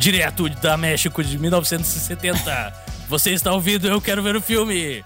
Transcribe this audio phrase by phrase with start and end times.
[0.00, 2.72] direto da México de 1970.
[3.06, 5.04] Você está ouvindo Eu Quero Ver o Filme.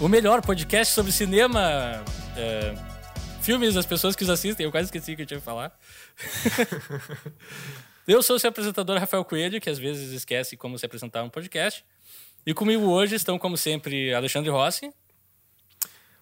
[0.00, 2.04] O melhor podcast sobre cinema,
[2.36, 2.72] é,
[3.42, 4.64] filmes das pessoas que os assistem.
[4.64, 5.76] Eu quase esqueci o que eu tinha que falar.
[8.06, 11.28] eu sou o seu apresentador Rafael Coelho, que às vezes esquece como se apresentar um
[11.28, 11.84] podcast.
[12.46, 14.92] E comigo hoje estão, como sempre, Alexandre Rossi.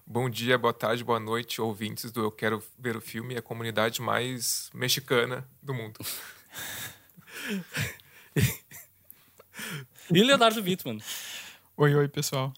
[0.07, 4.01] Bom dia, boa tarde, boa noite, ouvintes do Eu Quero Ver o Filme, a comunidade
[4.01, 5.99] mais mexicana do mundo.
[10.11, 10.99] e Leonardo Wittmann.
[11.77, 12.53] Oi, oi, pessoal.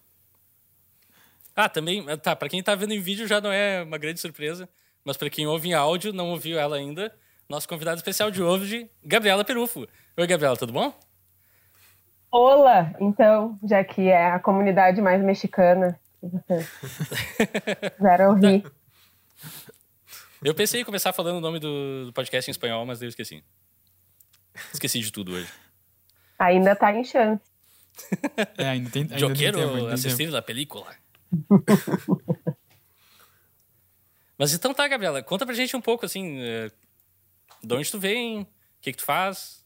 [1.55, 4.67] Ah, também, tá, pra quem tá vendo em vídeo já não é uma grande surpresa,
[5.05, 7.13] mas pra quem ouve em áudio, não ouviu ela ainda,
[7.47, 9.87] nosso convidado especial de hoje, Gabriela Perufo.
[10.17, 10.93] Oi, Gabriela, tudo bom?
[12.29, 16.69] Olá, então, já que é a comunidade mais mexicana que vocês
[17.95, 18.65] fizeram rir.
[20.43, 23.41] Eu pensei em começar falando o nome do, do podcast em espanhol, mas eu esqueci.
[24.73, 25.51] Esqueci de tudo hoje.
[26.39, 27.41] Ainda tá em chance.
[28.57, 30.93] É, ainda tem, ainda Eu tem tempo, tem a película.
[34.37, 36.69] Mas então tá, Gabriela, conta pra gente um pouco, assim, eh,
[37.63, 38.47] de onde tu vem, o
[38.81, 39.65] que que tu faz,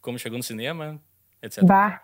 [0.00, 0.98] como chegou no cinema,
[1.42, 1.62] etc.
[1.64, 2.02] Bah.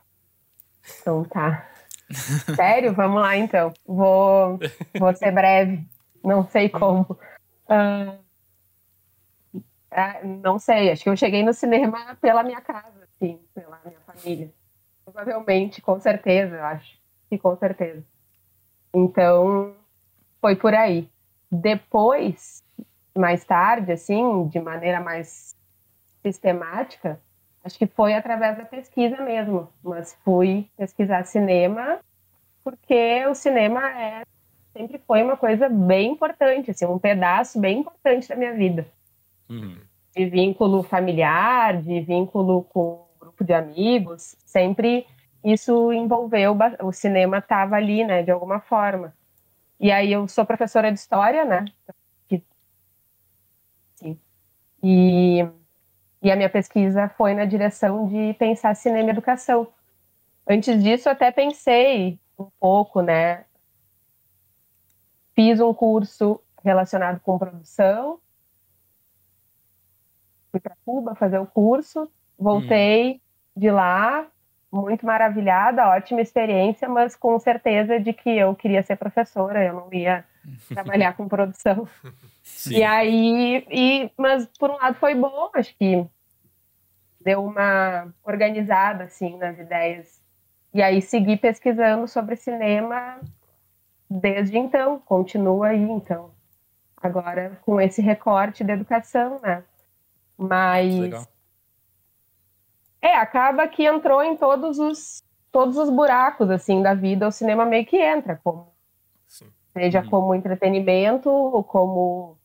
[1.00, 1.70] Então tá.
[2.54, 2.92] Sério?
[2.92, 3.72] Vamos lá então.
[3.86, 4.58] Vou,
[4.98, 5.86] vou ser breve.
[6.22, 7.18] Não sei como.
[7.68, 8.18] Ah,
[9.90, 14.00] ah, não sei, acho que eu cheguei no cinema pela minha casa, assim, pela minha
[14.00, 14.52] família.
[15.04, 16.98] Provavelmente, com certeza, eu acho.
[17.28, 18.04] Que com certeza.
[18.94, 19.74] Então,
[20.40, 21.08] foi por aí.
[21.50, 22.64] Depois,
[23.16, 25.56] mais tarde, assim, de maneira mais
[26.22, 27.20] sistemática,
[27.64, 29.68] acho que foi através da pesquisa mesmo.
[29.82, 32.00] Mas fui pesquisar cinema
[32.62, 34.22] porque o cinema é,
[34.72, 38.86] sempre foi uma coisa bem importante, assim, um pedaço bem importante da minha vida.
[39.48, 39.78] Uhum.
[40.14, 45.06] De vínculo familiar, de vínculo com um grupo de amigos, sempre
[45.42, 49.14] isso envolveu, o cinema estava ali, né, de alguma forma.
[49.78, 51.64] E aí eu sou professora de história, né.
[54.82, 55.46] E,
[56.22, 59.68] e a minha pesquisa foi na direção de pensar cinema e educação.
[60.48, 63.44] Antes disso, até pensei um pouco, né?
[65.34, 68.20] Fiz um curso relacionado com produção.
[70.50, 73.20] Fui para Cuba fazer o curso, voltei
[73.56, 74.26] de lá,
[74.72, 79.92] muito maravilhada, ótima experiência, mas com certeza de que eu queria ser professora, eu não
[79.92, 80.24] ia
[80.72, 81.88] trabalhar com produção.
[82.42, 82.76] Sim.
[82.76, 86.06] E aí, e, mas por um lado foi bom, acho que
[87.20, 90.20] deu uma organizada assim nas ideias.
[90.72, 93.20] E aí segui pesquisando sobre cinema
[94.08, 96.30] desde então, continua aí então.
[96.96, 99.64] Agora com esse recorte da educação, né?
[100.40, 101.26] Mas Legal.
[103.02, 107.66] é, acaba que entrou em todos os todos os buracos assim da vida, o cinema
[107.66, 108.72] meio que entra como
[109.26, 109.50] Sim.
[109.76, 110.10] seja Uhum.
[110.10, 112.38] como entretenimento ou como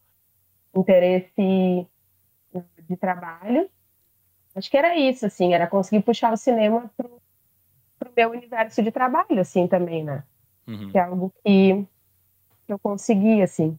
[0.76, 1.88] interesse
[2.88, 3.70] de trabalho.
[4.56, 7.22] Acho que era isso, assim, era conseguir puxar o cinema pro,
[8.00, 10.24] pro meu universo de trabalho, assim, também, né?
[10.68, 10.90] Uhum.
[10.92, 11.86] Que é algo que
[12.68, 13.78] eu consegui, assim.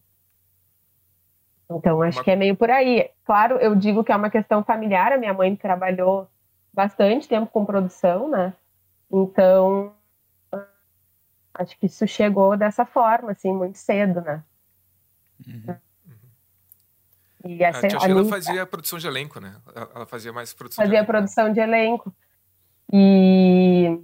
[1.71, 3.11] Então, acho Uma- que é meio por aí.
[3.25, 6.29] Claro, eu digo que é uma questão familiar, a minha mãe trabalhou
[6.73, 8.53] bastante tempo com produção, né?
[9.11, 9.93] Então,
[11.55, 14.43] acho que isso chegou dessa forma, assim, muito cedo, né?
[15.47, 15.77] Uhum.
[17.45, 19.55] E A essa tia a Sheila minha- fazia produção de elenco, né?
[19.95, 21.13] Ela fazia mais produção de fazia elenco.
[21.13, 21.19] né?
[21.19, 22.15] produção de elenco.
[22.93, 24.01] E,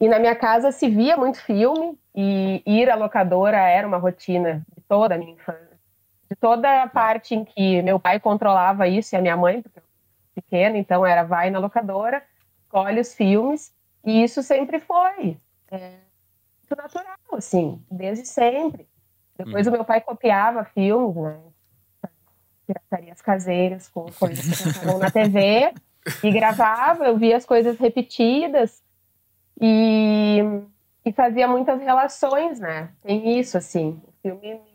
[0.00, 4.64] e na minha casa se via muito filme e ir à locadora era uma rotina
[4.76, 5.63] de toda a minha infância.
[6.40, 9.82] Toda a parte em que meu pai controlava isso e a minha mãe, porque eu
[9.82, 12.22] era pequena, então era vai na locadora,
[12.62, 13.72] escolhe os filmes
[14.04, 15.36] e isso sempre foi
[15.70, 15.98] é,
[16.68, 18.88] muito natural, assim, desde sempre.
[19.36, 19.72] Depois Uhum.
[19.72, 21.38] o meu pai copiava filmes, né?
[22.66, 25.74] Piratarias caseiras com coisas que passavam na TV
[26.22, 28.82] e gravava, eu via as coisas repetidas
[29.60, 30.38] e,
[31.04, 32.90] e fazia muitas relações, né?
[33.02, 34.73] Tem isso, assim, o filme me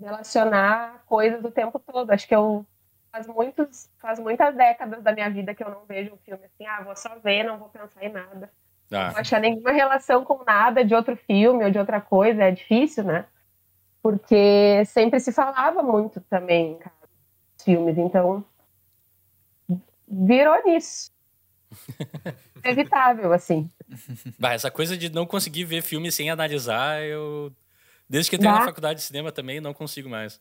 [0.00, 2.10] relacionar coisas o tempo todo.
[2.10, 2.64] Acho que eu
[3.10, 6.66] faz muitos, faz muitas décadas da minha vida que eu não vejo um filme assim,
[6.66, 8.50] ah, vou só ver, não vou pensar em nada.
[8.90, 12.44] Não Ah, vou achar nenhuma relação com nada de outro filme ou de outra coisa,
[12.44, 13.26] é difícil, né?
[14.02, 16.94] Porque sempre se falava muito também, cara,
[17.56, 18.44] dos filmes, então
[20.06, 21.10] virou nisso.
[22.64, 23.70] Evitável, assim.
[24.38, 27.52] bah, essa coisa de não conseguir ver filme sem analisar, eu.
[28.08, 30.40] Desde que entrei na faculdade de cinema também, não consigo mais.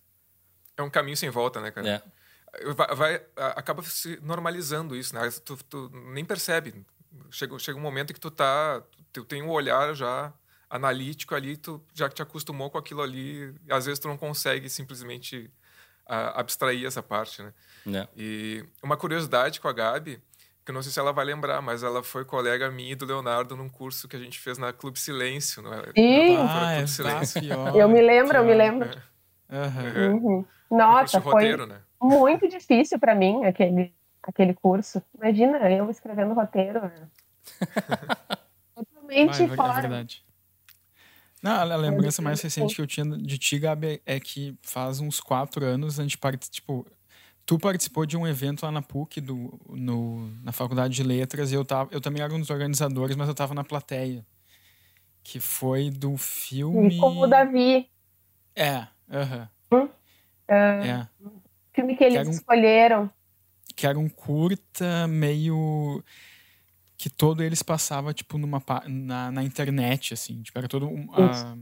[0.77, 1.89] É um caminho sem volta, né, cara?
[1.89, 2.73] É.
[2.73, 3.25] vai, vai-
[3.55, 5.29] acaba se normalizando isso, né?
[5.43, 6.85] Tu, tu nem percebe.
[7.31, 8.81] Chega, chega um momento que tu tá,
[9.11, 10.31] tu tem um olhar já
[10.69, 14.69] analítico ali, tu já te acostumou com aquilo ali, e às vezes tu não consegue
[14.69, 15.49] simplesmente
[16.05, 17.53] ah, abstrair essa parte, né?
[17.85, 18.07] Né?
[18.15, 20.21] E uma curiosidade com a Gabi,
[20.67, 23.05] que eu não sei se ela vai lembrar, mas ela foi colega minha e do
[23.05, 25.93] Leonardo num curso que a gente fez na Clube Silêncio, não é?
[25.95, 26.33] Ih!
[26.35, 27.41] Na Ah, é Clube Silêncio.
[27.41, 28.89] pior, Eu me lembro, eu me lembro.
[29.49, 30.11] Aham.
[30.11, 30.45] Uhum.
[30.69, 31.81] Um Nossa, curso de foi roteiro, né?
[32.01, 35.01] muito difícil para mim aquele, aquele curso.
[35.15, 36.81] Imagina eu escrevendo roteiro.
[36.81, 37.07] Né?
[38.75, 39.81] Totalmente Vai, é fora.
[39.81, 40.25] verdade.
[41.41, 42.47] Não, a lembrança mais Sim.
[42.47, 46.17] recente que eu tinha de ti, Gabi, é que faz uns quatro anos a gente
[46.17, 46.37] part...
[46.49, 46.85] tipo,
[47.47, 51.55] tu participou de um evento lá na PUC, do, no, na Faculdade de Letras, e
[51.55, 54.23] eu, tava, eu também era um dos organizadores, mas eu tava na plateia.
[55.23, 56.95] Que foi do filme.
[56.95, 57.89] E com o Davi,
[58.55, 59.49] É, aham.
[60.49, 61.07] ah, é.
[61.73, 63.09] filme que eles Que um- escolheram.
[63.75, 66.03] que era um curta meio
[66.97, 71.55] que todo eles passava tipo numa na, na internet assim tipo era todo um a,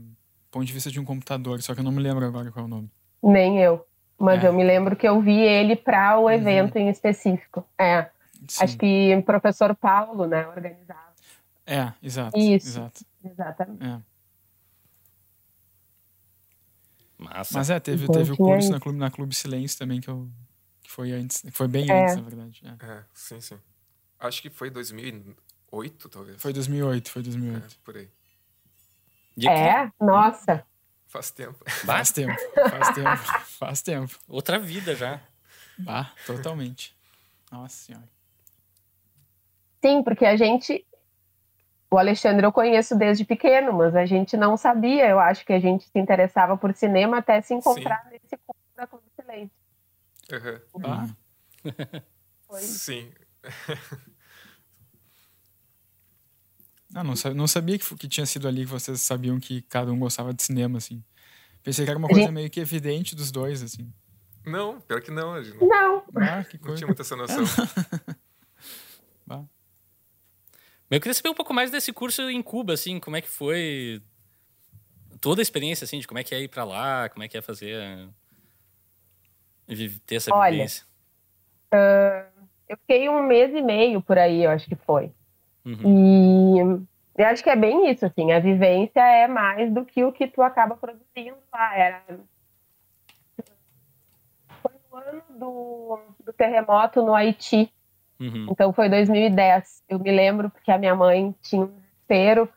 [0.50, 2.66] ponto de vista de um computador só que eu não me lembro agora qual é
[2.66, 2.90] o nome
[3.22, 3.86] Nem eu.
[4.18, 4.48] Mas É.
[4.48, 7.66] eu me lembro que eu vi ele para o evento em específico.
[7.78, 8.08] É,
[8.48, 8.64] Sim.
[8.64, 11.06] acho que o professor Paulo, né, organizava.
[11.66, 12.68] é exato Isso.
[12.68, 13.84] exato Exatamente.
[13.84, 14.00] é.
[17.18, 17.58] Massa.
[17.58, 20.28] mas é teve Então, teve o curso na clube na clube silêncio também que eu
[20.82, 22.02] que foi antes que foi bem É.
[22.04, 22.86] antes na verdade é.
[22.86, 23.58] É, sim, sim.
[24.20, 26.40] Acho que foi 2008, talvez.
[26.40, 28.08] foi 2008 foi É, 2008 por aí.
[29.36, 30.64] E aqui- É, nossa.
[31.16, 31.64] Faz tempo.
[31.84, 32.36] Bah, faz tempo
[32.70, 33.22] faz tempo
[33.58, 35.20] faz tempo outra vida já.
[35.78, 36.94] bah totalmente
[37.50, 38.16] nossa senhora
[39.86, 40.84] Sim, porque a gente.
[41.88, 45.08] O Alexandre eu conheço desde pequeno, mas a gente não sabia.
[45.08, 48.86] Eu acho que a gente se interessava por cinema até se encontrar nesse curso da
[48.86, 49.56] Clube Silêncio.
[50.32, 50.60] Aham.
[50.74, 51.08] bah
[52.48, 53.12] Foi Sim.
[56.98, 59.98] Ah, não, não sabia que, que tinha sido ali que vocês sabiam que cada um
[59.98, 61.04] gostava de cinema, assim.
[61.62, 63.92] Pensei que era uma coisa meio que evidente dos dois, assim.
[64.46, 65.34] Não, pior que não.
[65.34, 66.76] Não, Não, Ah, que não coisa.
[66.78, 67.44] tinha muita essa noção.
[69.26, 69.44] Bah.
[70.90, 74.00] Eu queria saber um pouco mais desse curso em Cuba, assim, como é que foi
[75.20, 77.36] toda a experiência, assim, de como é que é ir pra lá, como é que
[77.36, 78.08] é fazer,
[80.06, 80.86] ter essa Olha, vivência.
[82.68, 85.12] eu fiquei um mês e meio por aí, eu acho que foi.
[85.66, 86.86] Uhum.
[87.16, 90.12] E eu acho que é bem isso, assim, a vivência é mais do que o
[90.12, 91.76] que tu acaba produzindo lá.
[91.76, 92.02] Era...
[94.62, 97.72] Foi no ano do, do terremoto no Haiti,
[98.18, 98.46] Uhum.
[98.50, 99.82] então foi 2010.
[99.88, 102.48] Eu me lembro porque a minha mãe tinha um desespero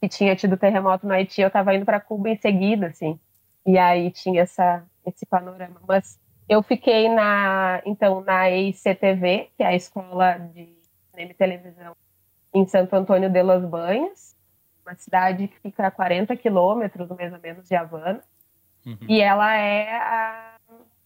[0.00, 3.18] que tinha tido terremoto no Haiti, eu estava indo para Cuba em seguida, assim.
[3.66, 5.80] E aí tinha essa, esse panorama.
[5.86, 10.68] Mas eu fiquei na, então, na EICTV, que é a escola de
[11.10, 11.96] cinema e televisão
[12.52, 14.34] em Santo Antônio de Los Banhos,
[14.84, 18.20] uma cidade que fica a 40 quilômetros, mais ou menos, de Havana.
[18.86, 18.96] Uhum.
[19.08, 20.54] E ela é a,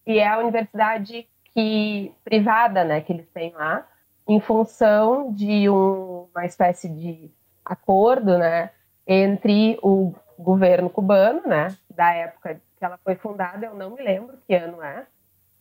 [0.06, 3.87] e é a universidade que, privada né, que eles têm lá,
[4.28, 7.30] em função de um- uma espécie de
[7.64, 8.70] acordo né,
[9.06, 14.38] entre o governo cubano, né, da época que ela foi fundada, eu não me lembro
[14.46, 15.06] que ano é,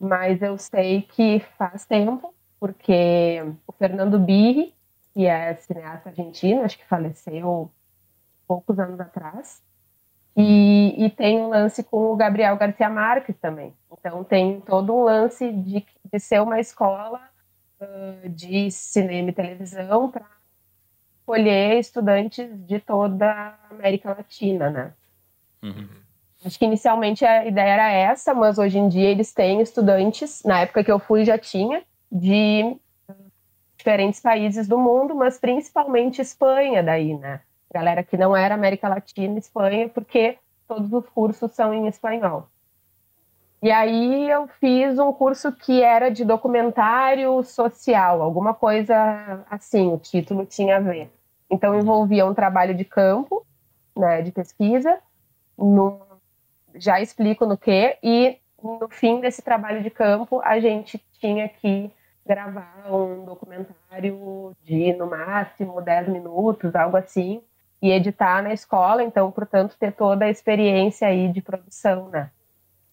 [0.00, 4.74] mas eu sei que faz tempo, porque o Fernando Birri,
[5.12, 7.70] que é cineasta argentino, acho que faleceu
[8.46, 9.62] poucos anos atrás,
[10.36, 13.74] e, e tem um lance com o Gabriel Garcia Marques também.
[13.92, 17.20] Então tem todo um lance de, de ser uma escola
[17.80, 20.26] ah, de cinema e televisão para
[21.18, 24.92] escolher estudantes de toda a América Latina, né?
[25.62, 25.88] Uhum.
[26.44, 30.60] Acho que inicialmente a ideia era essa, mas hoje em dia eles têm estudantes, na
[30.60, 32.76] época que eu fui já tinha, de
[33.82, 37.40] diferentes países do mundo, mas principalmente Espanha daí, né?
[37.74, 42.46] Galera que não era América Latina, Espanha, porque todos os cursos são em espanhol.
[43.60, 49.98] E aí eu fiz um curso que era de documentário social, alguma coisa assim, o
[49.98, 51.10] título tinha a ver.
[51.50, 53.44] Então envolvia um trabalho de campo,
[53.96, 54.98] né, de pesquisa,
[55.58, 56.00] no,
[56.74, 61.90] já explico no que, e no fim desse trabalho de campo a gente tinha que
[62.24, 67.42] gravar um documentário de no máximo 10 minutos, algo assim,
[67.80, 72.30] e editar na escola, então, portanto, ter toda a experiência aí de produção, né?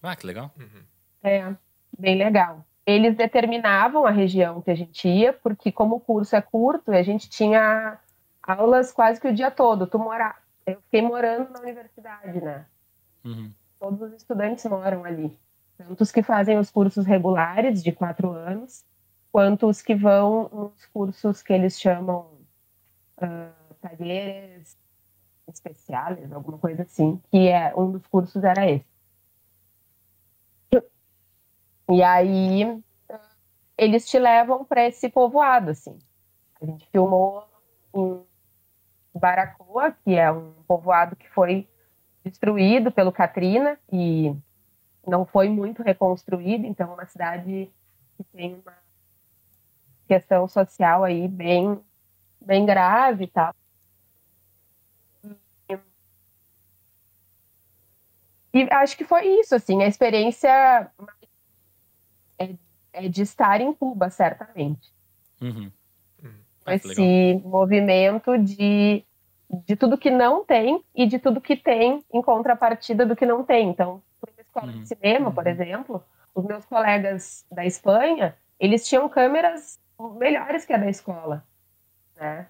[0.02, 0.50] Ah, que legal.
[0.58, 0.82] Uhum.
[1.22, 1.54] É,
[1.96, 2.64] bem legal.
[2.84, 7.02] Eles determinavam a região que a gente ia, porque como o curso é curto, a
[7.02, 7.98] gente tinha
[8.42, 9.86] aulas quase que o dia todo.
[9.86, 12.66] Tu morar, eu fiquei morando na universidade, né?
[13.24, 13.52] Uhum.
[13.78, 15.38] Todos os estudantes moram ali.
[15.78, 18.84] Tanto os que fazem os cursos regulares de quatro anos,
[19.32, 22.26] quanto os que vão nos cursos que eles chamam
[23.18, 24.76] uh, talheres
[25.48, 28.84] especiais, alguma coisa assim, que é um dos cursos era esse.
[31.90, 32.82] E aí
[33.76, 35.98] eles te levam para esse povoado, assim.
[36.60, 37.44] A gente filmou
[37.92, 38.22] em
[39.12, 41.68] Baracoa, que é um povoado que foi
[42.22, 44.36] destruído pelo Katrina e
[45.06, 47.72] não foi muito reconstruído, então é uma cidade
[48.16, 48.76] que tem uma
[50.10, 51.80] questão social aí bem
[52.40, 53.54] bem grave e tal.
[58.52, 60.90] E acho que foi isso, assim, a experiência
[62.36, 62.48] é,
[62.92, 64.92] é de estar em Cuba, certamente.
[65.40, 65.70] Uhum.
[66.66, 69.04] Ah, Esse movimento de,
[69.64, 73.44] de tudo que não tem e de tudo que tem em contrapartida do que não
[73.44, 73.68] tem.
[73.68, 74.80] Então, por uma escola uhum.
[74.80, 75.50] de cinema, por uhum.
[75.52, 81.44] exemplo, os meus colegas da Espanha, eles tinham câmeras melhores que a da escola,
[82.16, 82.46] né?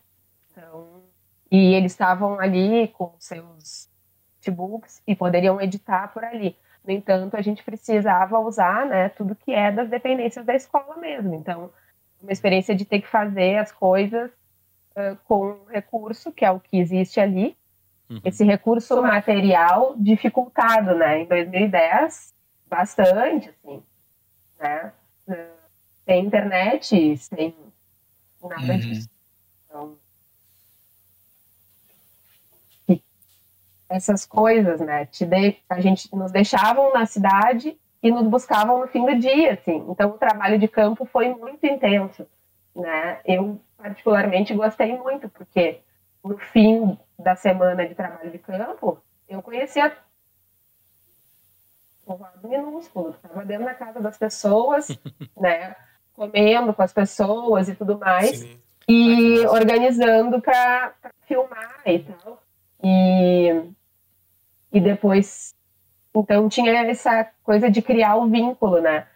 [0.51, 1.03] Então,
[1.51, 3.89] e eles estavam ali com seus
[4.37, 6.57] notebooks e poderiam editar por ali.
[6.85, 11.35] No entanto, a gente precisava usar né, tudo que é das dependências da escola mesmo.
[11.35, 11.71] Então,
[12.23, 16.61] uma experiência de ter que fazer as coisas uh, com um recurso, que é o
[16.61, 17.57] que existe ali.
[18.09, 18.21] Uhum.
[18.25, 21.21] Esse recurso material dificultado, né?
[21.21, 22.35] Em 2010,
[22.67, 23.83] bastante, assim,
[24.59, 24.93] né?
[25.29, 25.60] Uh,
[26.11, 27.55] sem internet, sem
[28.43, 28.79] nada uhum.
[28.81, 29.09] disso.
[29.65, 29.97] Então,
[33.89, 35.05] essas coisas, né?
[35.05, 39.87] De, a gente nos deixavam na cidade e nos buscavam no fim do dia, assim.
[39.89, 42.27] Então o trabalho de campo foi muito intenso,
[42.75, 43.21] né?
[43.25, 45.81] Eu particularmente gostei muito porque
[46.25, 49.97] no fim da semana de trabalho de campo eu conhecia
[52.05, 54.89] povoado minúsculo, estava dentro da casa das pessoas,
[55.39, 55.77] né?
[56.21, 58.41] Comendo com as pessoas e tudo mais.
[58.41, 58.59] Sim.
[58.89, 60.93] E organizando para
[61.27, 62.43] filmar e tal.
[62.83, 63.71] E
[64.73, 65.55] e depois.
[66.15, 69.07] Então tinha essa coisa de criar o vínculo, né?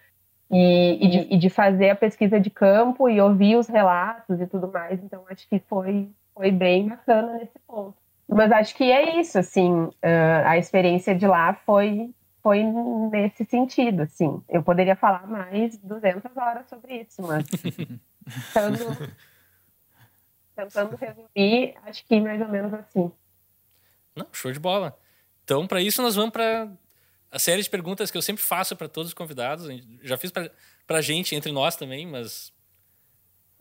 [0.51, 4.47] E, e, de, e, de, fazer a pesquisa de campo e ouvir os relatos e
[4.47, 5.03] tudo mais.
[5.03, 7.95] Então acho que foi, foi bem bacana nesse ponto.
[8.29, 9.93] Mas acho que é isso, assim, uh,
[10.45, 12.11] a experiência de lá foi,
[12.45, 12.63] foi
[13.11, 14.43] nesse sentido, assim.
[14.51, 17.47] Eu poderia falar mais 200 horas sobre isso, mas
[18.53, 19.15] tentando,
[20.55, 23.11] tentando resumir, acho que mais ou menos assim.
[24.15, 24.95] Não, show de bola.
[25.43, 26.71] Então, para isso, nós vamos para
[27.31, 29.67] a série de perguntas que eu sempre faço para todos os convidados.
[30.03, 32.53] Já fiz para a gente, entre nós também, mas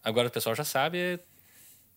[0.04, 0.98] agora o pessoal já sabe.
[0.98, 1.20] É,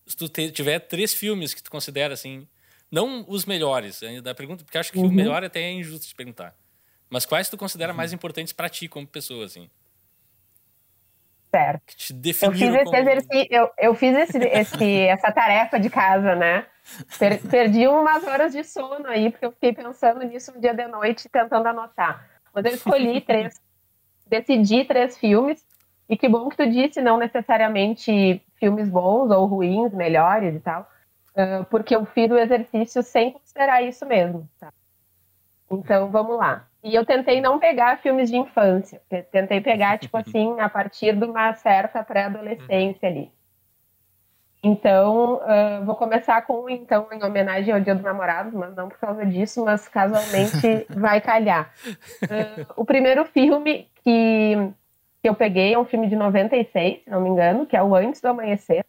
[0.06, 2.46] se tu tiver três filmes que tu considera assim,
[2.88, 5.06] não os melhores, da pergunta, porque acho que uhum.
[5.06, 6.56] o melhor até é injusto de perguntar.
[7.08, 7.96] Mas quais tu considera uhum.
[7.96, 9.70] mais importantes para ti como pessoa, assim?
[11.50, 11.82] Certo.
[11.86, 12.96] Que te eu fiz esse como...
[12.96, 16.66] exercício, eu, eu fiz esse, esse, essa tarefa de casa, né?
[17.18, 20.86] Per, perdi umas horas de sono aí, porque eu fiquei pensando nisso um dia de
[20.86, 22.28] noite, tentando anotar.
[22.52, 23.60] Mas eu escolhi três,
[24.26, 25.64] decidi três filmes,
[26.08, 30.88] e que bom que tu disse, não necessariamente filmes bons ou ruins, melhores e tal,
[31.70, 34.72] porque eu fiz o exercício sem considerar isso mesmo, tá?
[35.70, 36.68] Então, vamos lá.
[36.86, 39.02] E eu tentei não pegar filmes de infância,
[39.32, 43.28] tentei pegar, tipo assim, a partir de uma certa pré-adolescência ali.
[44.62, 48.98] Então, uh, vou começar com, então, em homenagem ao Dia dos Namorados, mas não por
[48.98, 51.72] causa disso, mas casualmente vai calhar.
[52.22, 54.54] Uh, o primeiro filme que,
[55.20, 57.96] que eu peguei é um filme de 96, se não me engano, que é o
[57.96, 58.86] Antes do Amanhecer.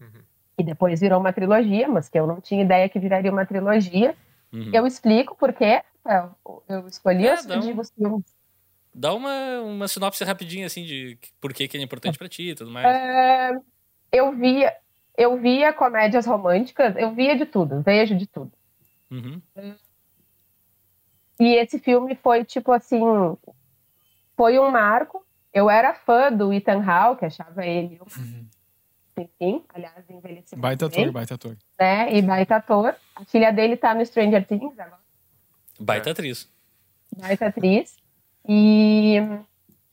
[0.00, 0.22] Uhum.
[0.58, 4.16] E depois virou uma trilogia, mas que eu não tinha ideia que viraria uma trilogia.
[4.52, 4.70] Uhum.
[4.72, 5.82] Eu explico por quê.
[6.68, 7.80] Eu escolhi é, os, um...
[7.80, 8.38] os filmes.
[8.94, 12.50] Dá uma, uma sinopse rapidinha, assim, de por que, que ele é importante para ti
[12.50, 12.86] e tudo mais.
[12.86, 13.52] É
[14.12, 14.74] eu via,
[15.16, 18.52] eu via comédias românticas, eu via de tudo, vejo de tudo.
[19.10, 19.40] Uhum.
[21.40, 23.00] E esse filme foi tipo assim,
[24.36, 25.24] foi um marco.
[25.52, 28.46] Eu era fã do Ethan Hawke, achava ele um uhum.
[29.16, 31.56] enfim, aliás, envelheceu Baita ator, baita ator.
[31.78, 32.14] Né?
[32.14, 32.94] E baita ator.
[33.14, 35.07] A filha dele tá no Stranger Things agora.
[35.78, 36.50] Baita atriz.
[37.16, 37.96] Baita atriz.
[38.48, 39.16] E,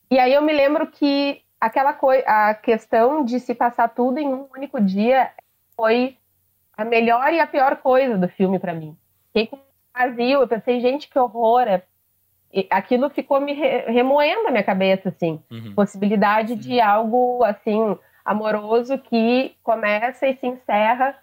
[0.09, 4.47] e aí eu me lembro que aquela a questão de se passar tudo em um
[4.55, 5.31] único dia
[5.75, 6.17] foi
[6.77, 8.97] a melhor e a pior coisa do filme para mim.
[9.27, 9.59] Fiquei com
[9.93, 11.61] vazio, eu pensei, gente, que horror.
[11.61, 11.83] É...
[12.69, 15.41] aquilo ficou me remoendo na minha cabeça, assim.
[15.49, 15.73] Uhum.
[15.73, 16.59] Possibilidade uhum.
[16.59, 21.17] de algo, assim, amoroso que começa e se encerra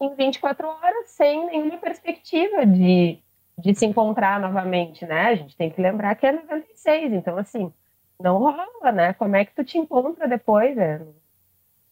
[0.00, 3.18] em 24 horas sem nenhuma perspectiva de,
[3.60, 5.28] de se encontrar novamente, né?
[5.28, 7.72] A gente tem que lembrar que é 96, então assim,
[8.18, 9.12] não rola, né?
[9.14, 10.76] Como é que tu te encontra depois?
[10.76, 11.00] Né?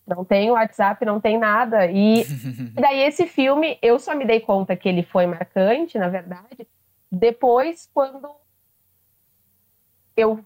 [0.06, 1.86] Não tem WhatsApp, não tem nada.
[1.86, 6.08] E, e daí esse filme, eu só me dei conta que ele foi marcante, na
[6.08, 6.66] verdade,
[7.10, 8.28] depois quando
[10.16, 10.44] eu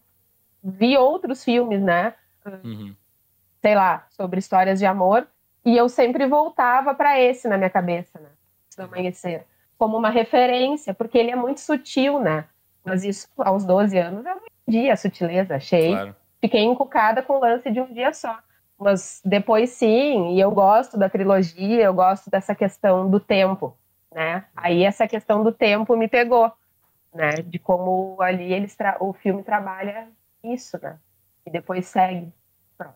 [0.62, 2.14] vi outros filmes, né?
[2.64, 2.95] Uhum.
[3.61, 5.26] Sei lá, sobre histórias de amor,
[5.64, 8.29] e eu sempre voltava para esse na minha cabeça, né?
[8.76, 9.47] Do amanhecer,
[9.83, 12.45] como uma referência, porque ele é muito sutil, né?
[12.85, 15.91] Mas isso aos 12 anos eu não entendi a sutileza, achei.
[15.91, 16.15] Claro.
[16.41, 18.39] Fiquei encucada com o lance de um dia só.
[18.79, 23.77] Mas depois sim, e eu gosto da trilogia, eu gosto dessa questão do tempo,
[24.15, 24.45] né?
[24.55, 26.53] Aí essa questão do tempo me pegou,
[27.12, 27.33] né?
[27.45, 30.07] De como ali eles o filme trabalha
[30.45, 30.97] isso, né?
[31.45, 32.33] E depois segue.
[32.79, 32.95] Pronto.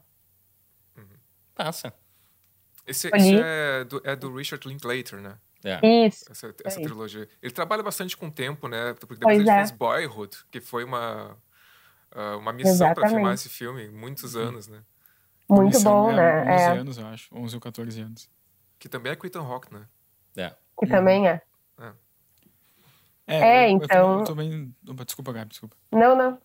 [0.96, 1.18] Uhum.
[1.52, 1.92] Passa.
[2.86, 5.36] Esse, esse é, do, é, do, Richard Linklater, né?
[5.66, 6.06] É.
[6.06, 6.30] Isso.
[6.30, 7.22] Essa, essa é trilogia.
[7.22, 7.38] Isso.
[7.42, 8.94] Ele trabalha bastante com o tempo, né?
[8.94, 9.56] Porque depois pois ele é.
[9.56, 11.36] fez Boyhood, que foi uma,
[12.14, 14.82] uh, uma missão para filmar esse filme, muitos anos, né?
[15.48, 16.42] Muito bom, né?
[16.42, 16.78] 11 é.
[16.78, 17.34] anos, eu acho.
[17.34, 18.30] 11 ou 14 anos.
[18.78, 19.86] Que também é com Ethan Hawke, né?
[20.36, 20.54] É.
[20.78, 21.42] Que também é.
[23.28, 24.18] É, é eu, então.
[24.20, 24.74] Eu também...
[25.04, 25.76] Desculpa, Gabi, desculpa.
[25.90, 26.38] Não, não.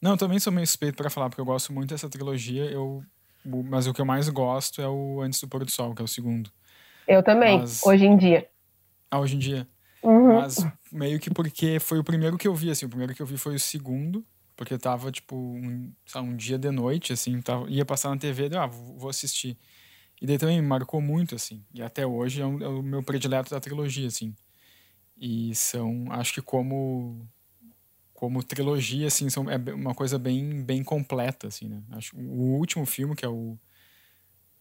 [0.00, 2.64] Não, eu também sou meio suspeito para falar, porque eu gosto muito dessa trilogia.
[2.70, 3.04] Eu
[3.44, 6.04] mas o que eu mais gosto é o Antes do Pôr do Sol, que é
[6.04, 6.50] o segundo.
[7.06, 7.84] Eu também, mas...
[7.84, 8.48] hoje em dia.
[9.10, 9.68] Ah, hoje em dia.
[10.02, 10.40] Uhum.
[10.40, 10.58] Mas
[10.92, 12.86] meio que porque foi o primeiro que eu vi, assim.
[12.86, 14.24] O primeiro que eu vi foi o segundo,
[14.56, 17.40] porque tava, tipo, um, sabe, um dia de noite, assim.
[17.40, 19.56] Tava, ia passar na TV, ah, vou assistir.
[20.20, 21.64] E daí também me marcou muito, assim.
[21.72, 24.34] E até hoje é, um, é o meu predileto da trilogia, assim.
[25.16, 27.26] E são, acho que como
[28.12, 31.82] como trilogia, assim, são, é uma coisa bem, bem completa, assim, né?
[31.90, 33.58] Acho, o último filme, que é o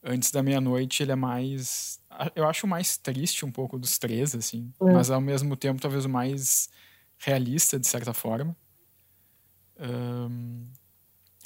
[0.03, 1.99] Antes da Meia-Noite, ele é mais...
[2.35, 4.71] Eu acho mais triste um pouco dos três, assim.
[4.81, 4.93] É.
[4.93, 6.69] Mas, ao mesmo tempo, talvez o mais
[7.17, 8.55] realista, de certa forma.
[9.79, 10.67] Um,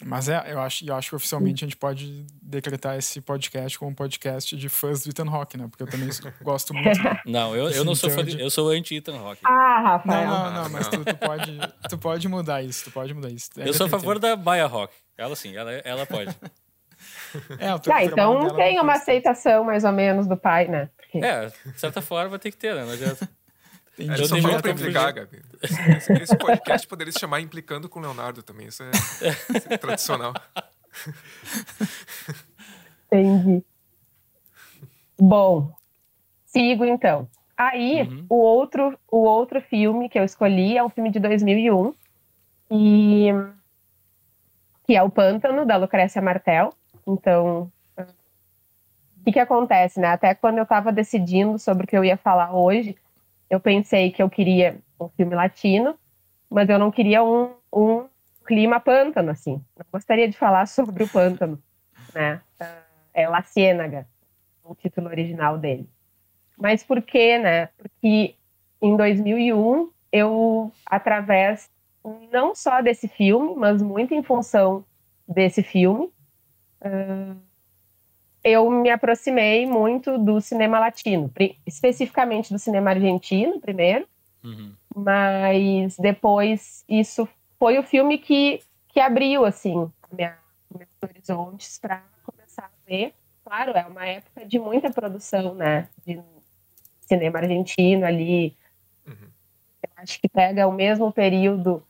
[0.06, 3.91] mas é, eu acho, eu acho que oficialmente a gente pode decretar esse podcast como
[3.91, 5.67] um podcast de fãs do Ethan Hawke, né?
[5.67, 6.08] Porque eu também
[6.43, 7.00] gosto muito.
[7.26, 9.41] Não, eu, eu não sou fã de, eu sou anti-Ethan Hawke.
[9.43, 10.28] Ah, Rafael.
[10.28, 13.50] Não, não, não, mas tu, tu, pode, tu pode mudar isso, tu pode mudar isso.
[13.58, 14.93] eu sou a favor da Baia Rock.
[15.17, 16.36] Ela sim, ela, ela pode.
[17.60, 20.90] É, ah, então tem uma aceitação mais ou menos do pai, né?
[20.98, 21.20] Porque...
[21.20, 22.84] É, de certa forma tem que ter, né?
[22.84, 23.30] Não adianta.
[23.98, 24.18] Entendi.
[24.18, 25.42] Gente só falou pra implicar, Gabi.
[26.22, 28.68] Esse podcast poderia se chamar Implicando com o Leonardo também.
[28.68, 30.34] Isso é, isso é tradicional.
[33.08, 33.63] Entendi.
[35.20, 35.74] Bom,
[36.46, 37.28] sigo então.
[37.58, 38.26] Aí, uhum.
[38.30, 41.92] o, outro, o outro filme que eu escolhi é um filme de 2001,
[42.70, 43.30] e,
[44.86, 46.72] que é O Pântano, da Lucrécia Martel.
[47.08, 50.10] Então, o que, que acontece, né?
[50.10, 52.98] Até quando eu estava decidindo sobre o que eu ia falar hoje,
[53.50, 55.98] eu pensei que eu queria um filme latino,
[56.50, 58.08] mas eu não queria um, um
[58.46, 59.63] clima pântano, assim.
[59.78, 61.62] Não gostaria de falar sobre o pântano,
[62.13, 62.41] né?
[63.13, 64.06] É La Ciénaga,
[64.63, 65.89] o título original dele.
[66.58, 67.67] Mas por quê, né?
[67.78, 68.36] Porque
[68.82, 71.70] em 2001 eu, através
[72.32, 74.86] não só desse filme, mas muito em função
[75.28, 76.10] desse filme,
[78.44, 81.32] eu me aproximei muito do cinema latino,
[81.66, 84.08] especificamente do cinema argentino, primeiro,
[84.44, 84.74] uhum.
[84.96, 87.28] mas depois isso
[87.60, 90.38] foi o filme que, que abriu, assim, minha,
[90.74, 93.13] meus horizontes para começar a ver.
[93.44, 96.22] Claro, é uma época de muita produção, né, de
[97.02, 98.56] cinema argentino ali.
[99.06, 99.28] Uhum.
[99.84, 101.84] Eu acho que pega o mesmo período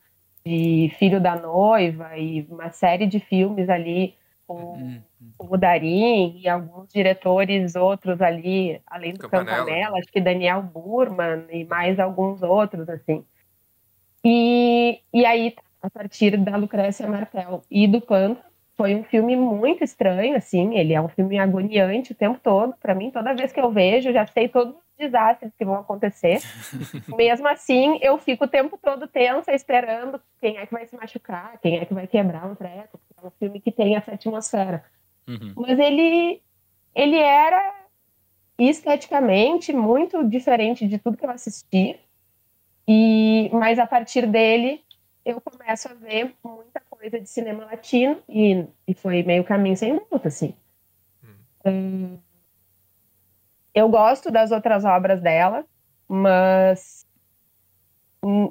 [0.44, 4.17] de Filho da Noiva e uma série de filmes ali
[4.48, 5.02] com, uhum.
[5.38, 9.58] o Darim e alguns diretores outros ali, além do Campanella.
[9.58, 13.22] Campanella, acho que Daniel Burman e mais alguns outros, assim.
[14.24, 18.42] E, e aí, a partir da Lucrécia Martel e do Panto,
[18.74, 22.94] foi um filme muito estranho, assim, ele é um filme agoniante o tempo todo, para
[22.94, 26.38] mim, toda vez que eu vejo, já sei todos os desastres que vão acontecer.
[27.16, 31.58] Mesmo assim, eu fico o tempo todo tensa, esperando quem é que vai se machucar,
[31.60, 34.84] quem é que vai quebrar um treco, um filme que tem essa atmosfera.
[35.26, 35.54] Uhum.
[35.56, 36.42] Mas ele,
[36.94, 37.86] ele era
[38.58, 41.98] esteticamente muito diferente de tudo que eu assisti,
[42.86, 44.82] e, mas a partir dele
[45.24, 49.94] eu começo a ver muita coisa de cinema latino e, e foi meio caminho sem
[49.94, 50.54] volta, assim.
[51.66, 52.18] Hum.
[53.74, 55.66] eu gosto das outras obras dela,
[56.08, 57.06] mas
[58.22, 58.50] hum,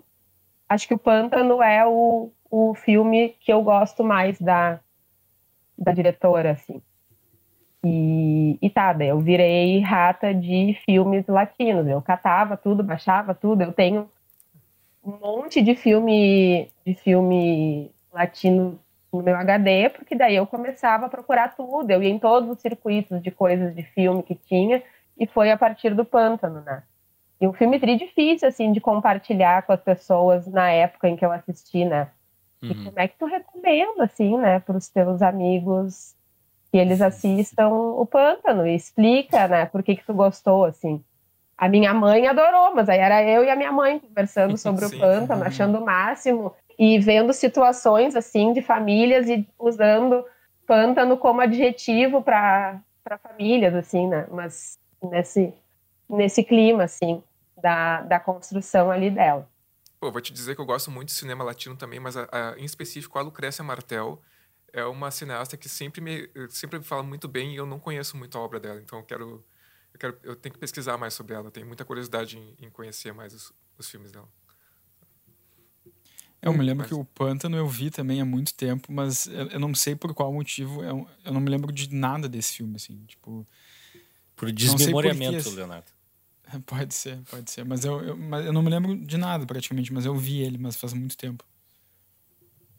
[0.70, 4.80] acho que o Pântano é o, o filme que eu gosto mais da,
[5.78, 6.82] da diretora, assim.
[7.84, 11.88] E, e tá, eu virei rata de filmes latinos.
[11.88, 13.62] Eu catava tudo, baixava tudo.
[13.62, 14.10] Eu tenho
[15.04, 18.80] um monte de filme de filme latino
[19.12, 22.60] no meu HD, porque daí eu começava a procurar tudo, eu ia em todos os
[22.60, 24.84] circuitos de coisas de filme que tinha,
[25.18, 26.84] e foi a partir do Pântano, né?
[27.40, 31.26] E um filme tri difícil, assim, de compartilhar com as pessoas na época em que
[31.26, 32.10] eu assisti, né?
[32.62, 32.72] Uhum.
[32.72, 36.16] E como é que tu recomenda, assim, né, para os teus amigos
[36.72, 41.04] que eles assistam o Pântano e explica, né, por que que tu gostou, assim.
[41.58, 45.00] A minha mãe adorou, mas aí era eu e a minha mãe conversando sobre o
[45.00, 50.24] Pântano, achando o máximo e vendo situações assim de famílias e usando
[50.68, 52.80] pântano como adjetivo para
[53.24, 54.28] famílias assim, né?
[54.30, 55.54] Mas nesse
[56.08, 57.24] nesse clima assim
[57.62, 59.50] da, da construção ali dela.
[60.00, 62.60] Pô, vou te dizer que eu gosto muito de cinema latino também, mas a, a,
[62.60, 64.22] em específico a Lucrécia Martel
[64.72, 68.16] é uma cineasta que sempre me sempre me fala muito bem e eu não conheço
[68.16, 69.44] muito a obra dela, então eu quero
[69.94, 72.70] eu quero eu tenho que pesquisar mais sobre ela, eu tenho muita curiosidade em, em
[72.70, 74.30] conhecer mais os, os filmes dela.
[76.42, 76.88] Eu me lembro mas...
[76.88, 80.32] que o Pântano eu vi também há muito tempo, mas eu, não sei por qual
[80.32, 83.46] motivo, eu, eu não me lembro de nada desse filme, assim, tipo...
[84.36, 85.92] Por desmemoriamento, por Leonardo.
[86.66, 89.94] Pode ser, pode ser, mas eu, eu, mas eu não me lembro de nada praticamente,
[89.94, 91.44] mas eu vi ele, mas faz muito tempo.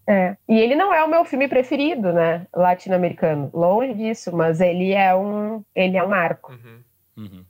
[0.07, 4.93] É, e ele não é o meu filme preferido, né, latino-americano, longe disso, mas ele
[4.93, 6.53] é um, ele é um marco.
[6.53, 6.83] Uhum.
[7.19, 7.45] Uhum.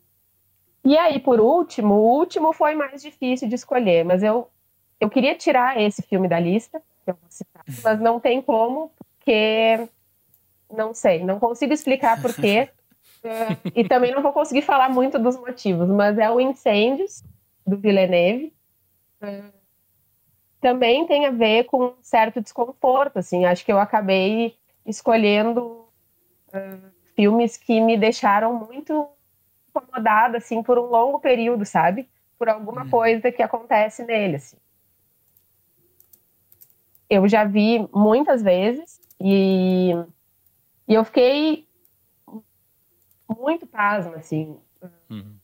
[0.85, 4.50] E aí, por último, o último foi mais difícil de escolher, mas eu
[5.00, 8.90] eu queria tirar esse filme da lista, que eu vou citar, mas não tem como,
[8.98, 9.88] porque
[10.70, 12.68] não sei, não consigo explicar por quê.
[13.24, 17.22] É, e também não vou conseguir falar muito dos motivos, mas é o Incêndios,
[17.66, 18.52] do Villeneuve.
[19.20, 19.42] É,
[20.61, 23.44] também tem a ver com um certo desconforto, assim.
[23.44, 25.87] Acho que eu acabei escolhendo
[26.48, 29.09] uh, filmes que me deixaram muito
[29.68, 32.09] incomodada, assim, por um longo período, sabe?
[32.38, 32.90] Por alguma hum.
[32.90, 34.57] coisa que acontece nele, assim
[37.09, 39.92] eu já vi muitas vezes e,
[40.87, 41.66] e eu fiquei
[43.29, 44.59] muito pasma, assim,
[45.11, 45.37] uhum.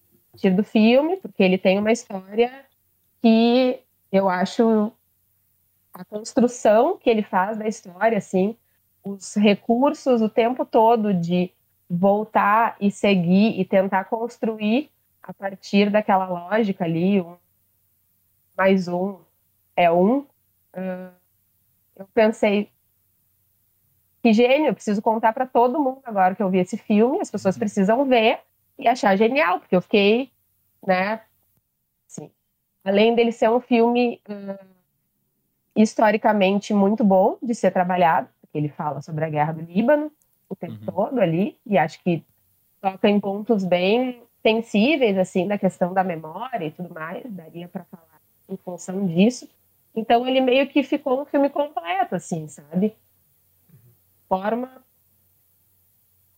[0.56, 2.64] do filme, porque ele tem uma história
[3.20, 4.92] que eu acho
[5.92, 8.56] a construção que ele faz da história, assim,
[9.02, 11.52] os recursos o tempo todo de
[11.88, 14.90] voltar e seguir e tentar construir
[15.22, 17.36] a partir daquela lógica ali, um
[18.56, 19.18] mais um
[19.76, 21.12] é um, uh,
[21.96, 22.70] eu pensei,
[24.24, 27.30] que gênio, eu preciso contar para todo mundo agora que eu vi esse filme, as
[27.30, 27.58] pessoas uhum.
[27.58, 28.38] precisam ver
[28.78, 30.30] e achar genial, porque eu fiquei,
[30.86, 31.20] né,
[32.08, 32.30] assim,
[32.82, 34.56] além dele ser um filme hum,
[35.76, 40.10] historicamente muito bom de ser trabalhado, porque ele fala sobre a guerra do Líbano
[40.48, 40.86] o tempo uhum.
[40.86, 42.24] todo ali, e acho que
[42.80, 47.84] toca em pontos bem sensíveis, assim, da questão da memória e tudo mais, daria para
[47.84, 49.46] falar em função disso.
[49.94, 52.96] Então ele meio que ficou um filme completo, assim, sabe?
[54.42, 54.84] Forma.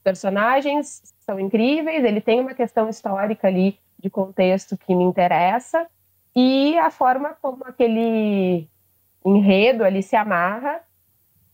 [0.03, 5.87] Personagens são incríveis, ele tem uma questão histórica ali de contexto que me interessa,
[6.35, 8.69] e a forma como aquele
[9.25, 10.81] enredo ali se amarra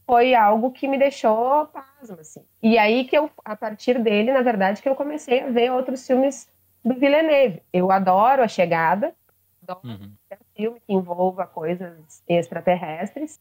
[0.05, 2.45] foi algo que me deixou pasma, assim.
[2.63, 6.07] E aí que eu, a partir dele, na verdade, que eu comecei a ver outros
[6.07, 6.51] filmes
[6.85, 7.63] do Villeneuve.
[7.73, 9.15] Eu adoro A Chegada,
[9.63, 10.13] adoro uhum
[10.55, 13.41] filme que envolva coisas extraterrestres.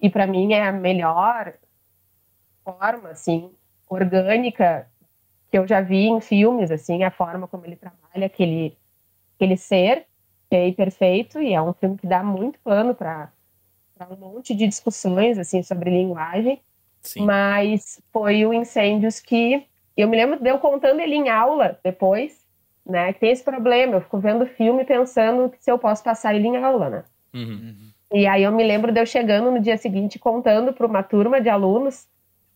[0.00, 1.54] E para mim é a melhor
[2.72, 3.50] forma, assim,
[3.88, 4.86] orgânica
[5.50, 8.76] que eu já vi em filmes, assim, a forma como ele trabalha aquele,
[9.36, 10.06] aquele ser
[10.48, 13.30] que é perfeito e é um filme que dá muito pano para
[14.10, 16.60] um monte de discussões, assim, sobre linguagem.
[17.00, 17.24] Sim.
[17.24, 22.40] Mas foi o Incêndios que eu me lembro de eu contando ele em aula depois
[22.90, 23.12] né?
[23.12, 26.56] Que tem esse problema, eu fico vendo filme pensando se eu posso passar ele em
[26.56, 27.04] aula, né?
[27.34, 27.90] Uhum.
[28.12, 31.40] E aí eu me lembro de eu chegando no dia seguinte contando para uma turma
[31.40, 32.08] de alunos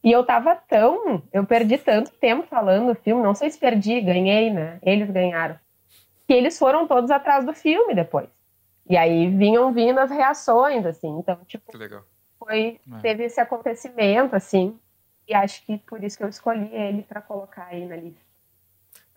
[0.04, 4.02] e eu tava tão, eu perdi tanto tempo falando do filme, não sei se perdi,
[4.02, 4.78] ganhei, né?
[4.82, 5.58] Eles ganharam.
[6.28, 8.28] Que eles foram todos atrás do filme depois.
[8.88, 11.08] E aí vinham vindo as reações, assim.
[11.18, 11.72] Então, tipo,
[12.38, 12.98] foi é.
[13.00, 14.78] teve esse acontecimento, assim.
[15.26, 18.20] E acho que por isso que eu escolhi ele para colocar aí na lista.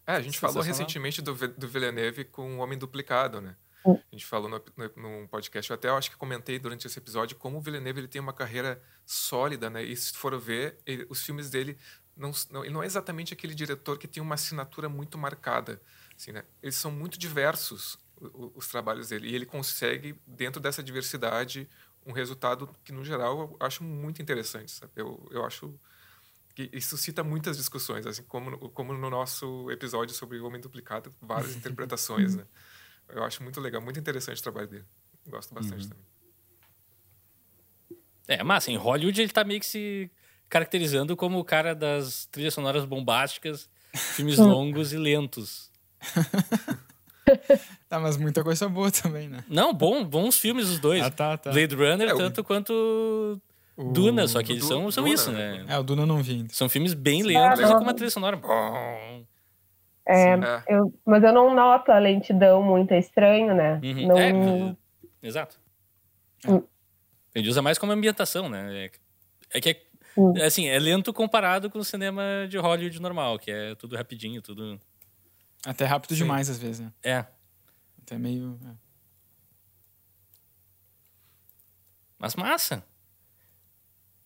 [0.06, 3.58] É, a gente falou recentemente do, do Villeneuve com o Homem Duplicado, né?
[3.88, 3.98] Hum.
[4.12, 7.38] A gente falou no, no, num podcast, eu até acho que comentei durante esse episódio
[7.38, 9.82] como o Villeneuve ele tem uma carreira sólida, né?
[9.82, 11.78] E se for ver, ele, os filmes dele
[12.16, 15.82] não, não, ele não é exatamente aquele diretor que tem uma assinatura muito marcada,
[16.18, 16.44] assim, né?
[16.62, 21.70] Eles são muito diversos os, os trabalhos dele e ele consegue dentro dessa diversidade
[22.06, 24.92] um resultado que no geral eu acho muito interessante, sabe?
[24.98, 25.74] Eu, eu acho
[26.54, 31.14] que isso suscita muitas discussões, assim como, como no nosso episódio sobre o Homem Duplicado,
[31.22, 32.46] várias interpretações, né?
[33.10, 34.86] Eu acho muito legal, muito interessante o trabalho dele.
[35.28, 35.90] Gosto bastante uhum.
[35.90, 36.06] também.
[38.28, 40.12] É, mas em Hollywood ele tá meio que se
[40.50, 45.72] caracterizando como o cara das trilhas sonoras bombásticas, filmes longos e lentos.
[47.88, 49.44] tá, mas muita coisa boa também, né?
[49.48, 51.02] Não, bom, bons filmes os dois.
[51.02, 51.52] Ah, tá, tá.
[51.52, 52.44] Blade Runner, é, tanto o...
[52.44, 53.42] quanto
[53.78, 53.92] o...
[53.92, 55.66] Duna, só que eles são, são isso, né?
[55.68, 56.54] É, o Duna não vi ainda.
[56.54, 59.26] São filmes bem lentos ah, e com uma trilha sonora bom.
[60.08, 63.80] É, é, eu, mas eu não noto a lentidão muito, é estranho, né?
[63.84, 64.08] Uhum.
[64.08, 64.18] Não...
[64.18, 65.60] É, exato.
[66.48, 66.64] Hum.
[67.36, 68.86] Ele usa mais como ambientação, né?
[68.86, 68.92] É,
[69.54, 69.82] é que é,
[70.18, 70.34] hum.
[70.42, 74.80] assim, é lento comparado com o cinema de Hollywood normal, que é tudo rapidinho, tudo.
[75.66, 76.22] Até rápido Sim.
[76.22, 76.94] demais, às vezes, né?
[77.04, 77.26] É.
[78.02, 78.58] Até meio.
[78.66, 78.72] É.
[82.18, 82.82] Mas massa.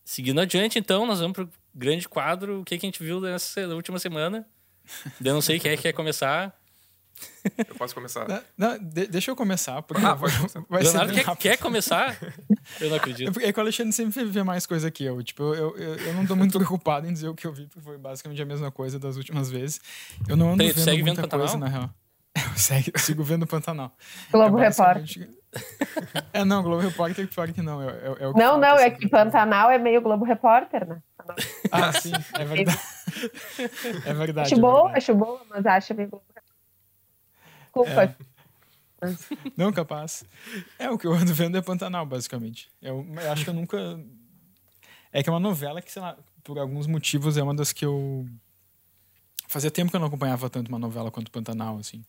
[0.04, 2.60] Seguindo adiante, então, nós vamos pro grande quadro.
[2.60, 4.46] O que, que a gente viu nessa última semana?
[5.24, 6.56] Eu não sei quem é que quer começar.
[7.68, 8.26] Eu posso começar?
[8.28, 9.82] Não, não, de, deixa eu começar.
[9.82, 10.64] Porque ah, pode começar.
[10.68, 12.18] Vai Leonardo quer, quer, começar?
[12.80, 13.40] Eu não acredito.
[13.40, 15.22] É, é que o Alexandre sempre vê mais coisa que eu.
[15.22, 17.80] Tipo, eu, eu, eu não tô muito preocupado em dizer o que eu vi, porque
[17.80, 19.80] foi basicamente a mesma coisa das últimas vezes.
[20.28, 21.90] Eu não ando Peraí, vendo segue muita vendo coisa, na real.
[22.34, 23.94] Eu sigo, sigo vendo Pantanal.
[24.30, 25.28] Globo é Repórter.
[26.32, 27.82] É, não, Globo Repórter pior que não.
[27.82, 31.02] É, é, é não, não, é que Pantanal é meio Globo Repórter, né?
[31.70, 32.78] Ah, sim, é verdade.
[34.06, 34.46] É verdade.
[34.46, 34.98] Acho é boa, verdade.
[34.98, 36.24] acho boa, mas acho meio Globo
[37.72, 38.02] Desculpa.
[38.02, 38.14] É.
[39.56, 40.24] Não, capaz.
[40.78, 42.70] É, o que eu ando vendo é Pantanal, basicamente.
[42.80, 43.78] Eu, eu, acho que eu nunca.
[45.12, 47.84] É que é uma novela que, sei lá, por alguns motivos é uma das que
[47.84, 48.26] eu.
[49.48, 52.04] Fazia tempo que eu não acompanhava tanto uma novela quanto Pantanal, assim.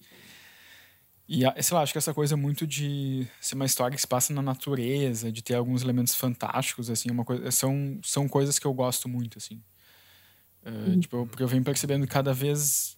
[1.28, 4.34] E, sei lá, acho que essa coisa muito de ser uma história que se passa
[4.34, 8.74] na natureza, de ter alguns elementos fantásticos, assim, uma coisa, são, são coisas que eu
[8.74, 9.62] gosto muito, assim.
[10.66, 12.98] Uh, tipo, porque eu venho percebendo cada vez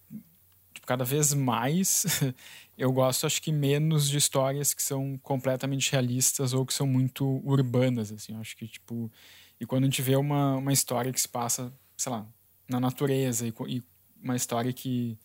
[0.86, 2.04] cada vez mais
[2.78, 7.40] eu gosto, acho que menos de histórias que são completamente realistas ou que são muito
[7.44, 8.34] urbanas, assim.
[8.36, 9.10] Acho que, tipo...
[9.58, 12.26] E quando a gente vê uma, uma história que se passa, sei lá,
[12.68, 13.82] na natureza e, e
[14.22, 15.18] uma história que...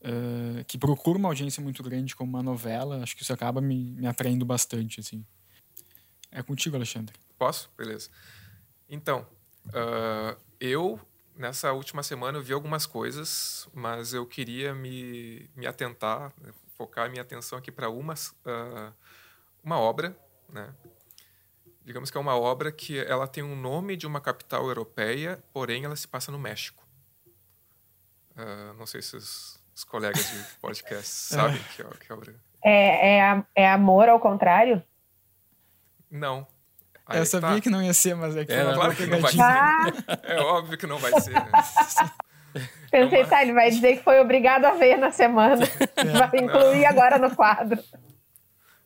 [0.00, 3.96] Uh, que procura uma audiência muito grande como uma novela, acho que isso acaba me,
[3.96, 5.26] me atraindo bastante, assim.
[6.30, 7.14] É contigo, Alexandre.
[7.36, 7.68] Posso?
[7.76, 8.08] Beleza.
[8.88, 9.26] Então,
[9.68, 11.00] uh, eu
[11.38, 17.08] nessa última semana eu vi algumas coisas, mas eu queria me, me atentar, né, focar
[17.08, 18.92] minha atenção aqui para uma, uh,
[19.62, 20.74] uma obra, né?
[21.84, 25.84] Digamos que é uma obra que ela tem um nome de uma capital europeia, porém
[25.84, 26.86] ela se passa no México.
[28.32, 32.34] Uh, não sei se os, os colegas de podcast sabem que, que obra.
[32.64, 34.82] É, é, é amor ao contrário?
[36.10, 36.44] Não.
[37.06, 37.60] Aí, eu sabia tá.
[37.60, 39.40] que não ia ser, mas é que é, claro que não vai ser.
[39.40, 39.86] Ah.
[40.24, 41.32] É óbvio que não vai ser.
[41.32, 41.48] Né?
[42.90, 45.64] Pensei, tá, ele vai dizer que foi obrigado a ver na semana.
[45.98, 46.04] É.
[46.04, 46.88] Vai incluir não.
[46.88, 47.82] agora no quadro.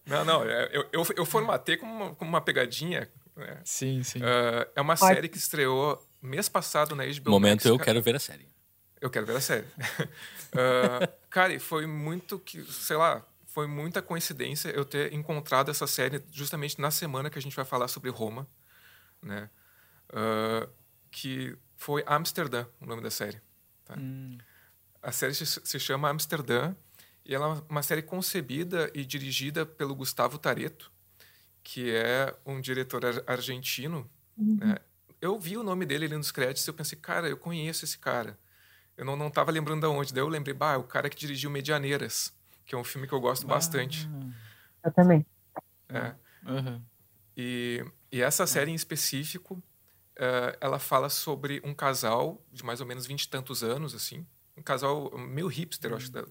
[0.07, 3.09] Não, não, é, eu, eu, eu formatei como uma, como uma pegadinha.
[3.37, 3.59] Né?
[3.65, 4.19] Sim, sim.
[4.19, 8.17] Uh, é uma série que estreou mês passado na HBO Momento Max, eu quero ver
[8.17, 8.52] a série.
[9.03, 9.67] Eu quero ver a série.
[9.67, 16.23] uh, cara, foi muito que, sei lá, foi muita coincidência eu ter encontrado essa série
[16.31, 18.47] justamente na semana que a gente vai falar sobre Roma,
[19.21, 19.51] né?
[20.09, 20.71] Uh,
[21.11, 23.43] que foi Amsterdã, o nome da série.
[23.85, 23.97] Tá?
[23.99, 24.39] Hum.
[25.03, 26.73] A série se chama Amsterdã
[27.25, 30.93] e ela é uma série concebida e dirigida pelo Gustavo Tareto,
[31.61, 34.09] que é um diretor argentino.
[34.37, 34.59] Uhum.
[34.61, 34.77] Né?
[35.21, 37.99] Eu vi o nome dele ali nos créditos e eu pensei, cara, eu conheço esse
[37.99, 38.39] cara.
[38.97, 40.13] Eu não estava lembrando de onde.
[40.13, 42.33] Daí eu lembrei, bah, é o cara que dirigiu Medianeiras
[42.65, 44.09] que é um filme que eu gosto ah, bastante.
[44.85, 45.27] Eu também.
[45.89, 46.15] É.
[46.51, 46.83] Uhum.
[47.37, 52.87] E, e essa série em específico, uh, ela fala sobre um casal de mais ou
[52.87, 54.27] menos vinte e tantos anos, assim.
[54.57, 56.25] Um casal meio hipster, eu acho, da,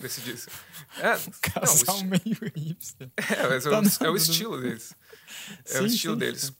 [0.00, 0.48] desse disso.
[0.98, 3.10] É, casal não, meio hipster.
[3.18, 4.96] É, mas é, tá o, é o estilo deles.
[5.64, 6.42] É sim, o estilo sim, deles.
[6.42, 6.56] Sim.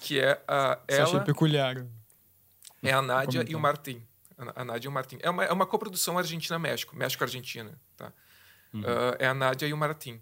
[0.00, 1.04] Que é a, ela...
[1.04, 1.86] achei peculiar.
[2.82, 4.02] É a Nádia e o Martim
[4.36, 5.18] a Nádia e o Martim.
[5.20, 7.78] É uma, é uma coprodução Argentina-México, México-Argentina.
[7.96, 8.12] Tá?
[8.72, 8.80] Uhum.
[8.80, 10.20] Uh, é a Nádia e o Martim.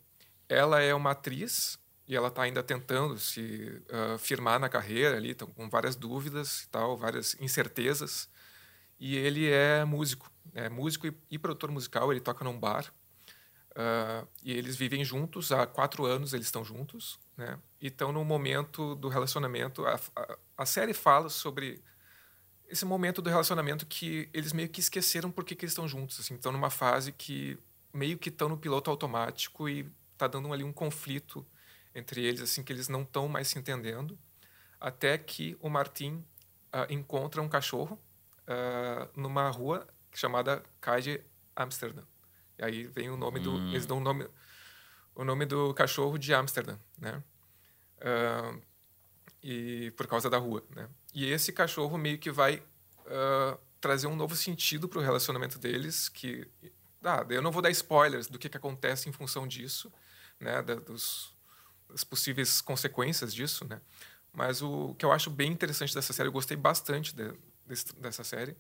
[0.48, 5.35] Ela é uma atriz e ela está ainda tentando se uh, firmar na carreira ali,
[5.35, 8.29] tá com várias dúvidas e tal, várias incertezas.
[8.98, 12.12] E ele é músico, é músico e, e produtor musical.
[12.12, 12.92] Ele toca num bar
[13.70, 16.35] uh, e eles vivem juntos há quatro anos.
[16.35, 17.59] Eles estão juntos, né?
[17.81, 19.85] E estão no momento do relacionamento.
[19.87, 21.83] A, a, a série fala sobre
[22.72, 26.18] esse momento do relacionamento que eles meio que esqueceram por que, eles estão juntos.
[26.18, 27.58] Assim, estão numa fase que
[27.92, 31.46] meio que estão no piloto automático e tá dando ali um conflito
[31.94, 34.18] entre eles, assim, que eles não estão mais se entendendo.
[34.80, 36.24] Até que o Martin
[36.72, 37.98] uh, encontra um cachorro
[38.48, 41.22] uh, numa rua chamada Calle
[41.54, 42.02] Amsterdã.
[42.58, 43.42] E aí vem o nome hum.
[43.42, 43.58] do.
[43.68, 44.26] Eles dão o nome.
[45.14, 47.22] o nome do cachorro de Amsterdã, né?
[47.98, 48.62] Uh,
[49.42, 50.88] e por causa da rua, né?
[51.12, 56.09] E esse cachorro meio que vai uh, trazer um novo sentido para o relacionamento deles,
[56.09, 56.48] que
[57.05, 59.92] ah, eu não vou dar spoilers do que, que acontece em função disso,
[60.40, 60.62] né?
[60.62, 61.35] Da, dos,
[61.88, 63.81] das possíveis consequências disso, né?
[64.33, 67.33] Mas o que eu acho bem interessante dessa série, eu gostei bastante de,
[67.66, 68.57] desse, dessa série,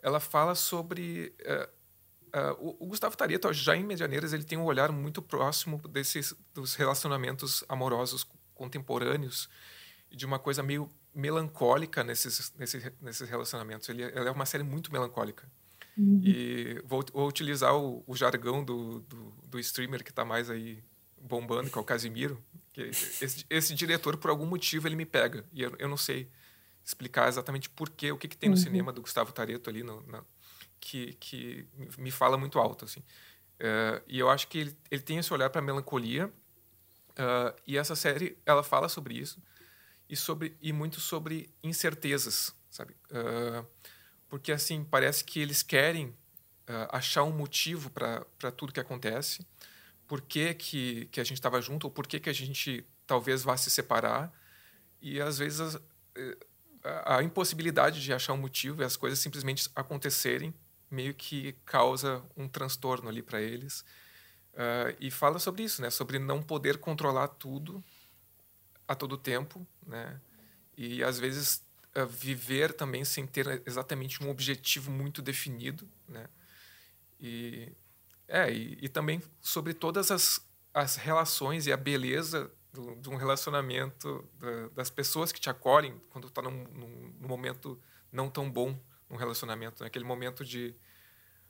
[0.00, 1.78] ela fala sobre uh,
[2.28, 6.74] Uh, o, Gustavo Tareto, já em Medianeiras, ele tem um olhar muito próximo desses dos
[6.74, 9.48] relacionamentos amorosos contemporâneos
[10.10, 13.88] de uma coisa meio melancólica nesses, nesses, nesses relacionamentos.
[13.88, 15.50] Ele, é uma série muito melancólica.
[15.96, 16.20] Uhum.
[16.22, 20.80] E vou, vou utilizar o, o jargão do, do, do, streamer que está mais aí
[21.20, 22.40] bombando, que é o Casimiro.
[23.20, 25.44] Esse, esse, diretor, por algum motivo, ele me pega.
[25.52, 26.30] E eu, eu não sei
[26.84, 28.62] explicar exatamente por quê, o que, que tem no uhum.
[28.62, 30.22] cinema do Gustavo Tareto ali no, na,
[30.78, 31.66] que, que
[31.98, 32.84] me fala muito alto.
[32.84, 33.00] Assim.
[33.00, 36.32] Uh, e eu acho que ele, ele tem esse olhar para a melancolia.
[37.18, 39.42] Uh, e essa série ela fala sobre isso
[40.08, 42.94] e sobre e muito sobre incertezas, sabe?
[43.10, 43.66] Uh,
[44.28, 46.14] porque assim parece que eles querem
[46.90, 49.40] achar um motivo para tudo que acontece,
[50.06, 53.42] por que, que, que a gente estava junto ou por que, que a gente talvez
[53.42, 54.30] vá se separar
[55.00, 55.78] e às vezes
[56.84, 60.54] a, a impossibilidade de achar um motivo e as coisas simplesmente acontecerem
[60.90, 63.80] meio que causa um transtorno ali para eles.
[64.54, 65.90] Uh, e fala sobre isso, né?
[65.90, 67.84] Sobre não poder controlar tudo
[68.86, 70.20] a todo tempo, né?
[70.76, 71.64] E às vezes
[71.96, 76.28] uh, viver também sem ter exatamente um objetivo muito definido, né?
[77.18, 77.72] E
[78.28, 82.52] é e, e também sobre todas as, as relações e a beleza
[83.00, 87.80] de um relacionamento da, das pessoas que te acolhem quando está num, num, num momento
[88.12, 88.78] não tão bom
[89.10, 90.08] um relacionamento, naquele né?
[90.08, 90.74] momento de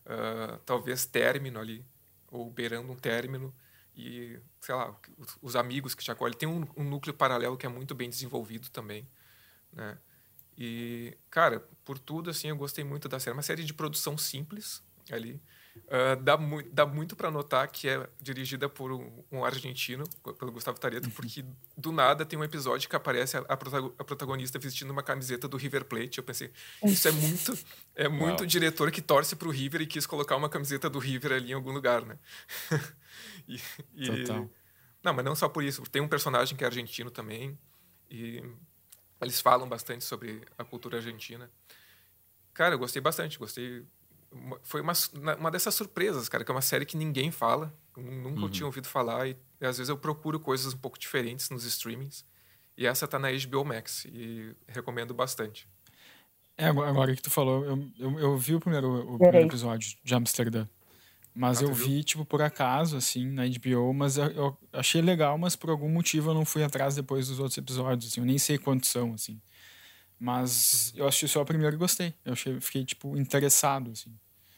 [0.06, 1.84] uh, talvez término ali,
[2.30, 3.52] ou beirando um término,
[3.98, 4.96] e, sei lá,
[5.42, 6.38] os amigos que te acolhem.
[6.38, 9.08] Tem um, um núcleo paralelo que é muito bem desenvolvido também,
[9.72, 9.98] né?
[10.56, 13.34] E, cara, por tudo, assim, eu gostei muito da série.
[13.36, 15.42] Uma série de produção simples ali,
[15.76, 20.04] Uh, dá, mu dá muito para notar que é dirigida por um, um, argentino,
[20.38, 21.44] pelo Gustavo Tareto, porque
[21.76, 25.84] do nada tem um episódio que aparece a, a, protagonista vestindo uma camiseta do River
[25.84, 26.18] Plate.
[26.18, 26.50] Eu pensei,
[26.84, 27.58] isso é muito
[27.94, 31.32] é muito diretor que torce para o River e quis colocar uma camiseta do River
[31.32, 32.18] ali em algum lugar, né?
[33.48, 33.60] e,
[33.94, 34.50] e, Total.
[35.02, 35.82] Não, mas não só por isso.
[35.84, 37.58] Tem um personagem que é argentino também
[38.10, 38.42] e
[39.20, 41.50] eles falam bastante sobre a cultura argentina.
[42.52, 43.86] Cara, eu gostei bastante, gostei
[44.62, 44.92] foi uma,
[45.38, 48.50] uma dessas surpresas, cara, que é uma série que ninguém fala, nunca uhum.
[48.50, 52.24] tinha ouvido falar e, e, às vezes eu procuro coisas um pouco diferentes nos streamings.
[52.76, 55.68] E essa tá na HBO Max e recomendo bastante.
[56.56, 60.14] É, agora que tu falou, eu, eu, eu vi o primeiro, o primeiro episódio de
[60.14, 60.66] Amsterdã.
[61.34, 65.38] Mas ah, eu vi, tipo, por acaso, assim, na HBO, mas eu, eu, achei legal,
[65.38, 68.38] mas por algum motivo eu não fui atrás depois dos outros episódios, assim, eu nem
[68.38, 69.40] sei quantos são, assim.
[70.18, 72.14] Mas eu assisti só o primeiro e gostei.
[72.24, 74.12] Eu achei, fiquei, tipo, interessado, assim.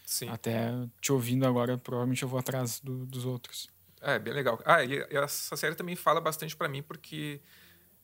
[0.07, 0.29] Sim.
[0.29, 3.69] Até te ouvindo agora, provavelmente eu vou atrás do, dos outros.
[4.01, 4.61] É, bem legal.
[4.65, 7.41] Ah, e essa série também fala bastante para mim, porque,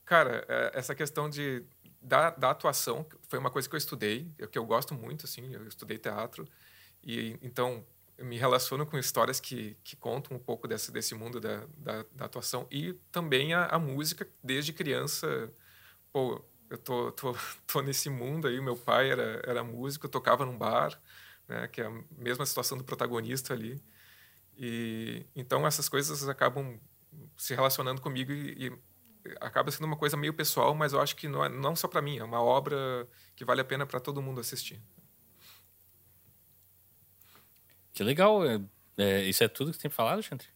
[0.05, 1.65] cara, é, essa questão de,
[2.01, 5.67] da, da atuação foi uma coisa que eu estudei, que eu gosto muito, assim, eu
[5.67, 6.47] estudei teatro.
[7.03, 7.85] E então
[8.19, 12.05] eu me relaciono com histórias que, que contam um pouco desse, desse mundo da, da,
[12.13, 15.51] da atuação e também a, a música desde criança.
[16.13, 18.61] Pô, eu tô, tô, tô nesse mundo aí.
[18.61, 21.01] Meu pai era, era músico, tocava num bar,
[21.49, 23.83] né, que é a mesma situação do protagonista ali.
[24.57, 26.81] E então essas coisas acabam
[27.37, 28.79] se relacionando comigo e, e
[29.41, 32.03] acaba sendo uma coisa meio pessoal, mas eu acho que não, é, não só para
[32.03, 34.81] mim, é uma obra que vale a pena para todo mundo assistir.
[37.93, 38.45] Que legal.
[38.45, 38.61] É,
[38.99, 40.47] é, isso é tudo que você tem falado, Alexandre?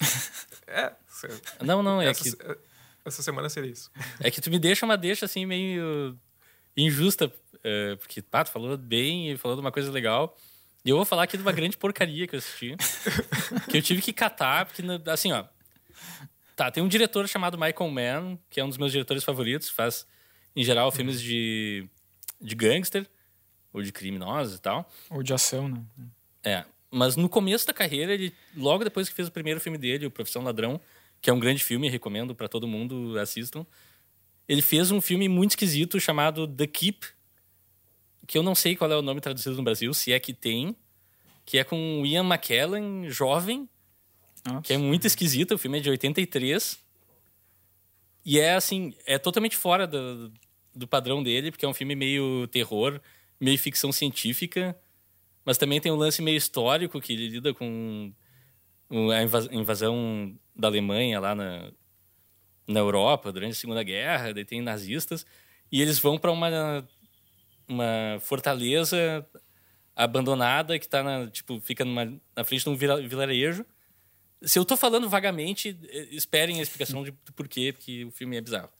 [0.66, 0.94] é.
[1.62, 2.58] Não, não, é essa, que...
[3.04, 3.90] Essa semana seria isso.
[4.20, 6.16] É que tu me deixa uma deixa assim meio
[6.76, 7.32] injusta,
[7.62, 10.36] é, porque pá, tu falou bem e falou de uma coisa legal.
[10.84, 12.76] E eu vou falar aqui de uma grande porcaria que eu assisti.
[13.70, 15.44] que eu tive que catar, porque, assim, ó.
[16.56, 20.06] Tá, tem um diretor chamado Michael Mann, que é um dos meus diretores favoritos, faz,
[20.54, 21.88] em geral, filmes de,
[22.40, 23.06] de gangster,
[23.72, 24.90] ou de criminosos e tal.
[25.08, 25.82] Ou de ação, né?
[26.44, 26.64] É.
[26.90, 30.10] Mas no começo da carreira, ele, logo depois que fez o primeiro filme dele, O
[30.10, 30.80] Profissão Ladrão,
[31.22, 33.64] que é um grande filme, recomendo para todo mundo assistam.
[34.48, 37.06] Ele fez um filme muito esquisito chamado The Keep,
[38.26, 40.76] que eu não sei qual é o nome traduzido no Brasil, se é que tem,
[41.46, 43.68] que é com Ian McKellen, jovem,
[44.44, 44.62] Nossa.
[44.62, 45.54] que é muito esquisito.
[45.54, 46.78] O filme é de 83.
[48.24, 50.32] E é assim, é totalmente fora do,
[50.74, 53.00] do padrão dele, porque é um filme meio terror,
[53.40, 54.76] meio ficção científica,
[55.44, 58.12] mas também tem um lance meio histórico que ele lida com
[59.10, 59.22] a
[59.54, 61.72] invasão da Alemanha lá na,
[62.66, 65.24] na Europa durante a Segunda Guerra, daí tem nazistas,
[65.70, 66.86] e eles vão para uma,
[67.68, 69.26] uma fortaleza
[69.96, 72.04] abandonada que tá na, tipo, fica numa,
[72.36, 73.64] na frente de um vilarejo.
[74.42, 75.78] Se eu tô falando vagamente,
[76.10, 78.70] esperem a explicação de por quê, porque o filme é bizarro.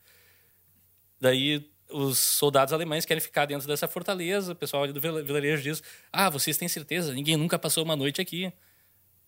[1.21, 5.83] Daí os soldados alemães querem ficar dentro dessa fortaleza, o pessoal ali do vilarejo diz:
[6.13, 7.13] "Ah, vocês têm certeza?
[7.15, 8.53] Ninguém nunca passou uma noite aqui".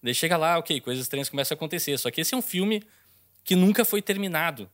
[0.05, 1.97] Daí chega lá, OK, coisas estranhas começam a acontecer.
[1.97, 2.83] Só que esse é um filme
[3.43, 4.71] que nunca foi terminado.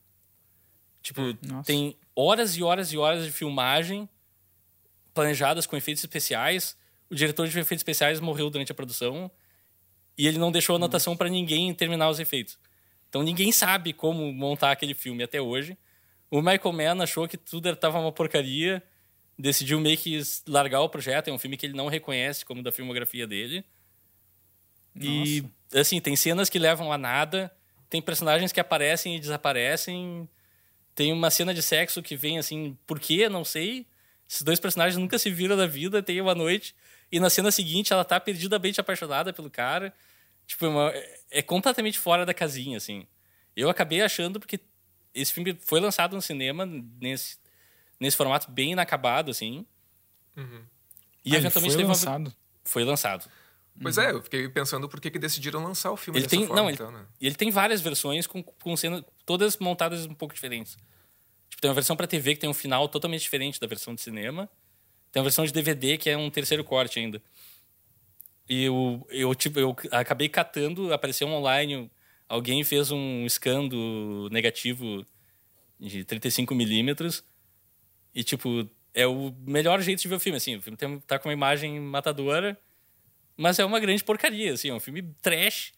[1.01, 1.66] Tipo, Nossa.
[1.68, 4.09] tem horas e horas e horas de filmagem
[5.14, 6.76] planejadas com efeitos especiais.
[7.09, 9.31] O diretor de efeitos especiais morreu durante a produção
[10.18, 12.59] e ele não deixou anotação para ninguém terminar os efeitos.
[13.09, 15.78] Então ninguém sabe como montar aquele filme até hoje.
[16.28, 18.83] O Michael Mann achou que tudo estava uma porcaria,
[19.39, 21.28] decidiu meio que largar o projeto.
[21.28, 23.64] É um filme que ele não reconhece como da filmografia dele.
[24.95, 25.30] Nossa.
[25.30, 27.53] E assim, tem cenas que levam a nada,
[27.88, 30.28] tem personagens que aparecem e desaparecem.
[30.95, 33.28] Tem uma cena de sexo que vem assim, por quê?
[33.28, 33.86] Não sei.
[34.28, 36.74] Esses dois personagens nunca se viram da vida, tem uma noite.
[37.11, 39.93] E na cena seguinte ela tá perdidamente apaixonada pelo cara.
[40.47, 40.93] Tipo, é uma,
[41.30, 43.07] é completamente fora da casinha, assim.
[43.57, 44.61] Eu acabei achando porque
[45.12, 46.64] esse filme foi lançado no cinema
[47.01, 47.36] nesse,
[47.99, 49.66] nesse formato bem inacabado, assim.
[50.36, 50.62] Uhum.
[51.24, 52.28] E ah, eventualmente foi lançado.
[52.28, 52.36] Uma...
[52.64, 53.28] Foi lançado.
[53.81, 56.62] Pois é, eu fiquei pensando por que, que decidiram lançar o filme ele tem, forma,
[56.62, 57.07] não, então, né?
[57.21, 60.77] ele, ele tem várias versões com, com cenas todas montadas um pouco diferentes.
[61.49, 64.01] Tipo, tem uma versão para TV que tem um final totalmente diferente da versão de
[64.01, 64.49] cinema.
[65.11, 67.23] Tem uma versão de DVD que é um terceiro corte ainda.
[68.49, 71.91] E eu, eu, tipo, eu acabei catando, apareceu online,
[72.29, 75.07] alguém fez um escando negativo
[75.79, 77.25] de 35 milímetros
[78.14, 80.57] e, tipo, é o melhor jeito de ver o filme, assim.
[80.57, 82.59] O filme tem, tá com uma imagem matadora,
[83.41, 84.68] mas é uma grande porcaria, assim.
[84.68, 85.72] É um filme trash,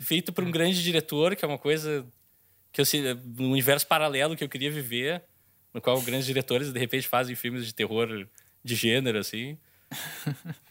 [0.00, 2.06] feito por um grande diretor, que é uma coisa
[2.72, 2.86] que eu
[3.36, 5.22] no universo paralelo que eu queria viver,
[5.74, 8.26] no qual grandes diretores de repente fazem filmes de terror
[8.64, 9.58] de gênero assim.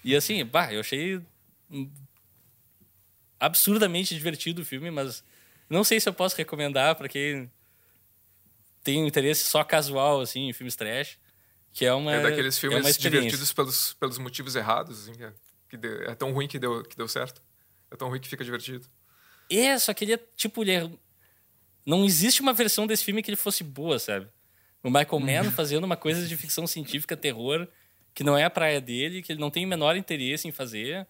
[0.03, 1.21] e assim, bah, eu achei
[3.39, 5.23] absurdamente divertido o filme, mas
[5.69, 7.51] não sei se eu posso recomendar para quem
[8.83, 11.19] tem um interesse só casual assim em filmes trash,
[11.71, 15.31] que é uma É daqueles é filmes é divertidos pelos, pelos motivos errados, assim, é,
[15.75, 17.41] que deu, é tão ruim que deu que deu certo.
[17.91, 18.87] É tão ruim que fica divertido.
[19.49, 20.89] É, só que ele é tipo, ele é
[21.85, 24.27] não existe uma versão desse filme que ele fosse boa, sabe?
[24.81, 27.67] O Michael Mann fazendo uma coisa de ficção científica, terror,
[28.13, 31.07] que não é a praia dele, que ele não tem o menor interesse em fazer.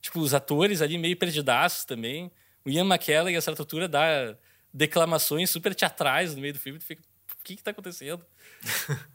[0.00, 2.30] Tipo, os atores ali meio perdidaços também.
[2.64, 4.36] O Ian McKellen, a certa altura, dá
[4.72, 6.78] declamações super teatrais no meio do filme.
[6.78, 8.24] Tu fica, o que que tá acontecendo?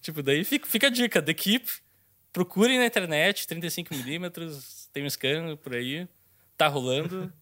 [0.00, 1.22] tipo, daí fica, fica a dica.
[1.22, 1.70] The Keep,
[2.32, 6.08] procurem na internet, 35mm, tem um scan por aí.
[6.56, 7.32] Tá rolando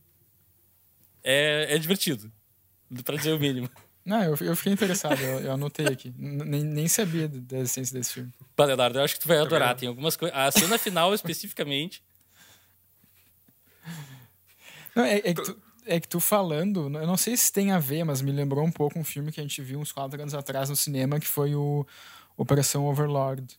[1.23, 2.31] é, é divertido.
[3.05, 3.69] Pra dizer o mínimo.
[4.05, 6.15] Não, eu, eu fiquei interessado, eu, eu anotei aqui.
[6.17, 8.33] Nem, nem sabia da essência desse filme.
[8.55, 9.75] Pá, Leonardo, eu acho que tu vai adorar.
[9.75, 10.39] Tem algumas coisas.
[10.39, 12.05] A cena final, especificamente.
[14.95, 17.81] Não, é, é, que tu, é que tu falando, eu não sei se tem a
[17.81, 20.35] ver, mas me lembrou um pouco um filme que a gente viu uns quatro anos
[20.35, 21.85] atrás no cinema, que foi o
[22.37, 23.59] Operação Overlord.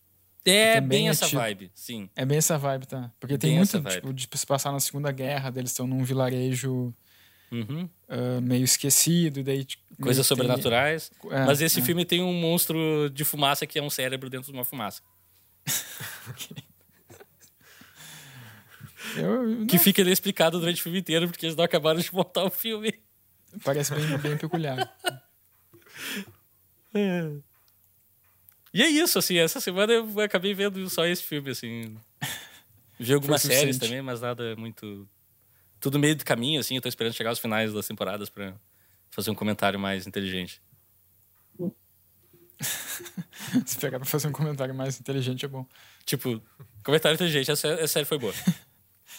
[0.50, 2.10] É bem é essa tipo, vibe, sim.
[2.16, 3.12] É bem essa vibe, tá?
[3.20, 6.94] Porque tem bem muito, tipo, de se passar na Segunda Guerra, eles estão num vilarejo
[7.52, 7.90] Uhum.
[8.10, 9.44] Uh, meio esquecido.
[9.44, 11.12] Daí, tipo, Coisas sobrenaturais.
[11.22, 11.32] Tem...
[11.32, 11.84] É, Mas esse é.
[11.84, 15.02] filme tem um monstro de fumaça que é um cérebro dentro de uma fumaça.
[19.18, 22.44] eu, que fica ali explicado durante o filme inteiro, porque eles não acabaram de montar
[22.44, 22.94] o filme.
[23.64, 24.94] Parece bem, bem peculiar.
[26.94, 27.38] É.
[28.74, 31.98] E é isso, assim, essa semana eu acabei vendo só esse filme, assim.
[33.00, 35.08] Vi algumas séries também, mas nada muito
[35.80, 36.76] tudo meio de caminho, assim.
[36.76, 38.56] Eu tô esperando chegar aos finais das temporadas para
[39.12, 40.62] fazer um comentário mais inteligente.
[43.66, 45.66] Se pegar pra fazer um comentário mais inteligente é bom.
[46.06, 46.42] Tipo,
[46.84, 48.34] comentário inteligente, essa, essa série foi boa.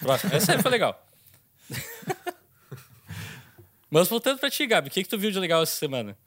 [0.01, 1.07] Próximo, essa série foi legal.
[3.91, 6.19] Mas voltando pra ti, Gabi, o que, que tu viu de legal essa semana?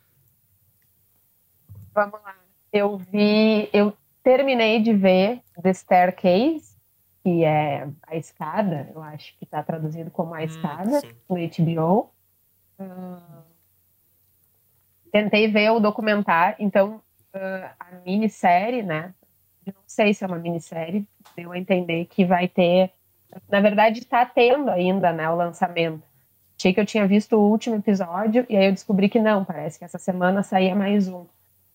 [1.94, 2.41] Vamos lá.
[2.72, 3.70] Eu vi.
[3.74, 3.94] Eu
[4.24, 6.76] terminei de ver The Staircase,
[7.24, 11.76] que é A Escada, eu acho que está traduzido como A hum, Escada, hum, no
[11.76, 12.12] HBO.
[12.80, 13.44] Uh,
[15.12, 17.02] tentei ver o documentário, então
[17.36, 19.14] uh, a minissérie, né?
[19.66, 22.92] Eu não sei se é uma minissérie, deu a entender que vai ter.
[23.48, 26.04] Na verdade, está tendo ainda né, o lançamento.
[26.58, 29.78] Achei que eu tinha visto o último episódio e aí eu descobri que não, parece
[29.78, 31.26] que essa semana saía mais um.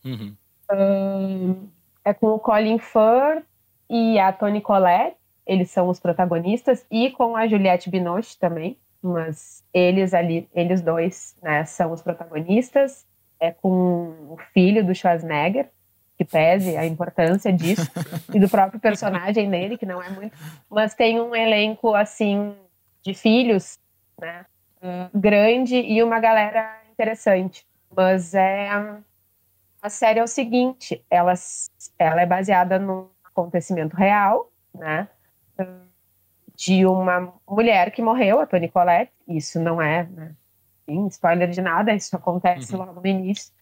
[0.04, 0.36] Uhum.
[0.70, 1.68] Uh,
[2.04, 3.44] é com o Colin Firth
[3.88, 9.62] e a Toni Collette eles são os protagonistas, e com a Juliette Binoche também, mas
[9.72, 13.06] eles ali, eles dois, né, são os protagonistas,
[13.38, 15.68] é com o filho do Schwarzenegger,
[16.18, 17.88] que pese a importância disso,
[18.34, 20.36] e do próprio personagem dele, que não é muito,
[20.68, 22.56] mas tem um elenco, assim,
[23.02, 23.78] de filhos,
[24.20, 24.44] né,
[25.14, 27.64] grande e uma galera interessante.
[27.94, 28.68] Mas é
[29.86, 31.32] a série é o seguinte, ela,
[31.96, 35.08] ela é baseada num acontecimento real, né?
[36.56, 39.12] De uma mulher que morreu, a Toni Collette.
[39.28, 40.34] Isso não é, né?
[40.84, 42.84] Sim, spoiler de nada, isso acontece uhum.
[42.84, 43.52] logo no início.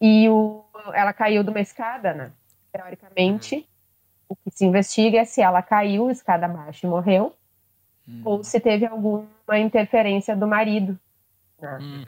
[0.00, 0.64] E o,
[0.94, 2.32] ela caiu de uma escada, né?
[2.72, 3.68] Teoricamente,
[4.26, 7.34] o que se investiga é se ela caiu escada abaixo e morreu,
[8.06, 8.22] uhum.
[8.24, 10.98] ou se teve alguma interferência do marido.
[11.60, 11.78] Né?
[11.78, 12.04] Uhum.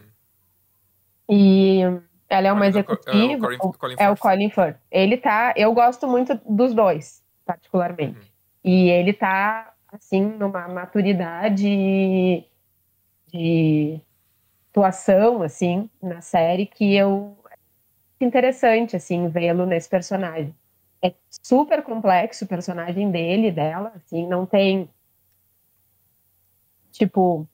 [1.28, 1.82] E
[2.30, 3.52] ela é uma executiva.
[3.52, 4.76] É o Colin, é o Colin Firth.
[4.88, 5.52] Ele tá.
[5.56, 8.20] Eu gosto muito dos dois, particularmente.
[8.20, 8.26] Uhum.
[8.62, 12.46] E ele tá, assim, numa maturidade
[13.26, 14.00] de
[14.70, 17.36] atuação, assim, na série que eu.
[18.20, 20.54] Interessante, assim, vê-lo nesse personagem.
[21.02, 21.12] É
[21.42, 24.88] super complexo o personagem dele, dela, assim, não tem.
[26.92, 27.48] Tipo,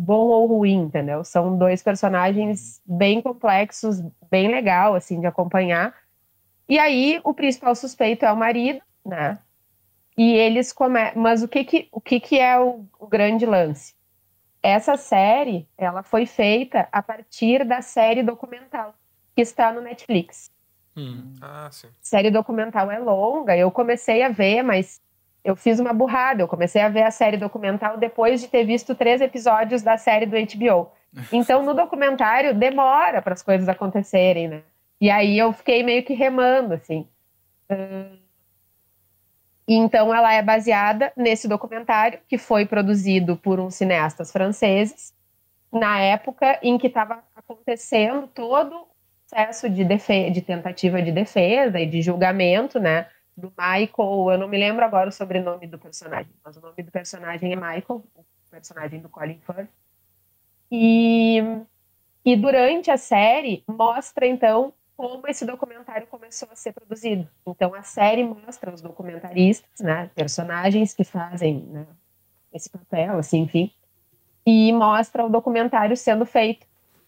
[0.00, 1.24] bom ou ruim, entendeu?
[1.24, 5.92] São dois personagens bem complexos, bem legal, assim, de acompanhar.
[6.68, 9.40] E aí, o principal suspeito é o marido, né?
[10.16, 11.20] E eles começam...
[11.20, 13.94] Mas o que que, o que que é o, o grande lance?
[14.62, 18.94] Essa série, ela foi feita a partir da série documental
[19.34, 20.50] que está no Netflix.
[20.96, 21.34] Hum.
[21.40, 21.88] Ah, sim.
[22.00, 25.00] Série documental é longa, eu comecei a ver, mas
[25.48, 26.42] eu fiz uma burrada.
[26.42, 30.26] Eu comecei a ver a série documental depois de ter visto três episódios da série
[30.26, 30.90] do HBO.
[31.32, 34.62] Então, no documentário, demora para as coisas acontecerem, né?
[35.00, 37.08] E aí eu fiquei meio que remando, assim.
[39.66, 45.14] Então, ela é baseada nesse documentário que foi produzido por uns cineastas franceses,
[45.72, 48.86] na época em que estava acontecendo todo o
[49.30, 49.84] processo de,
[50.30, 53.06] de tentativa de defesa e de julgamento, né?
[53.38, 56.90] Do Michael, eu não me lembro agora o sobrenome do personagem, mas o nome do
[56.90, 59.70] personagem é Michael, o personagem do Colin Firth.
[60.70, 61.38] E,
[62.24, 67.28] e durante a série mostra então como esse documentário começou a ser produzido.
[67.46, 71.86] Então a série mostra os documentaristas, né, personagens que fazem né,
[72.52, 73.72] esse papel, assim, enfim,
[74.44, 76.66] e mostra o documentário sendo feito.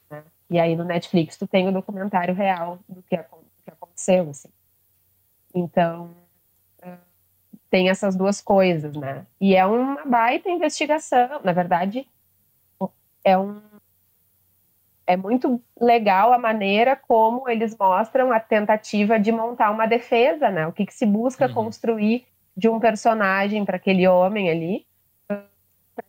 [0.09, 0.23] Né?
[0.49, 4.49] E aí no Netflix tu tem o documentário real do que, do que aconteceu, assim.
[5.53, 6.15] Então,
[7.71, 9.25] tem essas duas coisas, né?
[9.41, 12.07] E é uma baita investigação, na verdade,
[13.25, 13.61] é um
[15.07, 20.69] é muito legal a maneira como eles mostram a tentativa de montar uma defesa, né?
[20.69, 21.55] O que, que se busca uhum.
[21.55, 24.87] construir de um personagem para aquele homem ali,
[25.27, 25.45] para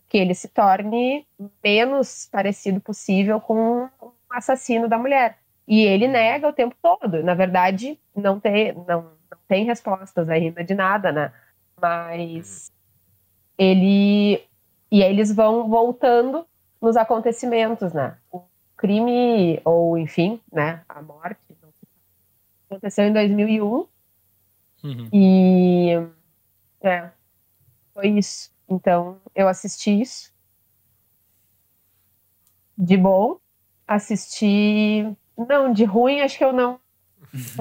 [0.07, 1.26] que ele se torne
[1.64, 5.39] menos parecido possível com o assassino da mulher.
[5.68, 7.24] E ele nega o tempo todo.
[7.24, 11.34] Na verdade, não tem, não, não tem respostas ainda de nada, né?
[11.82, 12.71] Mas
[13.57, 14.45] ele.
[14.91, 16.45] E aí eles vão voltando
[16.82, 18.17] nos acontecimentos, né?
[18.32, 18.43] O
[18.77, 20.84] crime, ou enfim, né?
[20.89, 21.39] A morte
[22.69, 23.88] aconteceu em 2001.
[24.84, 25.09] Uhum.
[25.13, 25.91] E.
[26.82, 27.11] É.
[27.93, 28.51] Foi isso.
[28.69, 30.34] Então, eu assisti isso.
[32.77, 33.38] De bom.
[33.88, 35.15] Assisti.
[35.38, 36.79] Não, de ruim, acho que eu não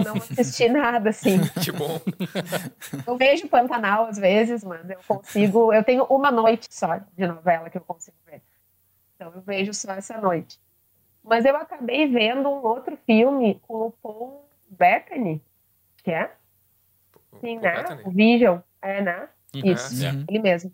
[0.05, 1.39] não assisti nada, assim.
[1.63, 2.01] Que bom.
[3.07, 5.73] Eu vejo Pantanal às vezes, mas eu consigo.
[5.73, 8.43] Eu tenho uma noite só de novela que eu consigo ver.
[9.15, 10.61] Então eu vejo só essa noite.
[11.23, 15.43] Mas eu acabei vendo um outro filme com o Paul Bettany,
[16.03, 16.35] que é?
[17.41, 17.77] Sim, Paul né?
[17.77, 18.03] Bettany.
[18.05, 18.59] O Vision.
[18.83, 19.29] É, né?
[19.55, 19.73] Uhum.
[19.73, 20.25] Isso, é.
[20.29, 20.71] ele mesmo.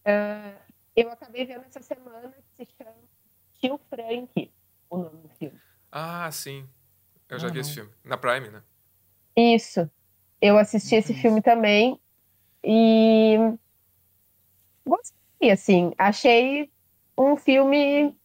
[0.00, 0.56] Uh,
[0.94, 2.94] eu acabei vendo essa semana que se chama
[3.60, 4.52] Tio Frank,
[4.88, 5.58] o nome do filme.
[5.90, 6.68] Ah, sim.
[7.30, 7.52] Eu já uhum.
[7.54, 7.90] vi esse filme.
[8.04, 8.62] Na Prime, né?
[9.36, 9.88] Isso.
[10.40, 11.18] Eu assisti esse uhum.
[11.18, 12.00] filme também
[12.64, 13.36] e
[14.84, 15.92] gostei, assim.
[15.96, 16.70] Achei
[17.16, 18.16] um filme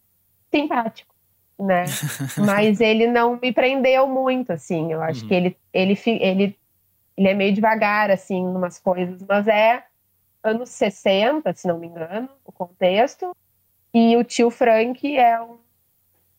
[0.50, 1.14] simpático,
[1.58, 1.84] né?
[2.44, 4.92] Mas ele não me prendeu muito, assim.
[4.92, 5.28] Eu acho uhum.
[5.28, 6.58] que ele, ele, ele,
[7.16, 9.22] ele é meio devagar, assim, em umas coisas.
[9.22, 9.84] Mas é
[10.42, 13.36] anos 60, se não me engano, o contexto.
[13.92, 15.58] E o tio Frank é um,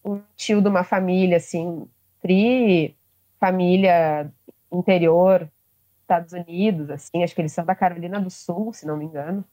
[0.03, 1.87] um tio de uma família, assim,
[2.21, 2.95] tri
[3.39, 4.31] família
[4.71, 5.49] interior,
[6.01, 9.43] Estados Unidos, assim, acho que eles são da Carolina do Sul, se não me engano.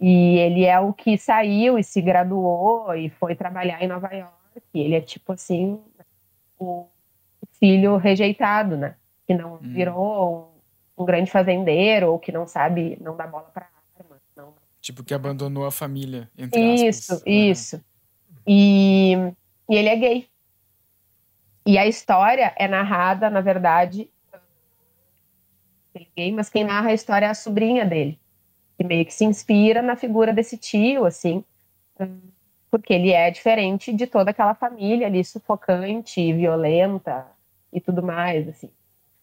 [0.00, 4.34] E ele é o que saiu e se graduou e foi trabalhar em Nova York.
[4.74, 5.80] Ele é tipo assim,
[6.58, 6.86] o
[7.58, 8.96] filho rejeitado, né?
[9.26, 9.58] Que não hum.
[9.62, 10.60] virou
[10.96, 13.66] um, um, grande fazendeiro ou que não sabe, não dá bola para
[14.86, 17.26] Tipo, que abandonou a família, entre Isso, aspas.
[17.26, 17.84] isso.
[18.46, 19.14] E,
[19.68, 20.28] e ele é gay.
[21.66, 24.08] E a história é narrada, na verdade,
[26.32, 28.20] mas quem narra a história é a sobrinha dele,
[28.78, 31.44] que meio que se inspira na figura desse tio, assim,
[32.70, 37.26] porque ele é diferente de toda aquela família ali, sufocante, violenta
[37.72, 38.70] e tudo mais, assim.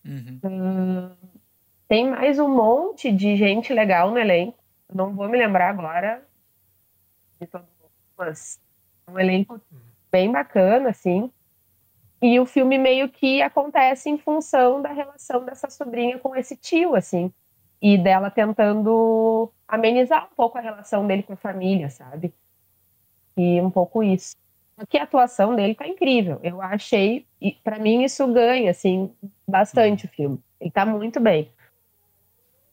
[0.03, 0.39] Uhum.
[0.43, 1.15] Hum,
[1.87, 4.57] tem mais um monte de gente legal no elenco.
[4.93, 6.21] Não vou me lembrar agora
[7.39, 8.59] de todo mundo, mas
[9.07, 9.61] é um elenco
[10.11, 11.31] bem bacana, assim.
[12.23, 16.95] E o filme meio que acontece em função da relação dessa sobrinha com esse tio,
[16.95, 17.29] assim.
[17.81, 22.33] E dela tentando amenizar um pouco a relação dele com a família, sabe?
[23.35, 24.37] E um pouco isso.
[24.77, 26.39] Aqui a atuação dele tá incrível.
[26.41, 29.13] Eu achei, e para mim isso ganha, assim,
[29.45, 30.39] bastante o filme.
[30.61, 31.51] Ele tá muito bem.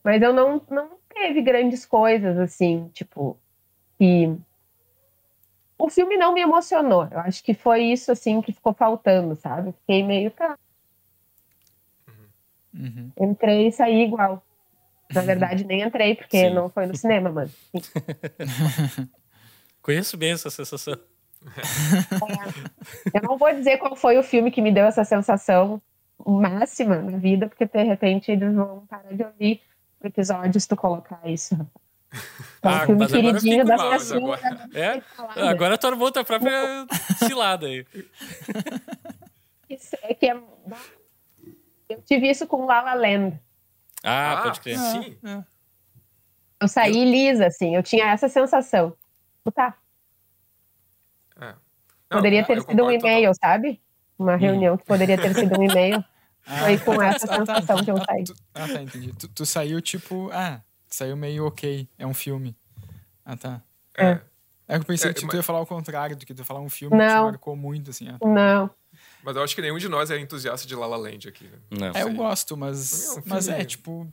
[0.01, 3.37] Mas eu não, não teve grandes coisas, assim, tipo,
[3.99, 4.33] que
[5.81, 7.07] o filme não me emocionou.
[7.09, 9.71] Eu acho que foi isso assim que ficou faltando, sabe?
[9.71, 10.57] Fiquei meio tá.
[12.73, 13.11] Uhum.
[13.19, 14.43] Entrei e saí igual.
[15.11, 16.53] Na verdade, nem entrei, porque Sim.
[16.53, 17.51] não foi no cinema, mano.
[19.81, 20.97] Conheço bem essa sensação.
[23.13, 25.81] Eu não vou dizer qual foi o filme que me deu essa sensação
[26.25, 29.61] máxima na vida, porque de repente eles vão parar de ouvir
[29.99, 31.57] o episódio se tu colocar isso.
[32.61, 34.17] É um Ah, filme agora eu queridinho da minha filha.
[34.17, 34.69] agora.
[34.73, 35.01] É?
[35.49, 36.85] Agora tu armou tua própria
[37.17, 37.85] cilada aí.
[39.69, 40.35] Isso é que é...
[41.89, 43.39] Eu tive isso com La La Land.
[44.03, 44.77] Ah, pode crer.
[44.77, 45.17] Sim.
[45.23, 45.43] É.
[46.59, 48.95] Eu saí lisa, assim, eu tinha essa sensação.
[49.55, 49.75] Tá,
[51.39, 51.55] É.
[52.09, 53.09] Não, poderia eu ter sido um concordo total.
[53.11, 53.81] e-mail, sabe?
[54.19, 56.03] Uma reunião que poderia ter sido um e-mail.
[56.59, 57.55] Foi com essa ah, tá.
[57.61, 58.23] sensação que eu Ah, saí.
[58.25, 59.13] tu- Ah, tá, entendi.
[59.15, 60.61] Tu, tu saiu tipo, ah,
[60.91, 62.55] saiu meio ok, é um filme.
[63.25, 63.61] Ah, tá.
[63.97, 64.19] É.
[64.67, 66.39] É que eu pensei É, que tu mas- ia falar o contrário, do que tu
[66.39, 67.25] ia falar um filme que te Não.
[67.25, 68.07] marcou muito, assim.
[68.07, 68.69] Ah, Não,
[69.23, 71.45] Mas eu acho que nenhum de nós é entusiasta de La La Land aqui.
[71.45, 71.57] né?
[71.71, 71.87] Não.
[71.93, 74.07] É, eu gosto, mas, É um mas é, tipo,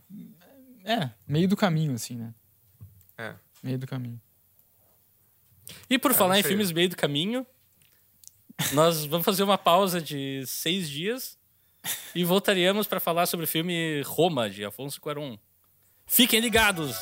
[0.85, 2.33] é, meio do caminho, assim, né?
[3.17, 3.35] É.
[3.63, 4.21] Meio do caminho.
[5.91, 7.47] E por falar não em filmes meio do caminho,
[8.73, 11.39] nós vamos fazer uma pausa de seis dias
[12.15, 15.39] e voltaríamos para falar sobre o filme Roma, de Afonso Cuarón.
[16.09, 16.97] Fiquem ligados!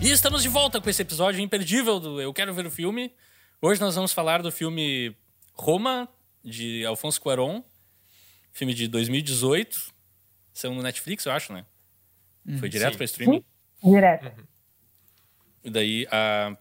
[0.00, 3.12] E estamos de volta com esse episódio imperdível do Eu Quero Ver o Filme.
[3.60, 5.14] Hoje nós vamos falar do filme
[5.52, 6.08] Roma,
[6.42, 7.62] de Alfonso Cuarón,
[8.50, 9.92] filme de 2018.
[10.54, 11.66] Saiu no Netflix, eu acho, né?
[12.58, 12.96] Foi direto Sim.
[12.96, 13.44] para streaming.
[13.84, 14.46] direto.
[15.62, 16.56] E daí a,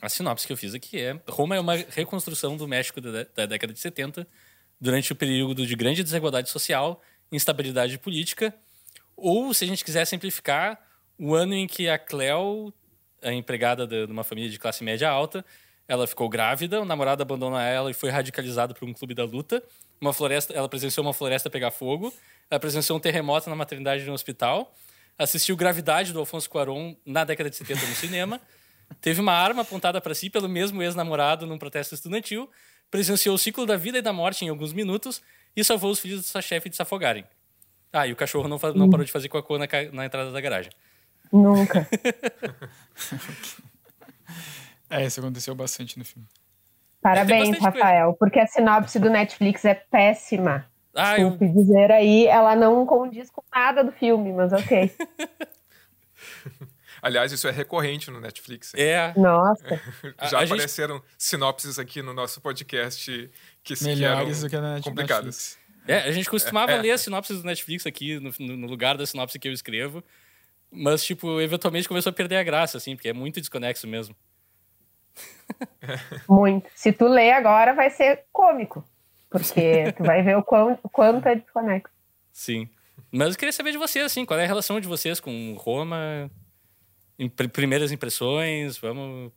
[0.00, 3.46] a sinopse que eu fiz aqui é: Roma é uma reconstrução do México da, da
[3.46, 4.26] década de 70,
[4.80, 7.02] durante o período de grande desigualdade social,
[7.32, 8.54] instabilidade política,
[9.16, 10.78] ou, se a gente quiser simplificar,
[11.18, 12.72] o ano em que a Cleo,
[13.22, 15.44] a empregada de uma família de classe média alta,
[15.88, 19.62] ela ficou grávida, o namorado abandonou ela e foi radicalizado por um clube da luta.
[20.00, 22.12] Uma floresta, ela presenciou uma floresta pegar fogo,
[22.50, 24.74] ela presenciou um terremoto na maternidade de um hospital,
[25.16, 28.40] assistiu Gravidade do Alfonso Cuarón na década de 70 no cinema,
[29.00, 32.50] teve uma arma apontada para si pelo mesmo ex-namorado num protesto estudantil,
[32.90, 35.22] presenciou o ciclo da vida e da morte em alguns minutos
[35.54, 37.24] e salvou os filhos de sua chefe de se afogarem.
[37.92, 40.72] Ah, e o cachorro não, não parou de fazer cocô na, na entrada da garagem.
[41.32, 41.88] Nunca.
[44.88, 46.28] É, isso aconteceu bastante no filme.
[47.02, 47.64] Parabéns, coisa.
[47.64, 50.66] Rafael, porque a sinopse do Netflix é péssima.
[50.94, 54.90] Ah, eu, Desculpe dizer aí, ela não condiz com nada do filme, mas ok.
[57.06, 58.74] Aliás, isso é recorrente no Netflix.
[58.74, 58.82] hein?
[58.82, 59.64] é, Nossa,
[60.18, 63.30] A- Já a gente- apareceram sinopses aqui no nosso podcast
[63.62, 65.24] que, Melhores eram do que na Net- complicadas.
[65.24, 65.58] Netflix.
[65.86, 66.82] é, a gente costumava É, é.
[66.82, 70.02] ler as sinopses do Netflix aqui no, no- no lugar da sinopse que eu escrevo.
[70.70, 74.14] Mas, tipo, eventualmente começou a perder a graça, assim, porque é muito desconexo mesmo.
[76.28, 76.68] muito.
[76.74, 78.84] Se tu ler agora, vai ser cômico.
[79.30, 81.92] Porque tu vai ver o, quão, o quanto é desconexo.
[82.32, 82.68] Sim.
[83.12, 86.30] Mas eu queria saber de vocês, assim, qual é a relação de vocês com Roma?
[87.52, 89.32] Primeiras impressões, vamos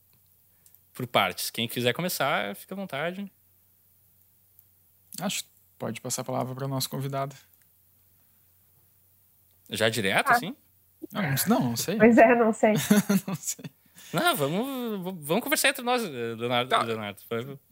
[0.94, 1.50] por partes.
[1.50, 3.32] Quem quiser começar, fica à vontade.
[5.22, 7.36] Acho que pode passar a palavra para o nosso convidado.
[9.70, 10.34] Já direto, Ah.
[10.34, 10.56] assim?
[11.14, 11.98] Não, não, não, não sei.
[11.98, 12.74] Pois é, não sei.
[13.28, 13.66] não sei.
[14.12, 16.70] Não, vamos, vamos conversar entre nós, eh, Leonardo.
[16.70, 16.82] Tá.
[16.82, 17.22] Leonardo.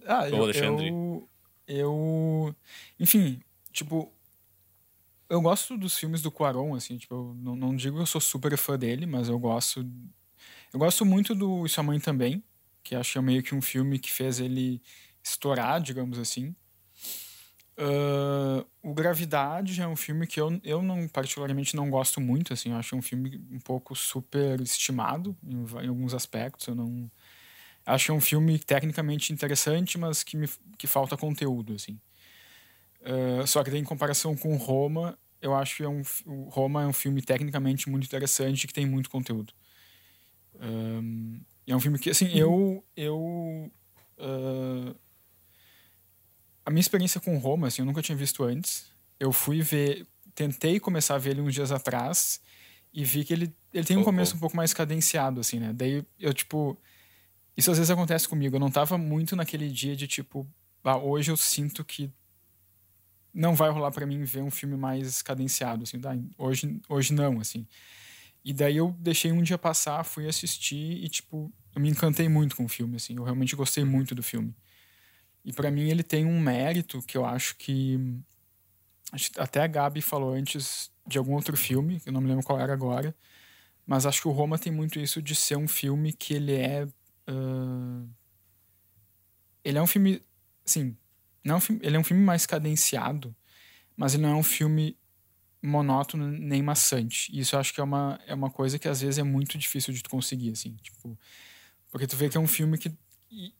[0.05, 0.87] Ah, Ô, eu, Alexandre.
[0.89, 1.29] eu,
[1.67, 2.55] eu-
[2.99, 3.41] Enfim,
[3.71, 4.13] tipo.
[5.29, 8.21] Eu gosto dos filmes do Cuarón, assim, tipo, eu não, não digo que eu sou
[8.21, 9.85] super fã dele, mas eu gosto.
[10.73, 12.43] Eu gosto muito do E Sua Mãe também,
[12.83, 14.81] que acho que é meio que um filme que fez ele
[15.23, 16.55] estourar, digamos assim.
[17.77, 22.71] Uh, o Gravidade é um filme que eu, eu não particularmente não gosto muito, assim,
[22.71, 27.11] eu acho um filme um pouco super estimado em, em alguns aspectos, eu não
[27.85, 30.47] acho um filme tecnicamente interessante, mas que me
[30.77, 31.99] que falta conteúdo, assim.
[33.07, 36.87] Uh, só que em comparação com Roma, eu acho que é um, o Roma é
[36.87, 39.53] um filme tecnicamente muito interessante que tem muito conteúdo.
[40.59, 43.71] Um, é um filme que, assim, eu eu
[44.17, 44.95] uh,
[46.65, 48.91] a minha experiência com Roma, assim, eu nunca tinha visto antes.
[49.17, 50.05] Eu fui ver,
[50.35, 52.41] tentei começar a ver ele uns dias atrás
[52.93, 55.71] e vi que ele, ele tem um começo um pouco mais cadenciado, assim, né?
[55.73, 56.77] Daí eu, tipo.
[57.55, 58.55] Isso às vezes acontece comigo.
[58.55, 60.45] Eu não tava muito naquele dia de, tipo,
[60.83, 62.11] ah, hoje eu sinto que
[63.37, 66.17] não vai rolar para mim ver um filme mais cadenciado, assim, tá?
[66.39, 67.67] hoje, hoje não, assim.
[68.43, 72.55] E daí eu deixei um dia passar, fui assistir e, tipo, eu me encantei muito
[72.55, 73.15] com o filme, assim.
[73.15, 74.55] Eu realmente gostei muito do filme.
[75.45, 77.99] E para mim ele tem um mérito que eu acho que
[79.37, 82.59] até a Gabi falou antes de algum outro filme, que eu não me lembro qual
[82.59, 83.15] era agora,
[83.85, 86.85] mas acho que o Roma tem muito isso de ser um filme que ele é
[87.29, 88.09] uh...
[89.63, 90.21] ele é um filme,
[90.65, 90.97] sim,
[91.47, 93.35] não é um filme, ele é um filme mais cadenciado,
[93.95, 94.97] mas ele não é um filme
[95.61, 97.31] monótono nem maçante.
[97.33, 99.57] E isso eu acho que é uma, é uma coisa que às vezes é muito
[99.57, 101.17] difícil de tu conseguir, assim, tipo,
[101.89, 102.93] porque tu vê que é um filme que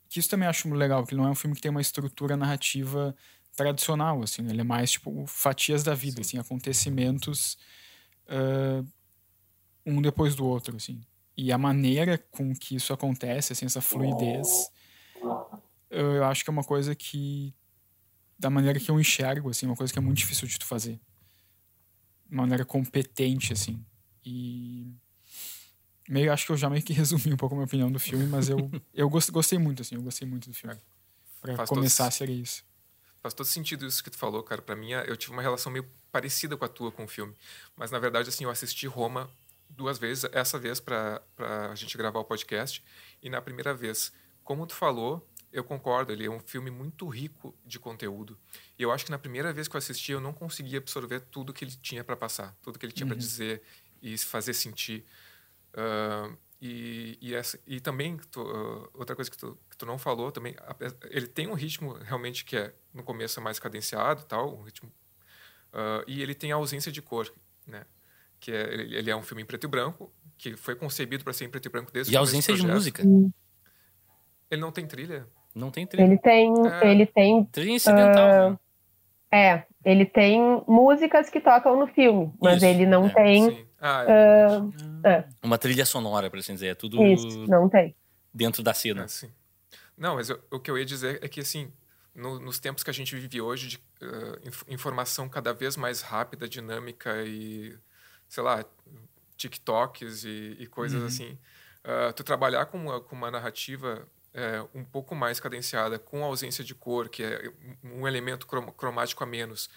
[0.10, 3.14] que isso também acho legal, que não é um filme que tem uma estrutura narrativa
[3.56, 6.22] tradicional, assim, ele é mais tipo fatias da vida, Sim.
[6.22, 7.58] assim, acontecimentos
[8.30, 8.88] uh,
[9.86, 11.02] um depois do outro, assim.
[11.36, 14.72] E a maneira com que isso acontece, assim, essa fluidez,
[15.90, 17.54] eu acho que é uma coisa que
[18.38, 21.00] da maneira que eu enxergo, assim, uma coisa que é muito difícil de tu fazer.
[22.30, 23.84] De maneira competente, assim.
[24.24, 24.94] E
[26.08, 28.26] meio acho que eu já meio que resumi um pouco a minha opinião do filme,
[28.28, 30.76] mas eu, eu gostei muito, assim, eu gostei muito do filme.
[30.76, 30.80] É.
[31.42, 32.64] Pra Faz começar todo, seria isso.
[33.22, 34.62] Faz todo sentido isso que tu falou, cara.
[34.62, 37.34] Pra mim, eu tive uma relação meio parecida com a tua com o filme.
[37.76, 39.30] Mas, na verdade, assim, eu assisti Roma
[39.70, 40.26] duas vezes.
[40.32, 42.84] Essa vez pra, pra gente gravar o podcast.
[43.22, 44.12] E na primeira vez,
[44.44, 45.28] como tu falou,
[45.60, 46.12] eu concordo.
[46.12, 48.38] Ele é um filme muito rico de conteúdo.
[48.78, 51.54] E eu acho que na primeira vez que eu assisti, eu não conseguia absorver tudo
[51.54, 52.56] que ele tinha para passar.
[52.62, 53.10] Tudo que ele tinha uhum.
[53.10, 53.62] para dizer
[54.02, 55.06] e fazer sentir.
[55.74, 59.98] Uh, e, e, essa, e também, tu, uh, outra coisa que tu, que tu não
[59.98, 60.56] falou também,
[61.12, 64.92] ele tem um ritmo realmente que é, no começo é mais cadenciado tal, um ritmo,
[65.72, 67.32] uh, e ele tem a ausência de cor,
[67.66, 67.86] né?
[68.40, 71.34] Que é, ele, ele, é um filme em preto e branco, que foi concebido para
[71.34, 73.04] ser em preto e branco desde e o E ausência de música.
[74.50, 75.28] Ele não tem trilha?
[75.58, 76.06] Não tem trilha.
[76.06, 76.54] Ele tem...
[76.82, 76.92] É...
[76.92, 78.60] Ele tem trilha incidental, né?
[79.30, 84.04] É, ele tem músicas que tocam no filme, mas Isso, ele não é, tem ah,
[84.08, 84.60] é.
[84.60, 85.28] Uh, é.
[85.44, 86.68] Uma trilha sonora, por assim dizer.
[86.68, 87.04] É tudo.
[87.04, 87.96] Isso, não tem.
[88.34, 89.04] Dentro da cena.
[89.04, 89.32] É, sim.
[89.98, 91.72] Não, mas eu, o que eu ia dizer é que, assim,
[92.14, 96.48] no, nos tempos que a gente vive hoje, de uh, informação cada vez mais rápida,
[96.48, 97.76] dinâmica e,
[98.28, 98.66] sei lá,
[99.36, 101.08] TikToks e, e coisas uhum.
[101.08, 101.38] assim,
[101.84, 106.64] uh, tu trabalhar com uma, com uma narrativa é, um pouco mais cadenciada, com ausência
[106.64, 107.52] de cor, que é
[107.84, 109.68] um elemento cromático a menos,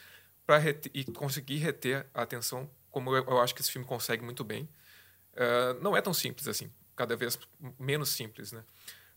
[0.44, 0.61] para
[0.92, 4.68] e conseguir reter a atenção como eu, eu, acho que esse filme consegue muito bem.
[5.32, 7.38] Uh, não é tão simples assim, cada vez
[7.78, 8.62] menos simples, né?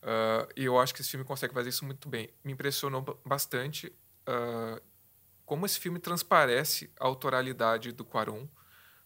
[0.02, 2.32] Uh, e eu acho que esse filme consegue fazer isso muito bem.
[2.42, 3.88] Me impressionou bastante
[4.28, 4.80] uh,
[5.44, 8.48] como esse filme transparece a autoralidade do Quaron.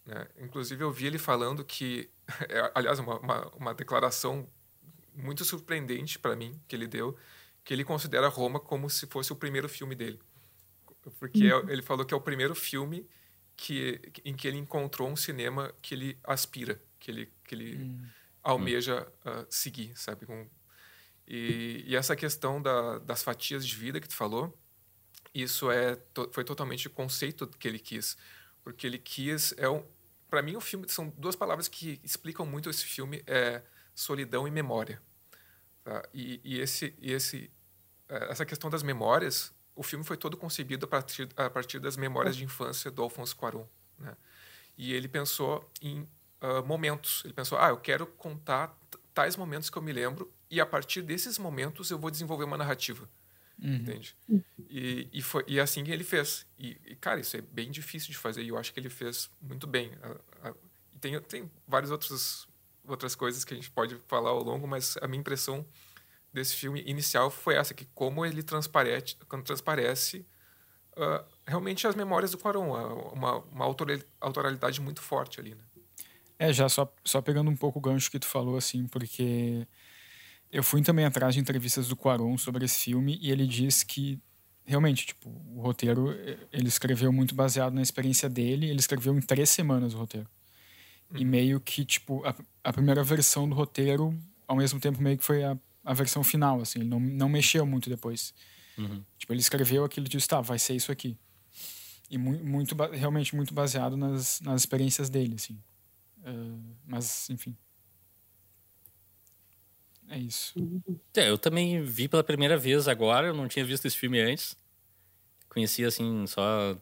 [0.05, 0.28] Né?
[0.39, 2.09] Inclusive, eu vi ele falando que,
[2.49, 4.49] é, aliás, uma, uma, uma declaração
[5.19, 7.16] muito surpreendente para mim que ele deu,
[7.64, 10.21] que ele considera Roma como se fosse o primeiro filme dele.
[11.19, 11.69] Porque uhum.
[11.69, 13.07] ele falou que é o primeiro filme
[13.57, 18.07] que, em que ele encontrou um cinema que ele aspira, que ele, que ele hum.
[18.43, 20.27] almeja uh, seguir, sabe?
[21.27, 24.57] E, e, essa questão da, das fatias de vida que tu falou,
[25.35, 28.16] isso é to, foi totalmente o conceito que ele quis,
[28.62, 29.85] porque ele quis é um,
[30.31, 33.62] para mim o filme são duas palavras que explicam muito esse filme é
[33.95, 35.03] solidão e memória,
[35.89, 36.09] tá?
[36.12, 37.51] E, e esse e esse
[38.09, 41.97] é, essa questão das memórias o filme foi todo concebido a partir, a partir das
[41.97, 43.64] memórias de infância do Alfonso Cuarón.
[43.97, 44.16] Né?
[44.76, 46.01] E ele pensou em
[46.43, 47.22] uh, momentos.
[47.24, 48.76] Ele pensou, ah, eu quero contar
[49.14, 52.59] tais momentos que eu me lembro e a partir desses momentos eu vou desenvolver uma
[52.59, 53.09] narrativa.
[53.62, 53.76] Uhum.
[53.76, 54.16] Entende?
[54.68, 56.45] E, e, foi, e assim ele fez.
[56.59, 59.30] E, e, cara, isso é bem difícil de fazer e eu acho que ele fez
[59.41, 59.93] muito bem.
[60.03, 60.55] A, a,
[60.93, 62.47] e tem, tem várias outras,
[62.91, 65.66] outras coisas que a gente pode falar ao longo, mas a minha impressão
[66.32, 70.26] desse filme inicial foi essa, que como ele transparece, transparece
[70.97, 72.72] uh, realmente as memórias do Quaron,
[73.12, 73.64] uma, uma
[74.20, 75.62] autoralidade muito forte ali, né?
[76.39, 79.66] É, já só, só pegando um pouco o gancho que tu falou, assim, porque
[80.53, 84.20] eu fui também atrás de entrevistas do Quaron sobre esse filme e ele diz que
[84.64, 86.11] realmente, tipo, o roteiro,
[86.53, 90.28] ele escreveu muito baseado na experiência dele, ele escreveu em três semanas o roteiro.
[91.14, 91.30] E Uhum.
[91.30, 92.34] meio que, tipo, a,
[92.69, 94.14] a primeira versão do roteiro,
[94.47, 97.64] ao mesmo tempo, meio que foi a, a versão final, assim, ele não, não mexeu
[97.64, 98.35] muito depois.
[98.77, 99.03] Uhum.
[99.16, 101.16] Tipo, ele escreveu aquilo e disse, tá, vai ser isso aqui.
[102.11, 105.59] E mu muito, realmente muito baseado nas, nas experiências dele, assim.
[106.23, 107.57] Ah, mas, enfim.
[110.09, 110.55] É isso.
[111.16, 114.55] É, eu também vi pela primeira vez agora, eu não tinha visto esse filme antes.
[115.49, 116.77] Conhecia assim, só.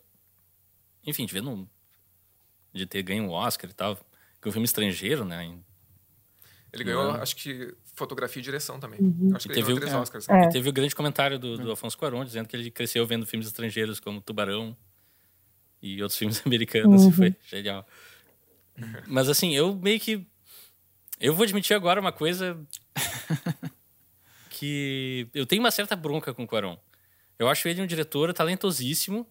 [1.05, 1.68] Enfim, de ver no...
[2.74, 3.97] de ter ganho um Oscar e tal.
[4.41, 5.57] Que é um filme estrangeiro, né?
[6.77, 7.22] Ele ganhou, Uhum.
[7.22, 8.99] acho que, fotografia e direção também.
[9.35, 9.97] Acho que ele teve ganhou o- três é.
[9.99, 10.29] Oscars.
[10.29, 10.45] É.
[10.45, 13.47] E teve o grande comentário do, do Afonso Cuarón, dizendo que ele cresceu vendo filmes
[13.47, 14.77] estrangeiros como Tubarão
[15.83, 17.87] e outros filmes americanos, e foi genial.
[19.07, 20.27] Mas assim, eu meio que.
[21.18, 22.59] Eu vou admitir agora uma coisa
[24.51, 26.77] que eu tenho uma certa bronca com o Cuarón.
[27.39, 29.27] Eu acho ele um diretor talentosíssimo.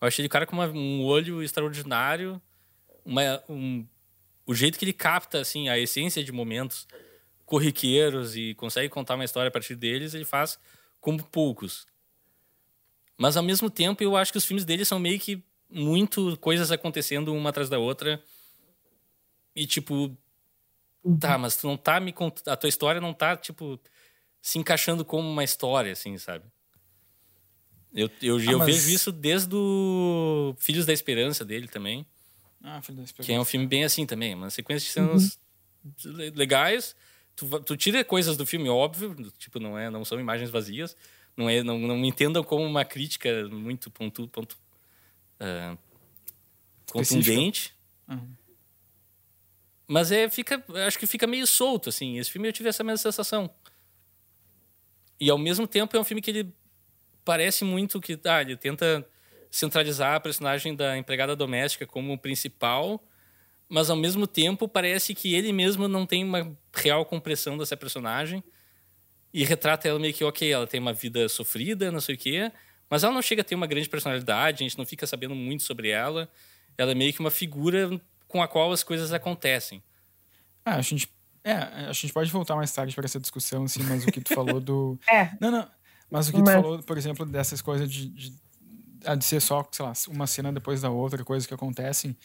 [0.00, 2.40] Eu acho ele um cara com uma- um olho extraordinário.
[3.04, 3.86] Uma, um,
[4.48, 6.88] o jeito que ele capta assim a essência de momentos
[7.44, 10.58] corriqueiros e consegue contar uma história a partir deles, ele faz
[11.02, 11.86] como poucos.
[13.18, 16.72] Mas ao mesmo tempo, eu acho que os filmes dele são meio que muito coisas
[16.72, 18.24] acontecendo uma atrás da outra.
[19.54, 20.16] E tipo,
[21.20, 22.40] tá, mas tu não tá me cont...
[22.46, 23.78] a tua história não tá tipo
[24.40, 26.46] se encaixando como uma história assim, sabe?
[27.92, 32.06] Eu, eu, eu mas- vejo isso desde o Filhos da Esperança dele também.
[32.62, 35.38] Ah, filho Que é um filme bem assim também, uma sequência de cenas
[36.04, 36.96] le- legais.
[37.36, 40.96] Tu, tu tira coisas do filme, óbvio, tipo, não, é, não são imagens vazias.
[41.36, 44.56] Não, é, não, não me entendam como uma crítica muito pontu, pontu,
[46.86, 46.92] Específica.
[46.92, 47.74] contundente.
[48.08, 48.34] Uhum.
[49.86, 52.18] Mas é, fica, acho que fica meio solto, assim.
[52.18, 53.48] Esse filme eu tive essa mesma sensação.
[55.20, 56.52] E ao mesmo tempo é um filme que ele
[57.24, 59.06] parece muito que ah, ele tenta
[59.50, 63.02] centralizar a personagem da empregada doméstica como principal,
[63.68, 68.42] mas ao mesmo tempo parece que ele mesmo não tem uma real compreensão dessa personagem
[69.32, 72.50] e retrata ela meio que, ok, ela tem uma vida sofrida, não sei o quê,
[72.88, 75.62] mas ela não chega a ter uma grande personalidade, a gente não fica sabendo muito
[75.62, 76.30] sobre ela.
[76.78, 79.82] Ela é meio que uma figura com a qual as coisas acontecem.
[80.64, 81.08] Ah, a gente.
[81.44, 84.32] É, a gente pode voltar mais tarde para essa discussão, assim, mas o que tu
[84.34, 84.98] falou do.
[85.08, 85.30] É.
[85.40, 85.68] Não, não.
[86.10, 88.32] Mas o que tu Mas- falou, por exemplo, dessas coisas de, de,
[89.04, 92.16] ah, de ser só, sei lá, uma cena depois da outra, coisas que acontecem,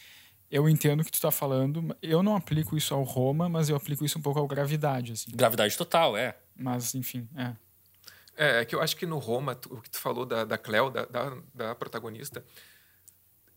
[0.51, 1.95] eu entendo o que tu tá falando.
[2.01, 5.31] Eu não aplico isso ao Roma, mas eu aplico isso um pouco ao Gravidade, assim.
[5.35, 6.37] Gravidade total, é.
[6.55, 7.55] Mas, enfim, é.
[8.35, 10.57] É, é que eu acho que no Roma, tu- o que tu falou da, da
[10.57, 12.43] Cleo, da, da, da protagonista,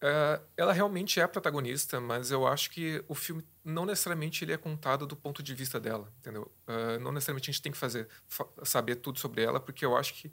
[0.01, 4.53] é, ela realmente é a protagonista, mas eu acho que o filme não necessariamente ele
[4.53, 6.51] é contado do ponto de vista dela, entendeu?
[6.67, 9.97] É, não necessariamente a gente tem que fazer fa- saber tudo sobre ela, porque eu
[9.97, 10.31] acho que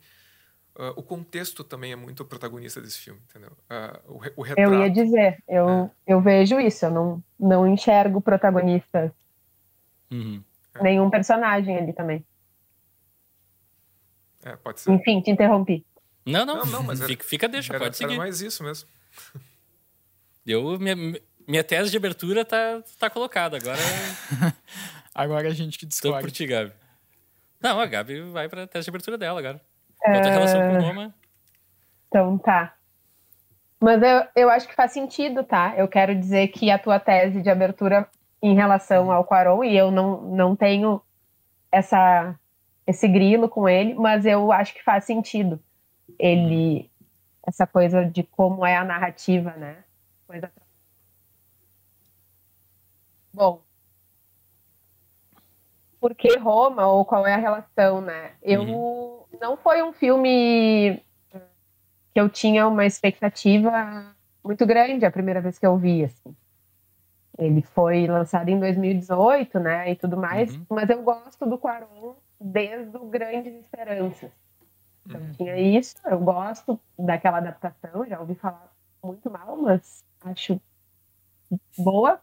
[0.77, 3.51] é, o contexto também é muito protagonista desse filme, entendeu?
[3.69, 4.73] É, o, o retrato.
[4.73, 9.13] Eu ia dizer, eu, eu vejo isso, eu não, não enxergo protagonista,
[10.11, 10.43] Uhum.
[10.81, 12.23] nenhum personagem ali também.
[14.43, 14.91] É, pode ser.
[14.91, 15.85] Enfim, te interrompi.
[16.25, 18.11] Não, não, Não, não, mas era- fica, fica, deixa, Era, pode seguir.
[18.13, 18.87] era mais isso mesmo.
[20.45, 20.95] Eu, minha,
[21.47, 23.79] minha tese de abertura tá, tá colocada, agora
[25.15, 26.73] Agora a gente que tô por ti, Gabi.
[27.61, 29.61] Não, a Gabi vai pra tese de abertura dela agora.
[30.03, 31.15] Quanto à relação com o Roma,
[32.07, 32.75] Então tá.
[33.79, 35.73] Mas eu, eu acho que faz sentido, tá?
[35.77, 38.07] Eu quero dizer que a tua tese de abertura
[38.41, 41.01] em relação ao Quaron, e eu não, não tenho
[41.71, 42.37] essa,
[42.85, 45.59] esse grilo com ele, mas eu acho que faz sentido.
[46.19, 46.89] Ele,
[47.45, 49.83] essa coisa de como é a narrativa, né?
[50.27, 50.51] Coisa...
[53.33, 53.61] Bom,
[55.99, 58.33] por que Roma ou qual é a relação, né?
[58.41, 61.03] Eu não foi um filme
[62.13, 66.35] que eu tinha uma expectativa muito grande a primeira vez que eu vi, assim.
[67.37, 70.65] Ele foi lançado em 2018, né, e tudo mais, Uhum.
[70.69, 74.31] mas eu gosto do Quaron desde o Grandes Esperanças.
[75.05, 75.31] Então Uhum.
[75.33, 78.71] tinha isso, eu gosto daquela adaptação, já ouvi falar
[79.03, 80.61] muito mal, mas acho
[81.77, 82.21] boa.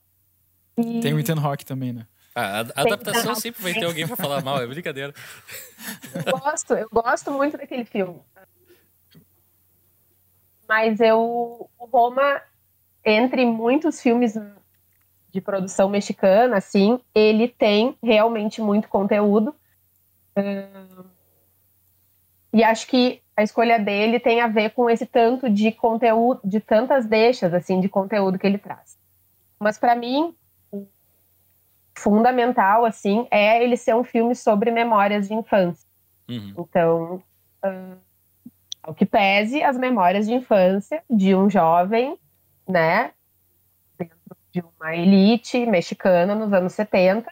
[0.79, 2.07] E Tem o Ethan Hawke também, né?
[2.35, 5.13] A, a adaptação sempre vai ter alguém pra falar mal, é brincadeira.
[6.15, 8.21] eu gosto, eu gosto muito daquele filme.
[10.69, 12.41] Mas eu, o Roma,
[13.05, 14.35] entre muitos filmes
[15.31, 19.55] de produção mexicana, assim, ele tem realmente muito conteúdo.
[22.53, 26.61] E acho que a escolha dele tem a ver com esse tanto de conteúdo, de
[26.61, 28.99] tantas deixas, assim, de conteúdo que ele traz.
[29.59, 30.35] Mas para mim,
[32.01, 35.87] fundamental, assim, é ele ser um filme sobre memórias de infância.
[36.29, 36.55] Uhum.
[36.59, 37.23] Então,
[37.63, 37.97] ah,
[38.83, 42.17] Ao que pese as memórias de infância de um jovem,
[42.67, 43.13] né,
[43.99, 47.31] dentro de uma elite mexicana nos anos 70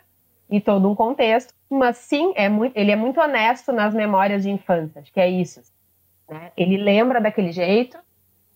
[0.50, 4.50] e todo um contexto, mas sim, é muito, ele é muito honesto nas memórias de
[4.50, 5.62] infância, acho que é isso.
[6.28, 6.52] Né?
[6.56, 7.98] Ele lembra daquele jeito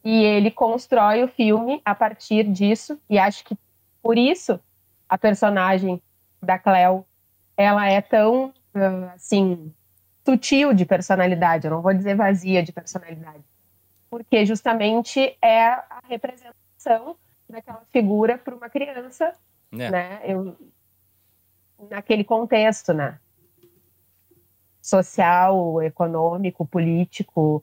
[0.04, 3.56] e ele constrói o filme a partir disso, e acho que
[4.02, 4.60] por isso
[5.12, 6.00] a personagem
[6.42, 7.04] da Cleo,
[7.54, 8.50] ela é tão,
[9.14, 9.70] assim,
[10.24, 13.44] sutil de personalidade, eu não vou dizer vazia de personalidade,
[14.08, 17.14] porque justamente é a representação
[17.46, 19.34] daquela figura para uma criança,
[19.72, 19.90] é.
[19.90, 20.20] né?
[20.24, 20.56] Eu,
[21.90, 23.18] naquele contexto, né?
[24.80, 27.62] Social, econômico, político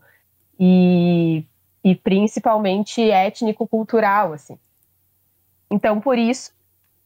[0.60, 1.44] e,
[1.84, 4.60] e principalmente étnico-cultural, assim.
[5.72, 6.54] Então, por isso,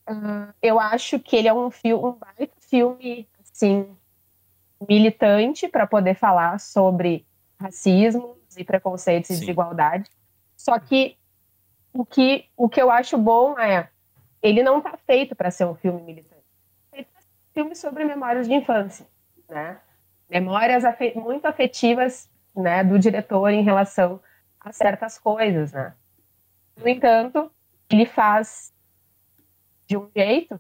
[0.10, 3.96] uh, eu acho que ele é um, filme, um baita filme, assim,
[4.88, 7.26] militante para poder falar sobre
[7.60, 9.36] racismo e preconceitos Sim.
[9.36, 10.10] e desigualdade.
[10.56, 11.18] Só que
[11.94, 13.90] o que o que eu acho bom é
[14.42, 16.44] ele não está feito para ser um filme militante.
[16.92, 19.08] Ele é um filme sobre memórias de infância,
[19.48, 19.80] né?
[20.30, 24.20] Memórias afet muito afetivas, né, do diretor em relação
[24.60, 25.94] a certas coisas, né?
[26.76, 27.52] No entanto,
[27.90, 28.73] ele faz
[29.88, 30.60] de um jeito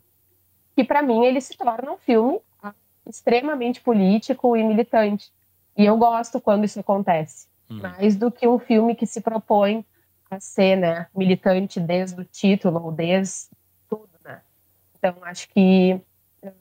[0.75, 2.41] que para mim ele se torna um filme
[3.05, 5.31] extremamente político e militante.
[5.77, 7.79] E eu gosto quando isso acontece, hum.
[7.81, 9.85] mais do que um filme que se propõe
[10.29, 13.49] a ser né, militante desde o título ou desde
[13.89, 14.09] tudo.
[14.23, 14.41] Né?
[14.97, 15.99] Então, acho que
[16.41, 16.53] eh,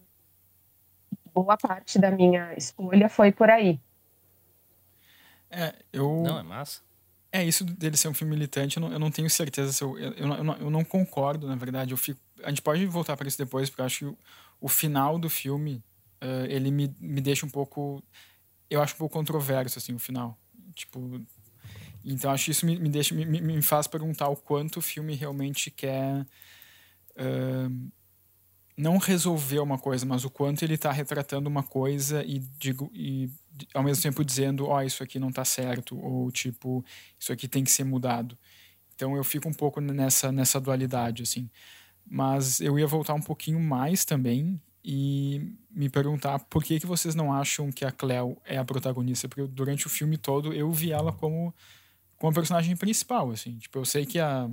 [1.33, 3.79] boa parte da minha escolha foi por aí.
[5.51, 6.23] É, eu...
[6.23, 6.81] Não, é massa.
[7.33, 9.99] É, isso dele ser um filme militante, eu não, eu não tenho certeza se eu,
[9.99, 11.93] eu, eu, não, eu não concordo, na verdade.
[11.93, 14.19] Eu fico, a gente pode voltar para isso depois, porque eu acho que o,
[14.61, 15.83] o final do filme
[16.23, 18.03] uh, ele me, me deixa um pouco.
[18.69, 20.39] Eu acho um pouco controverso, assim, o final.
[20.75, 21.23] Tipo.
[22.05, 25.15] Então acho que isso me, me deixa me, me faz perguntar o quanto o filme
[25.15, 26.27] realmente quer
[27.17, 27.91] uh,
[28.77, 33.31] não resolver uma coisa, mas o quanto ele está retratando uma coisa e, digo, e
[33.75, 36.85] ao mesmo tempo dizendo, ó, oh, isso aqui não está certo ou tipo,
[37.19, 38.37] isso aqui tem que ser mudado.
[38.95, 41.51] Então eu fico um pouco nessa nessa dualidade assim.
[42.07, 47.15] Mas eu ia voltar um pouquinho mais também e me perguntar por que, que vocês
[47.15, 50.93] não acham que a Cleo é a protagonista, porque durante o filme todo eu vi
[50.93, 51.55] ela como,
[52.17, 53.59] como a personagem principal, assim.
[53.59, 54.51] Tipo, eu sei que a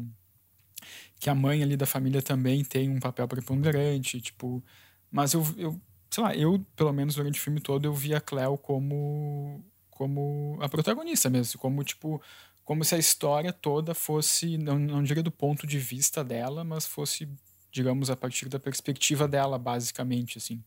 [1.19, 4.63] que a mãe ali da família também tem um papel preponderante, tipo,
[5.11, 8.21] mas eu, eu sei lá, eu pelo menos durante o filme todo eu vi a
[8.21, 12.21] Cleo como como a protagonista mesmo, como tipo
[12.63, 16.85] como se a história toda fosse não, não diria do ponto de vista dela, mas
[16.85, 17.27] fosse
[17.71, 20.63] digamos, a partir da perspectiva dela, basicamente, assim.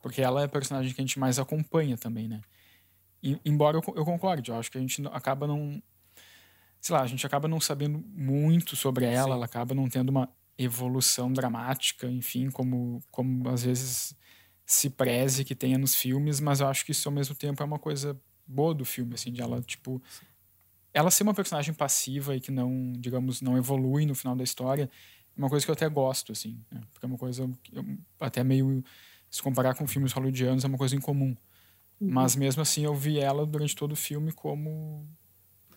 [0.00, 2.40] Porque ela é a personagem que a gente mais acompanha também, né?
[3.22, 5.82] E, embora eu, eu concorde, eu acho que a gente acaba não.
[6.80, 9.32] Sei lá, a gente acaba não sabendo muito sobre ela, Sim.
[9.32, 14.16] ela acaba não tendo uma evolução dramática, enfim, como, como às vezes
[14.72, 17.66] se preze que tenha nos filmes, mas eu acho que isso ao mesmo tempo é
[17.66, 20.02] uma coisa boa do filme, assim, de ela, tipo.
[20.94, 24.90] Ela ser uma personagem passiva e que não, digamos, não evolui no final da história,
[25.36, 26.80] uma coisa que eu até gosto, assim, né?
[26.90, 27.50] porque é uma coisa
[28.20, 28.84] até meio
[29.30, 31.34] se comparar com filmes hollywoodianos é uma coisa incomum.
[32.00, 32.10] Uhum.
[32.10, 35.06] Mas mesmo assim eu vi ela durante todo o filme como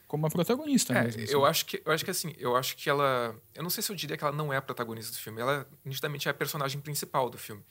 [0.07, 1.23] como a protagonista é, mesmo.
[1.23, 1.33] Assim.
[1.33, 3.91] Eu acho que eu acho que assim, eu acho que ela, eu não sei se
[3.91, 5.41] eu diria que ela não é a protagonista do filme.
[5.41, 7.63] Ela nitidamente é a personagem principal do filme.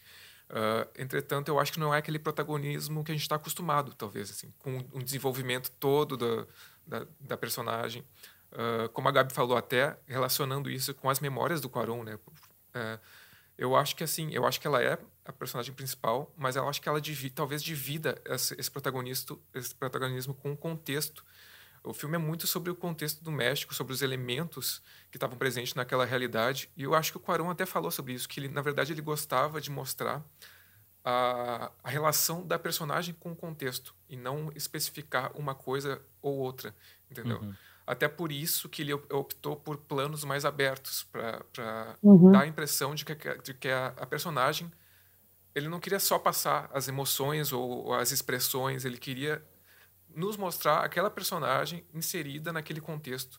[0.50, 4.30] Uh, entretanto, eu acho que não é aquele protagonismo que a gente está acostumado, talvez,
[4.30, 6.46] assim, com um desenvolvimento todo da,
[6.86, 8.04] da, da personagem.
[8.52, 12.14] Uh, como a Gabi falou até, relacionando isso com as memórias do Quaron, né?
[12.14, 13.00] Uh,
[13.56, 16.82] eu acho que assim, eu acho que ela é a personagem principal, mas eu acho
[16.82, 17.00] que ela
[17.34, 21.24] talvez divida esse, esse protagonista, esse protagonismo com o contexto.
[21.82, 24.82] O filme é muito sobre o contexto do México, sobre os elementos
[25.14, 26.68] que estavam presentes naquela realidade.
[26.76, 29.00] E eu acho que o Quaron até falou sobre isso, que ele, na verdade ele
[29.00, 30.20] gostava de mostrar
[31.04, 36.74] a, a relação da personagem com o contexto e não especificar uma coisa ou outra,
[37.08, 37.38] entendeu?
[37.38, 37.54] Uhum.
[37.86, 42.32] Até por isso que ele optou por planos mais abertos, para uhum.
[42.32, 44.68] dar a impressão de que, de que a, a, personagem
[45.54, 49.40] ele não queria só passar as emoções ou, ou as expressões, ele queria
[50.12, 53.38] nos mostrar aquela personagem inserida naquele contexto.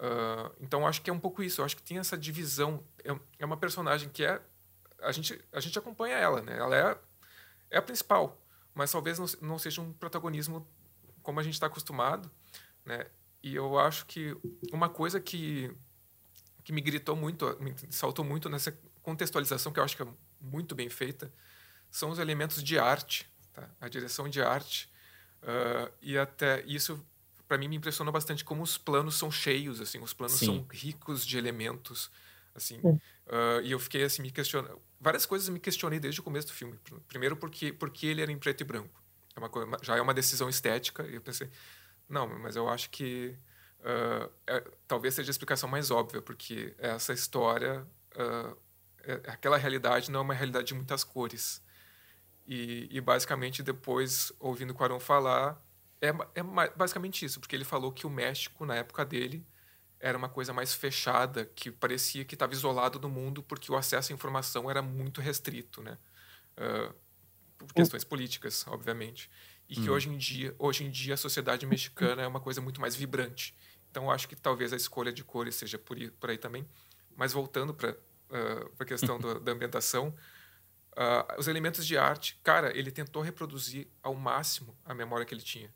[0.00, 1.60] Uh, então acho que é um pouco isso.
[1.60, 2.82] Eu acho que tem essa divisão.
[3.04, 4.40] É, é, uma personagem que é
[5.02, 6.56] a gente a gente acompanha ela, né?
[6.56, 6.98] Ela é
[7.70, 8.42] é a principal,
[8.74, 10.66] mas talvez não, não seja um protagonismo
[11.22, 12.30] como a gente está acostumado,
[12.84, 13.06] né?
[13.42, 14.36] E eu acho que
[14.72, 15.70] uma coisa que,
[16.64, 20.08] que me gritou muito, me saltou muito nessa contextualização, que eu acho que é
[20.40, 21.32] muito bem feita,
[21.90, 23.68] são os elementos de arte, tá?
[23.80, 24.90] a direção de arte.
[25.42, 27.02] Uh, e até isso
[27.50, 30.46] para mim me impressionou bastante como os planos são cheios, assim, os planos Sim.
[30.46, 32.08] são ricos de elementos,
[32.54, 32.80] assim.
[32.80, 33.00] Sim.
[33.26, 36.46] Ah, e eu fiquei assim me questionando, várias coisas eu me questionei desde o começo
[36.46, 36.78] do filme.
[37.08, 39.02] Primeiro porque porque ele era em preto e branco.
[39.34, 41.50] É uma coisa, já é uma decisão estética e eu pensei,
[42.08, 43.36] não, mas eu acho que
[43.82, 47.84] ah, é- talvez seja a explicação mais óbvia, porque essa história,
[48.16, 48.54] ah,
[49.02, 51.60] é- aquela realidade não é uma realidade de muitas cores.
[52.46, 55.60] E, e basicamente depois, ouvindo o Quaron falar,
[56.00, 56.08] é,
[56.40, 56.42] é
[56.76, 59.46] basicamente isso, porque ele falou que o México, na época dele,
[60.00, 64.12] era uma coisa mais fechada, que parecia que estava isolado do mundo, porque o acesso
[64.12, 65.98] à informação era muito restrito, né?
[66.56, 66.94] Ah,
[67.58, 69.30] por questões políticas, obviamente.
[69.68, 72.80] E que hoje em dia, hoje em dia a sociedade mexicana é uma coisa muito
[72.80, 73.56] mais vibrante.
[73.90, 76.68] Então acho que talvez a escolha de cores seja por aí, por aí também.
[77.16, 77.96] Mas voltando para
[78.78, 80.16] a questão do- da ambientação,
[80.96, 85.42] ah, os elementos de arte, cara, ele tentou reproduzir ao máximo a memória que ele
[85.42, 85.72] tinha.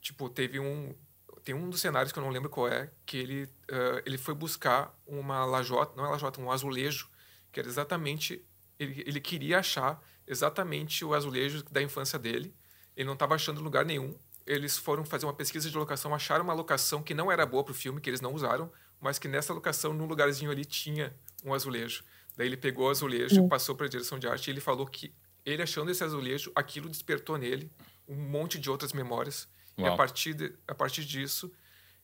[0.00, 0.94] Tipo, teve um
[1.42, 4.34] tem um dos cenários que eu não lembro qual é, que ele ah, ele foi
[4.34, 7.08] buscar uma lajota, não é lajota, um azulejo,
[7.50, 8.44] que era exatamente
[8.78, 12.54] ele, ele queria achar exatamente o azulejo da infância dele.
[12.96, 14.14] Ele não estava achando lugar nenhum.
[14.46, 17.72] Eles foram fazer uma pesquisa de locação, acharam uma locação que não era boa para
[17.72, 18.70] o filme, que eles não usaram,
[19.00, 22.04] mas que nessa locação, num lugarzinho ali, tinha um azulejo.
[22.36, 25.12] Daí ele pegou o azulejo, passou para a direção de arte e ele falou que
[25.44, 27.70] ele achando esse azulejo, aquilo despertou nele
[28.06, 29.48] um monte de outras memórias.
[29.80, 29.94] E Uau.
[29.94, 31.52] a partir, de, a partir disso,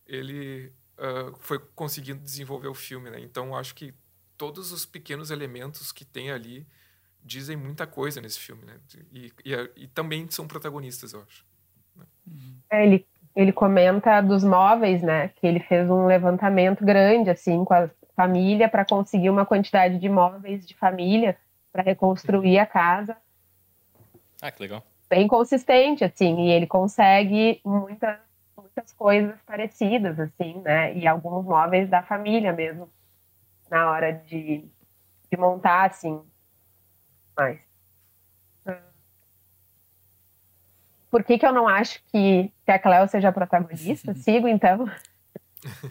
[0.06, 3.10] ele ah, foi conseguindo desenvolver o filme.
[3.10, 3.20] Né?
[3.20, 3.94] Então, acho que
[4.36, 6.66] todos os pequenos elementos que tem ali
[7.22, 8.64] dizem muita coisa nesse filme.
[8.64, 8.74] Né?
[9.12, 11.44] E, e, e também são protagonistas, eu acho.
[12.70, 15.28] É, ele, ele comenta dos móveis, né?
[15.28, 20.08] Que ele fez um levantamento grande, assim, com a família para conseguir uma quantidade de
[20.08, 21.36] móveis de família
[21.72, 23.16] para reconstruir a casa.
[24.40, 24.84] Ah, que legal.
[25.08, 28.18] Bem consistente, assim, e ele consegue muitas,
[28.56, 30.96] muitas coisas parecidas, assim, né?
[30.96, 32.90] E alguns móveis da família mesmo,
[33.70, 34.68] na hora de,
[35.30, 36.22] de montar, assim.
[37.36, 37.60] Mas.
[38.66, 38.72] hum,
[41.10, 44.14] Por que, que eu não acho que, que a Cleo seja a protagonista?
[44.14, 44.86] Sigo, então.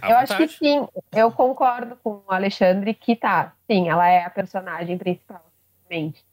[0.02, 3.56] Eu acho que sim, eu concordo com o Alexandre que tá.
[3.70, 5.44] Sim, ela é a personagem principal,
[5.90, 6.24] realmente.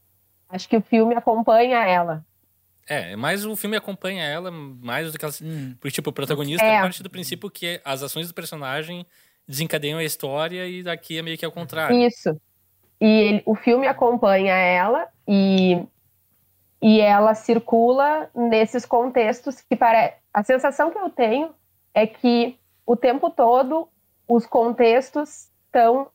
[0.48, 2.24] Acho que o filme acompanha ela.
[2.88, 5.32] É, mas o filme acompanha ela mais do que ela.
[5.42, 5.74] Hum.
[5.80, 6.80] Porque, tipo, o protagonista É.
[6.80, 9.06] parte do princípio que as ações do personagem
[9.46, 11.96] desencadeiam a história e daqui é meio que ao contrário.
[11.96, 12.40] Isso.
[13.00, 15.80] E ele- o filme acompanha ela e,
[16.80, 20.16] e ela circula nesses contextos que parece.
[20.34, 21.54] A sensação que eu tenho
[21.94, 23.88] é que o tempo todo
[24.28, 26.08] os contextos estão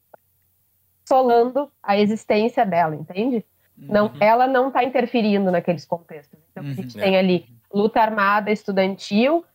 [1.05, 3.45] solando a existência dela, entende?
[3.77, 6.39] Não, ela não está interferindo naqueles contextos.
[6.51, 6.73] Então a Uhum.
[6.73, 7.01] gente É.
[7.01, 9.45] tem ali luta armada estudantil,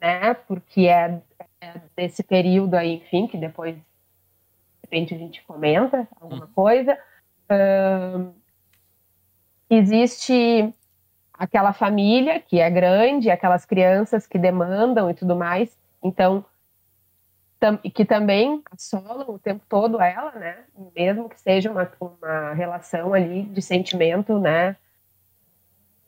[0.00, 0.34] né?
[0.34, 1.20] Porque é,
[1.60, 3.82] é desse período aí, enfim, que depois de
[4.84, 6.96] repente a gente comenta alguma coisa.
[7.48, 8.30] Ahn,
[9.68, 10.72] existe
[11.32, 15.76] aquela família que é grande, aquelas crianças que demandam e tudo mais.
[16.02, 16.44] Então,
[17.94, 20.64] que também assolam o tempo todo ela, né?
[20.94, 24.76] Mesmo que seja uma, uma relação ali de sentimento, né?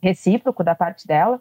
[0.03, 1.41] Recíproco da parte dela.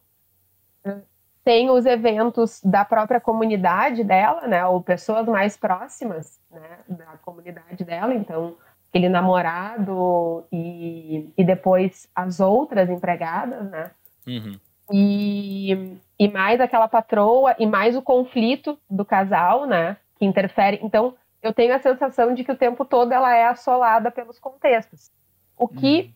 [1.43, 4.65] Tem os eventos da própria comunidade dela, né?
[4.65, 6.79] Ou pessoas mais próximas, né?
[6.87, 8.13] Da comunidade dela.
[8.13, 8.55] Então,
[8.89, 13.91] aquele namorado e, e depois as outras empregadas, né?
[14.25, 14.57] Uhum.
[14.89, 19.97] e, e mais aquela patroa e mais o conflito do casal, né?
[20.23, 20.79] Que interfere.
[20.81, 25.11] Então, eu tenho a sensação de que o tempo todo ela é assolada pelos contextos.
[25.57, 26.13] O que,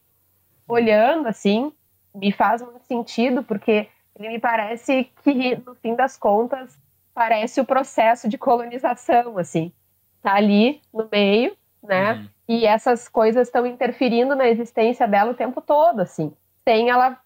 [0.66, 1.74] olhando assim,
[2.16, 6.80] me faz muito sentido, porque ele me parece que, no fim das contas,
[7.14, 9.74] parece o processo de colonização, assim.
[10.24, 11.54] Tá ali no meio,
[11.84, 12.14] né?
[12.14, 12.30] Uhum.
[12.48, 17.20] E essas coisas estão interferindo na existência dela o tempo todo, assim, sem ela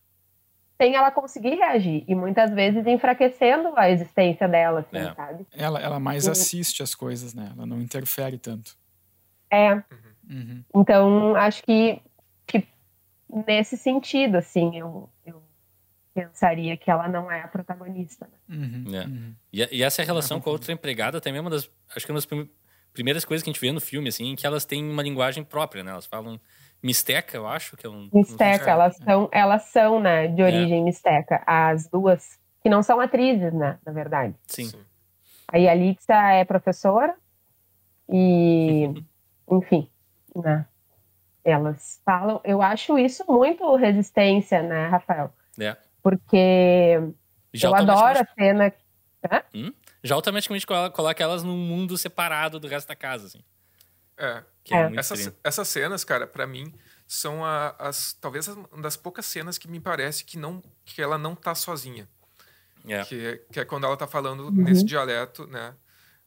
[0.82, 5.14] sem ela conseguir reagir e muitas vezes enfraquecendo a existência dela, assim, É.
[5.14, 5.45] sabe?
[5.52, 6.32] Ela, ela mais Uhum.
[6.32, 7.52] assiste as coisas, né?
[7.56, 8.76] Ela não interfere tanto.
[9.52, 9.74] É,
[10.28, 10.64] Uhum.
[10.76, 12.02] então acho que,
[12.48, 12.66] que
[13.45, 15.44] nesse sentido, assim, eu, eu
[16.16, 18.28] pensaria que ela não é a protagonista.
[18.48, 18.58] né?
[18.58, 18.95] Uhum.
[18.95, 19.06] É.
[19.06, 19.36] Uhum.
[19.53, 21.70] E, e essa relação Ah, com a outra empregada também é uma das.
[21.95, 22.49] Acho que é uma das prim-
[22.91, 25.44] primeiras coisas que a gente vê no filme, assim, em que elas têm uma linguagem
[25.44, 25.91] própria, né?
[25.91, 26.40] Elas falam
[26.82, 28.10] misteca, eu acho, que é um.
[28.14, 28.74] Misteca, É.
[28.74, 33.78] elas são, elas são, né, de origem misteca, as duas, que não são atrizes, né,
[33.86, 34.36] na verdade.
[34.48, 34.72] Sim.
[35.48, 37.16] A Yalitza é professora
[38.10, 38.90] e,
[39.52, 39.90] enfim,
[40.36, 40.66] né?
[41.44, 42.40] Elas falam.
[42.44, 45.34] Eu acho isso muito resistência, né, Rafael?
[45.60, 45.76] É.
[46.03, 46.99] Porque
[47.53, 48.74] Já eu adoro a cena.
[49.53, 49.72] Hum?
[50.03, 53.44] já automaticamente coloca elas num mundo separado do resto da casa, assim.
[54.22, 54.43] É.
[54.69, 54.95] é.
[54.95, 56.73] Essas, essas cenas, cara, para mim,
[57.07, 61.18] são a, as talvez uma das poucas cenas que me parece que não que ela
[61.18, 62.07] não tá sozinha.
[62.88, 63.03] É.
[63.03, 64.52] Que, que é quando ela tá falando uhum.
[64.52, 65.76] nesse dialeto, né?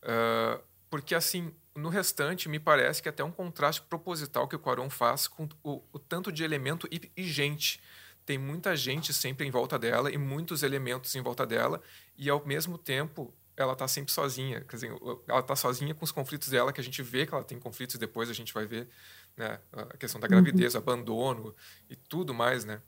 [0.02, 4.58] Uh, porque assim, no restante, me parece que é até um contraste proposital que o
[4.58, 7.80] Quaron faz com o, o tanto de elemento e, e, gente.
[8.26, 11.82] Tem muita gente sempre em volta dela e muitos elementos em volta dela,
[12.16, 14.60] e ao mesmo tempo ela está sempre sozinha.
[14.62, 14.92] Quer dizer,
[15.28, 17.96] ela está sozinha com os conflitos dela, que a gente vê que ela tem conflitos,
[17.96, 18.88] depois a gente vai ver
[19.36, 20.80] né, a questão da gravidez, uhum.
[20.80, 21.54] abandono
[21.88, 22.80] e tudo mais, né?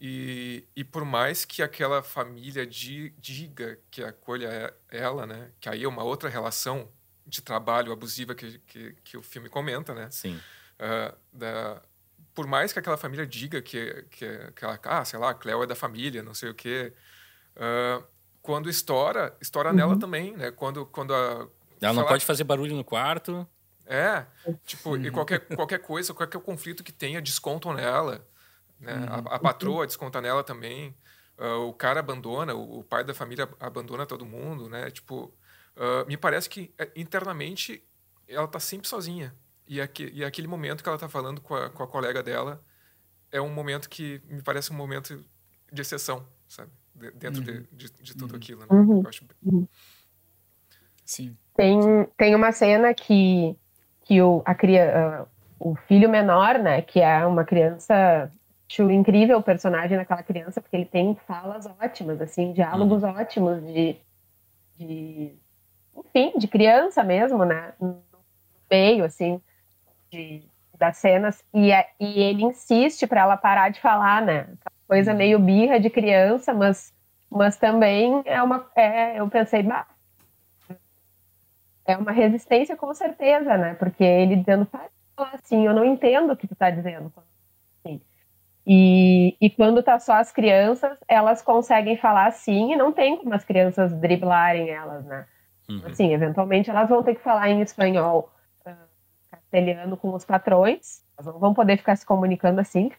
[0.00, 5.50] E, e por mais que aquela família di, diga que acolha ela, né?
[5.58, 6.90] Que aí é uma outra relação
[7.26, 10.08] de trabalho abusiva que, que, que o filme comenta, né?
[10.10, 10.36] Sim.
[10.78, 11.82] Uh, da,
[12.34, 15.62] por mais que aquela família diga que, que, que ela, ah, sei lá, a Cleo
[15.62, 16.92] é da família, não sei o quê,
[17.56, 18.06] uh,
[18.46, 19.74] quando estoura, estoura uhum.
[19.74, 20.52] nela também, né?
[20.52, 21.48] Quando, quando a...
[21.80, 23.44] Ela não lá, pode fazer barulho no quarto.
[23.84, 24.24] É,
[24.64, 25.04] tipo, uhum.
[25.04, 28.24] e qualquer, qualquer coisa, qualquer conflito que tenha, descontam nela.
[28.78, 28.94] Né?
[28.94, 29.28] Uhum.
[29.28, 30.96] A, a, patroa desconta nela também.
[31.36, 34.92] Uh, o cara abandona, o, o, pai da família abandona todo mundo, né?
[34.92, 35.34] Tipo,
[35.76, 37.82] uh, me parece que é, internamente
[38.28, 39.34] ela tá sempre sozinha.
[39.66, 42.64] E, aqui, e aquele momento que ela tá falando com a, com a colega dela
[43.32, 45.24] é um momento que me parece um momento
[45.76, 46.70] de exceção, sabe?
[46.94, 47.62] De, dentro uhum.
[47.72, 48.36] de, de, de, tudo uhum.
[48.36, 48.66] aquilo, né?
[48.70, 49.02] Uhum.
[49.02, 49.24] Eu acho...
[49.44, 49.68] Uhum.
[51.04, 51.36] Sim.
[51.54, 51.78] Tem,
[52.16, 53.56] tem uma cena que,
[54.02, 55.28] que o, a, uh,
[55.58, 58.30] o filho menor, né, que é uma criança
[58.68, 63.10] acho incrível o personagem daquela criança, porque ele tem falas ótimas, assim, diálogos uhum.
[63.10, 63.96] ótimos de,
[64.76, 65.32] de,
[65.96, 67.72] enfim, de criança mesmo, né?
[67.80, 68.02] No
[68.70, 69.40] meio, assim,
[70.10, 70.42] de,
[70.76, 71.44] das cenas.
[71.54, 74.48] E, é, e ele insiste para ela parar de falar, né?
[74.86, 75.18] Coisa uhum.
[75.18, 76.92] meio birra de criança, mas,
[77.30, 78.70] mas também é uma.
[78.74, 79.86] É, eu pensei, bah,
[81.84, 83.74] é uma resistência com certeza, né?
[83.74, 87.12] Porque ele dizendo, para falar assim, eu não entendo o que tu tá dizendo.
[88.66, 93.32] E, e quando tá só as crianças, elas conseguem falar sim e não tem como
[93.32, 95.24] as crianças driblarem elas, né?
[95.68, 95.82] Uhum.
[95.86, 98.32] Assim, eventualmente elas vão ter que falar em espanhol,
[98.66, 98.74] uh,
[99.30, 102.90] castelhano com os patrões, elas não vão poder ficar se comunicando assim,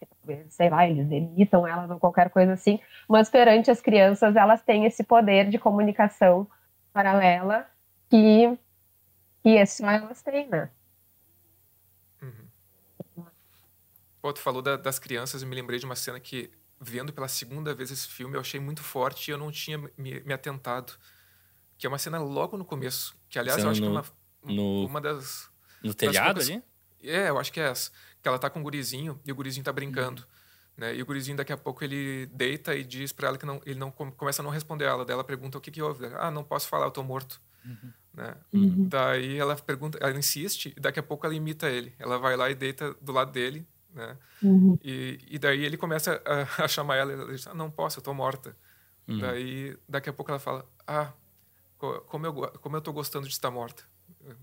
[0.50, 4.86] sei lá, eles imitam elas ou qualquer coisa assim, mas perante as crianças elas têm
[4.86, 6.48] esse poder de comunicação
[6.92, 7.68] paralela
[8.10, 8.58] que,
[9.44, 10.70] que só elas têm, né?
[14.22, 17.28] Pô, tu falou da, das crianças, eu me lembrei de uma cena que, vendo pela
[17.28, 20.94] segunda vez esse filme, eu achei muito forte e eu não tinha me, me atentado.
[21.78, 23.16] Que é uma cena logo no começo.
[23.30, 25.50] Que, aliás, cena eu acho no, que é uma, no, uma das.
[25.84, 26.62] No telhado ali?
[27.04, 27.92] É, eu acho que é essa.
[28.22, 30.22] Que ela tá com o um gurizinho e o gurizinho tá brincando.
[30.22, 30.28] Uhum.
[30.78, 30.96] Né?
[30.96, 33.80] E o gurizinho, daqui a pouco, ele deita e diz para ela que não, ele
[33.80, 35.06] não começa a não responder ela.
[35.06, 36.06] Daí ela pergunta o que, que houve.
[36.16, 37.42] Ah, não posso falar, eu tô morto.
[37.66, 37.92] Uhum.
[38.14, 38.36] Né?
[38.54, 38.88] Uhum.
[38.88, 41.94] Daí ela pergunta, ela insiste e daqui a pouco ela imita ele.
[41.98, 43.68] Ela vai lá e deita do lado dele
[43.98, 44.16] né?
[44.44, 44.78] Uhum.
[44.84, 48.04] E, e daí ele começa a, a chamar ela, ela diz, ah, não posso, eu
[48.04, 48.56] tô morta.
[49.08, 49.20] Uhum.
[49.20, 51.12] Daí, daqui a pouco ela fala, ah,
[51.78, 53.84] como eu, como eu tô gostando de estar morta.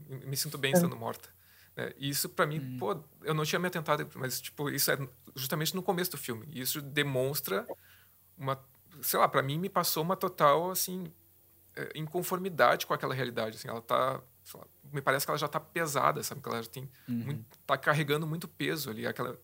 [0.09, 0.75] Me sinto bem é.
[0.75, 1.29] estando morta.
[1.77, 2.79] É, e isso para mim, uhum.
[2.79, 4.99] pô, eu não tinha me atentado, mas tipo, isso é
[5.35, 6.47] justamente no começo do filme.
[6.51, 7.67] E isso demonstra
[8.37, 8.63] uma,
[9.03, 11.13] sei lá, para mim me passou uma total assim
[11.77, 14.23] é, inconformidade com aquela realidade, assim, ela tá
[14.55, 16.41] lá, me parece que ela já está pesada, sabe?
[16.41, 17.15] Que ela já tem uhum.
[17.17, 19.07] muito, tá carregando muito peso ali.
[19.07, 19.39] Aquela,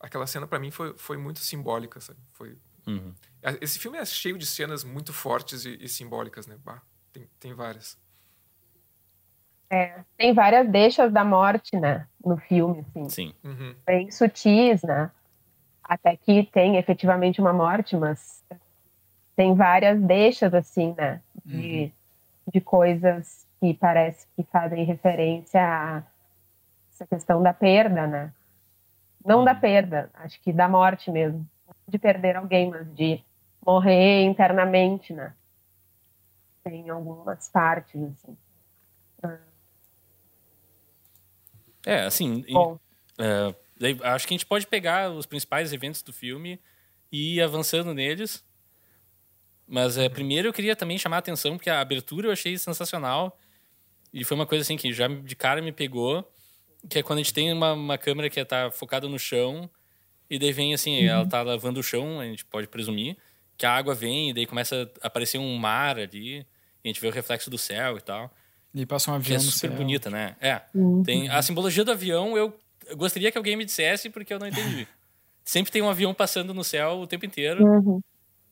[0.00, 2.18] aquela cena para mim foi, foi muito simbólica, sabe?
[2.32, 2.58] Foi.
[2.86, 3.14] Uhum.
[3.60, 6.58] Esse filme é cheio de cenas muito fortes e, e simbólicas, né?
[6.64, 7.96] Bah, tem, tem várias.
[9.68, 12.06] É, tem várias deixas da morte, né?
[12.24, 13.08] No filme, assim.
[13.08, 13.34] Sim.
[13.44, 13.74] Uhum.
[13.84, 15.10] Bem sutis, né?
[15.82, 18.44] Até que tem efetivamente uma morte, mas
[19.34, 21.20] tem várias deixas, assim, né?
[21.44, 21.90] De, uhum.
[22.52, 26.02] de coisas que parece que fazem referência a
[26.92, 28.32] essa questão da perda, né?
[29.24, 29.60] Não da uhum.
[29.60, 31.46] perda, acho que da morte mesmo.
[31.88, 33.22] De perder alguém, mas de
[33.64, 35.34] morrer internamente, né?
[36.62, 38.36] Tem algumas partes, assim.
[41.86, 42.44] É, assim.
[42.48, 42.54] E,
[43.22, 43.54] é,
[44.02, 46.60] acho que a gente pode pegar os principais eventos do filme
[47.10, 48.44] e ir avançando neles.
[49.66, 53.38] Mas é, primeiro eu queria também chamar a atenção, porque a abertura eu achei sensacional.
[54.12, 56.28] E foi uma coisa assim que já de cara me pegou,
[56.88, 59.70] que é quando a gente tem uma, uma câmera que tá focada no chão,
[60.28, 61.10] e daí vem assim, uhum.
[61.10, 63.16] ela tá lavando o chão, a gente pode presumir,
[63.56, 66.46] que a água vem, e daí começa a aparecer um mar ali, e
[66.84, 68.32] a gente vê o reflexo do céu e tal.
[68.78, 70.36] E passa um avião que é super bonita, né?
[70.40, 70.60] É.
[70.74, 71.02] Uhum.
[71.02, 72.54] Tem a simbologia do avião, eu,
[72.94, 74.86] gostaria que alguém me dissesse, porque eu não entendi.
[75.44, 77.64] Sempre tem um avião passando no céu o tempo inteiro.
[77.64, 78.00] Uhum.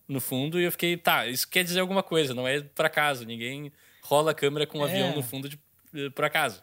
[0.09, 3.25] no fundo e eu fiquei, tá, isso quer dizer alguma coisa, não é por acaso.
[3.27, 3.71] Ninguém
[4.03, 4.91] rola a câmera com um É.
[4.91, 5.59] avião no fundo de,
[5.95, 6.63] eh, por acaso.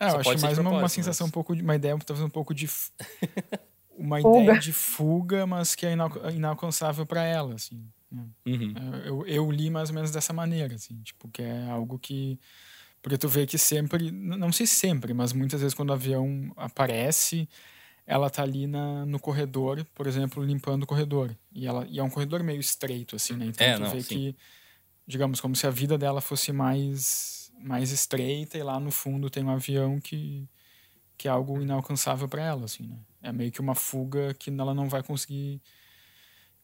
[0.00, 2.24] É, Só eu acho mais uma, uma sensação mas- um pouco de uma ideia, talvez
[2.26, 2.66] um pouco de
[3.96, 4.40] uma Fuga.
[4.42, 7.84] ideia de fuga, mas que é inal- inalcançável para ela, assim.
[8.10, 8.26] Né?
[8.46, 8.74] Uhum.
[9.04, 12.38] Eu, eu li mais ou menos dessa maneira, assim, tipo, que é algo que.
[13.00, 16.52] Porque tu vê que sempre, não sei se sempre, mas muitas vezes quando o avião
[16.56, 17.48] aparece,
[18.06, 21.36] ela tá ali na, no corredor, por exemplo, limpando o corredor.
[21.52, 23.46] E, ela, e é um corredor meio estreito, assim, né?
[23.46, 24.08] Então É, tu não, vê sim.
[24.08, 24.36] que,
[25.06, 29.44] digamos, como se a vida dela fosse mais, mais estreita e lá no fundo tem
[29.44, 30.48] um avião que,
[31.16, 32.98] que é algo inalcançável para ela, assim, né?
[33.22, 35.60] É meio que uma fuga que ela não vai conseguir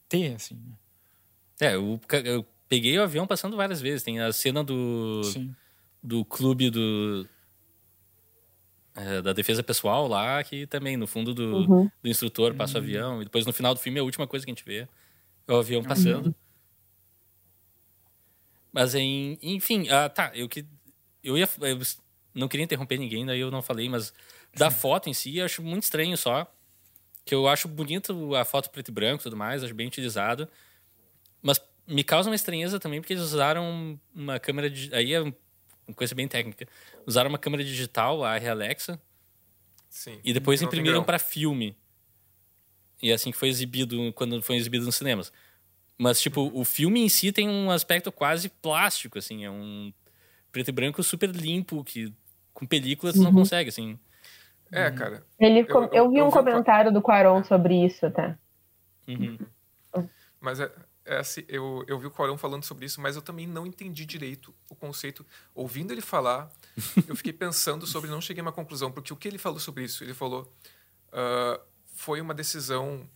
[0.08, 0.72] ter, assim, né?
[1.64, 4.02] É, eu, eu peguei o avião passando várias vezes.
[4.02, 5.54] Tem a cena do, Sim.
[6.02, 7.26] do clube do.
[8.94, 11.90] é, da defesa pessoal lá, que também, no fundo do, Uhum.
[12.02, 13.20] do instrutor passa o avião.
[13.20, 14.88] E depois no final do filme, a última coisa que a gente vê
[15.48, 16.34] é o avião passando.
[18.72, 20.66] Mas em, enfim, ah, tá, eu que.
[21.22, 21.48] Eu ia.
[21.60, 21.78] Eu
[22.34, 24.12] não queria interromper ninguém, daí eu não falei, mas
[24.56, 26.50] da foto em si, eu acho muito estranho só.
[27.24, 30.48] Que eu acho bonito a foto preto e branco e tudo mais, acho bem utilizado.
[31.44, 34.70] Mas me causa uma estranheza também, porque eles usaram uma câmera.
[34.70, 35.34] digi- Aí é uma
[35.94, 36.66] coisa bem técnica.
[37.06, 38.98] Usaram uma câmera digital, a Alexa,
[39.90, 40.18] Sim.
[40.24, 41.76] e depois Não imprimiram para filme.
[43.02, 45.30] E é assim que foi exibido quando foi exibido nos cinemas.
[45.98, 46.60] Mas, tipo, Uhum.
[46.60, 49.44] o filme em si tem um aspecto quase plástico, assim.
[49.44, 49.92] É um
[50.50, 52.10] preto e branco super limpo, que
[52.54, 53.34] com película tu não Uhum.
[53.40, 53.98] consegue, assim.
[54.72, 55.22] É, cara.
[55.38, 58.36] Ele, com- eu- eu, vi eu um comentário do Quaron sobre isso até.
[59.06, 59.36] Uhum.
[60.40, 60.70] Mas é,
[61.04, 64.06] é assim, eu, eu vi o Corão falando sobre isso, mas eu também não entendi
[64.06, 65.24] direito o conceito.
[65.54, 66.50] Ouvindo ele falar,
[67.08, 69.84] eu fiquei pensando sobre, não cheguei a uma conclusão, porque o que ele falou sobre
[69.84, 70.02] isso?
[70.04, 70.50] Ele falou,
[71.12, 71.60] ah,
[71.94, 73.08] foi uma decisão.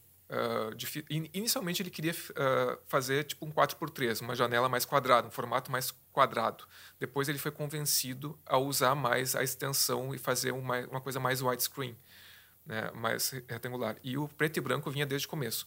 [1.11, 5.71] in- inicialmente ele queria ah, fazer tipo um 4x3, uma janela mais quadrada, um formato
[5.71, 6.65] mais quadrado.
[6.99, 11.41] Depois ele foi convencido a usar mais a extensão e fazer uma, uma coisa mais
[11.43, 11.97] widescreen,
[12.67, 13.97] né, mais retangular.
[14.03, 15.67] E o preto e branco vinha desde o começo.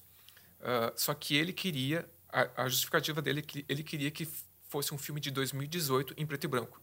[0.61, 4.27] Ah, só que ele queria, a, a justificativa dele, que ele queria que
[4.69, 6.81] fosse um filme de 2018 em preto e branco.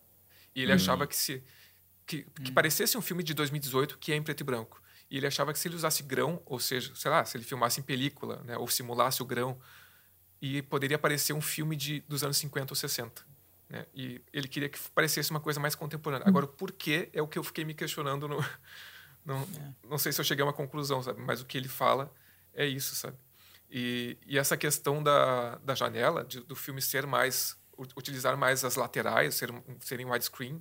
[0.55, 1.43] E ele achava que se
[2.05, 4.83] que, que parecesse um filme de 2018 que é em preto e branco.
[5.11, 7.81] E ele achava que se ele usasse grão, ou seja, sei lá, se ele filmasse
[7.81, 9.59] em película, né, ou simulasse o grão,
[10.41, 13.27] e poderia parecer um filme de dos anos 50 ou 60.
[13.69, 13.87] Né?
[13.95, 16.27] E ele queria que parecesse uma coisa mais contemporânea.
[16.27, 18.27] Agora, o porquê é o que eu fiquei me questionando.
[18.27, 18.45] No,
[19.25, 19.49] não,
[19.89, 21.21] não sei se eu cheguei a uma conclusão, sabe?
[21.21, 22.13] Mas o que ele fala
[22.55, 23.17] é isso, sabe?
[23.71, 27.57] E, e essa questão da, da janela, de- do filme ser mais.
[27.97, 29.51] utilizar mais as laterais, ser,
[29.81, 30.61] serem widescreen,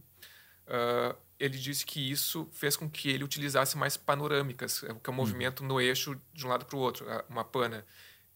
[0.68, 5.12] ah, ele disse que isso fez com que ele utilizasse mais panorâmicas, é, que é
[5.12, 7.84] um movimento no eixo de um lado para o outro, uma pana,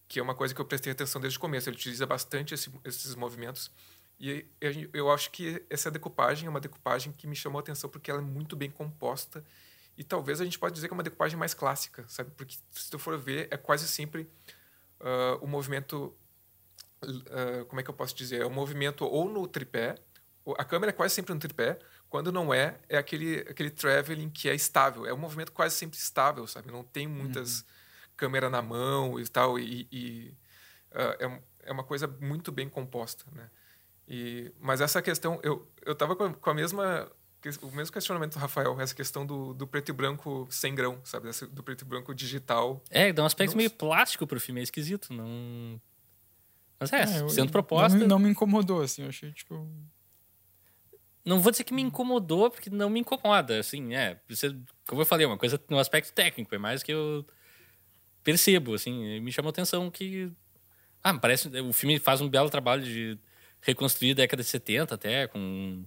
[0.08, 1.68] que é uma coisa que eu prestei atenção desde o começo.
[1.68, 3.70] Ele utiliza bastante esse- esses movimentos.
[4.18, 7.88] E eu- eu acho que essa decupagem é uma decupagem que me chamou a atenção
[7.90, 9.44] porque ela é muito bem composta
[9.96, 12.30] e talvez a gente pode dizer que é uma decupagem mais clássica, sabe?
[12.36, 14.28] Porque se tu for ver, é quase sempre
[15.02, 16.16] ah, o movimento
[17.02, 18.42] ah, como é que eu posso dizer?
[18.42, 19.96] É um movimento ou no tripé,
[20.58, 24.48] a câmera é quase sempre no tripé, quando não é, é aquele, aquele traveling que
[24.48, 25.06] é estável.
[25.06, 26.70] É um movimento quase sempre estável, sabe?
[26.70, 27.64] Não tem muitas
[28.16, 30.34] câmera na mão e tal, e, e,
[30.92, 33.50] ah, é, é uma coisa muito bem composta, né?
[34.06, 37.10] E, mas essa questão, eu, eu tava com com a mesma
[37.62, 41.28] o mesmo questionamento do Rafael, essa questão do, do preto e branco sem grão, sabe?
[41.50, 42.82] Do preto e branco digital.
[42.90, 45.12] É, dá um aspecto Não- meio plástico pro filme, é esquisito.
[45.12, 45.80] Não.
[46.78, 47.98] Mas é, É, eu- sendo Não, proposta.
[47.98, 49.68] me- não me incomodou, assim, eu achei, tipo.
[51.24, 54.20] Não vou dizer que me incomodou, porque não me incomoda, assim, é.
[54.28, 54.56] Você,
[54.88, 57.24] como eu falei, é uma coisa no aspecto técnico, é mais que eu
[58.24, 60.30] percebo, assim, me chamou a atenção que.
[61.02, 61.48] Ah, parece.
[61.60, 63.18] O filme faz um belo trabalho de
[63.60, 65.84] reconstruir a década de 70 até, com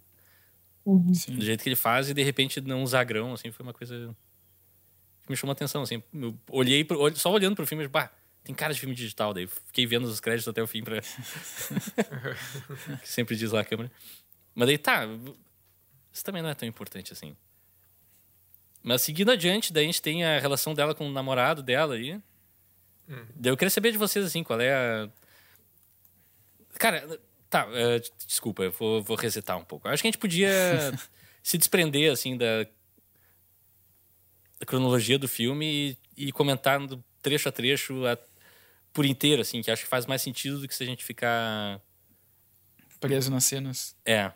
[1.13, 1.35] Sim.
[1.35, 4.15] do jeito que ele faz, e de repente não usar grão, assim, foi uma coisa
[5.23, 6.03] que me chamou a atenção, assim.
[6.13, 8.11] Eu olhei, pro, só olhando pro filme, eu, bah,
[8.43, 11.01] tem cara de filme digital, daí fiquei vendo os créditos até o fim pra...
[13.01, 13.91] que sempre diz lá a câmera.
[14.53, 15.07] Mas daí, tá,
[16.13, 17.35] isso também não é tão importante assim.
[18.83, 22.21] Mas seguindo adiante, daí a gente tem a relação dela com o namorado dela aí.
[23.35, 25.09] Daí eu queria saber de vocês, assim, qual é a...
[26.77, 29.87] Cara, tá, eh, desculpa, eu vou, vou resetar um pouco.
[29.87, 30.49] Acho que a gente podia
[31.43, 32.63] se desprender, assim, da,
[34.59, 38.17] da cronologia do filme e, e comentar do trecho a trecho a-
[38.93, 41.81] por inteiro, assim, que acho que faz mais sentido do que se a gente ficar...
[42.99, 43.95] Preso nas cenas.
[44.05, 44.31] É,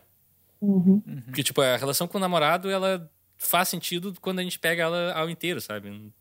[0.62, 1.02] Uhum.
[1.26, 5.14] porque, tipo, a relação com o namorado, ela faz sentido quando a gente pega ela
[5.14, 6.12] ao inteiro, sabe?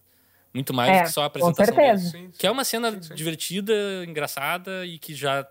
[0.55, 2.13] Muito mais É, que só a com apresentação certeza.
[2.13, 2.27] dele.
[2.27, 2.39] Sim, sim.
[2.39, 3.15] Que é uma cena Sim, sim.
[3.17, 3.75] divertida,
[4.07, 5.45] engraçada e que já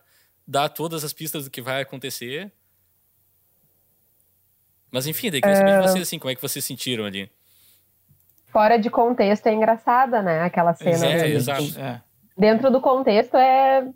[0.47, 2.51] dá todas as pistas do que vai acontecer.
[4.91, 7.29] Mas enfim, daí queria saber de vocês, assim, como é que vocês sentiram ali.
[8.47, 10.43] Fora de contexto é engraçada, né?
[10.43, 11.05] Aquela cena.
[11.05, 11.79] É, dele, exato.
[11.79, 12.01] É.
[12.37, 13.87] Dentro do contexto é.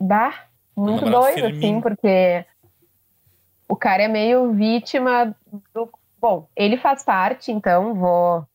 [0.00, 0.46] Bah,
[0.76, 2.44] muito doido, assim, porque
[3.68, 5.34] o cara é meio vítima
[5.72, 5.90] do.
[6.20, 8.46] Bom, ele faz parte, então vou,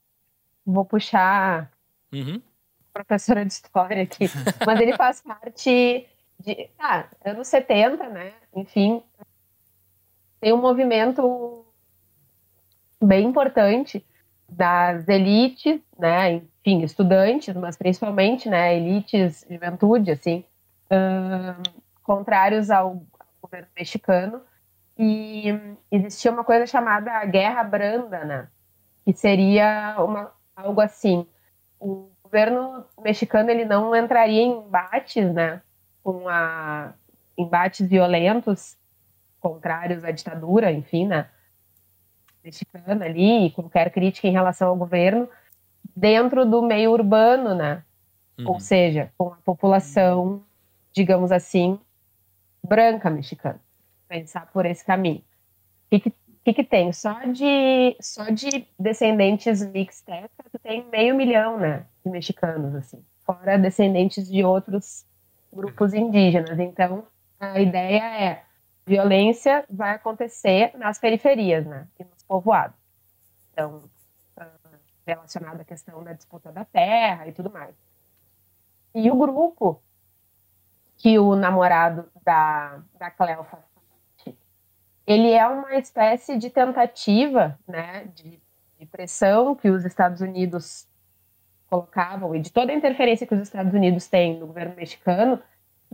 [0.66, 1.70] vou puxar
[2.12, 2.42] Uhum.
[2.92, 4.26] professora de história aqui,
[4.66, 6.08] mas ele faz parte
[6.56, 8.34] de, ah, anos 70, né?
[8.56, 9.04] Enfim,
[10.42, 11.66] tem um movimento
[13.02, 14.06] bem importante
[14.48, 16.34] das elites, né?
[16.34, 18.76] Enfim, estudantes, mas principalmente, né?
[18.76, 20.44] Elites, juventude, assim,
[20.90, 21.62] ahn,
[22.04, 23.02] contrários ao
[23.42, 24.42] governo mexicano.
[24.98, 25.46] E
[25.92, 28.48] existia uma coisa chamada Guerra Branda, né?
[29.06, 31.26] Que seria uma, algo assim
[31.80, 35.62] o governo mexicano ele não entraria em embates, né,
[36.12, 36.94] com a
[37.38, 38.76] embates violentos
[39.40, 41.30] contrários à ditadura, enfim, né,
[42.44, 45.30] mexicana ali, e qualquer crítica em relação ao governo
[45.96, 47.84] dentro do meio urbano, né,
[48.40, 48.52] Uhum.
[48.54, 50.42] ou seja, com a população,
[50.94, 51.78] digamos assim,
[52.66, 53.60] branca mexicana.
[54.08, 55.22] Pensar por esse caminho.
[55.92, 56.14] O que,
[56.46, 56.94] que, que tem?
[56.94, 63.04] Só de, só de descendentes mixtecas, tu tem meio milhão, né, de mexicanos, assim.
[63.26, 65.06] Fora descendentes de outros
[65.52, 66.60] grupos indígenas.
[66.60, 67.08] Então,
[67.40, 68.44] a ideia é,
[68.86, 72.78] violência vai acontecer nas periferias, né, e nos povoados.
[73.52, 73.84] Então,
[74.38, 74.48] ah,
[75.06, 77.76] relacionado à questão da disputa da terra e tudo mais.
[78.94, 79.82] E o grupo
[80.98, 84.38] que o namorado da, da Cleo faz parte,
[85.08, 88.42] ele é uma espécie de tentativa né, de,
[88.78, 90.89] de pressão que os Estados Unidos
[91.70, 95.40] colocavam e de toda a interferência que os Estados Unidos têm no governo mexicano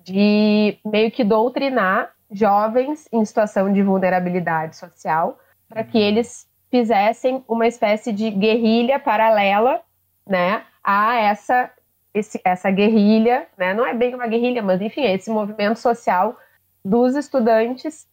[0.03, 7.68] de meio que doutrinar jovens em situação de vulnerabilidade social para que eles fizessem uma
[7.68, 9.81] espécie de guerrilha paralela
[10.27, 11.72] né, a essa
[12.14, 13.73] esse, essa guerrilha, né?
[13.73, 16.39] não é bem uma guerrilha, mas enfim, é esse movimento social
[16.84, 18.07] dos estudantes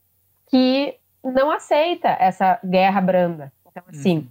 [0.49, 3.53] que não aceita essa guerra branda.
[3.71, 4.29] Então, assim,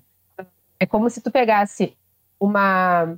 [0.77, 1.95] é como se tu pegasse
[2.41, 3.15] uma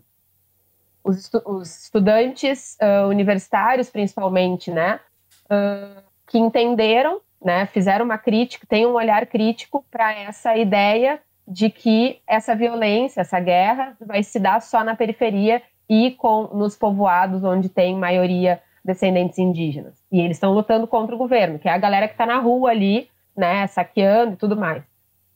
[1.01, 4.99] os, estu os estudantes uh, universitários, principalmente, né,
[5.45, 11.69] uh, que entenderam, né, fizeram uma crítica, têm um olhar crítico para essa ideia de
[11.69, 17.43] que essa violência, essa guerra, vai se dar só na periferia e com, nos povoados
[17.43, 19.93] onde tem maioria descendentes indígenas.
[20.11, 22.71] E eles estão lutando contra o governo, que é a galera que está na rua
[22.71, 24.83] ali, né, saqueando e tudo mais.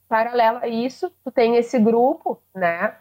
[0.08, 2.94] Paralelo a isso, tu tem esse grupo, né,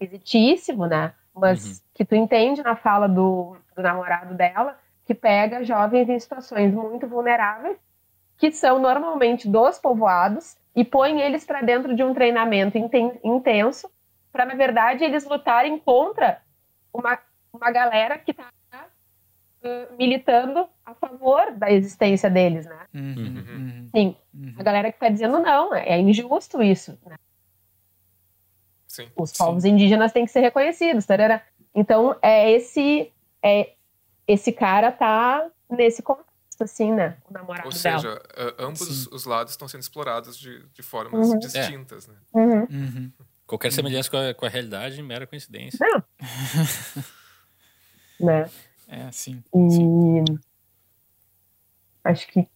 [0.00, 1.74] exitíssimo, né, mas Uhum.
[1.94, 7.06] que tu entende na fala do, do namorado dela, que pega jovens em situações muito
[7.06, 7.76] vulneráveis,
[8.36, 13.90] que são normalmente dos povoados, e põe eles para dentro de um treinamento inten- intenso,
[14.30, 16.40] para, na verdade, eles lutarem contra
[16.92, 17.18] uma,
[17.52, 18.48] uma galera que está
[19.98, 22.86] militando a favor da existência deles, né?
[22.94, 23.44] Uhum, Uhum.
[23.56, 24.54] uhum, Sim, uhum.
[24.56, 26.96] a galera que está dizendo não, é injusto isso.
[27.04, 27.16] Né?
[29.04, 29.10] Sim.
[29.16, 29.38] Os Sim.
[29.38, 31.06] povos indígenas têm que ser reconhecidos.
[31.06, 31.42] tarará.
[31.74, 33.12] Então, é esse,
[33.42, 33.72] é,
[34.26, 36.26] esse cara tá nesse contexto,
[36.60, 37.16] assim, né?
[37.28, 37.98] O namorado Ou dela.
[37.98, 39.08] seja, a- ambos Sim.
[39.12, 41.38] os lados estão sendo explorados de, de formas Uhum.
[41.38, 42.14] distintas, né?
[42.34, 42.66] Uhum.
[42.70, 43.12] Uhum.
[43.46, 45.78] Qualquer semelhança com a, com a realidade é mera coincidência.
[45.80, 46.02] Não.
[48.20, 48.50] né?
[48.88, 49.42] É, sim.
[49.54, 50.24] E
[52.04, 52.46] acho que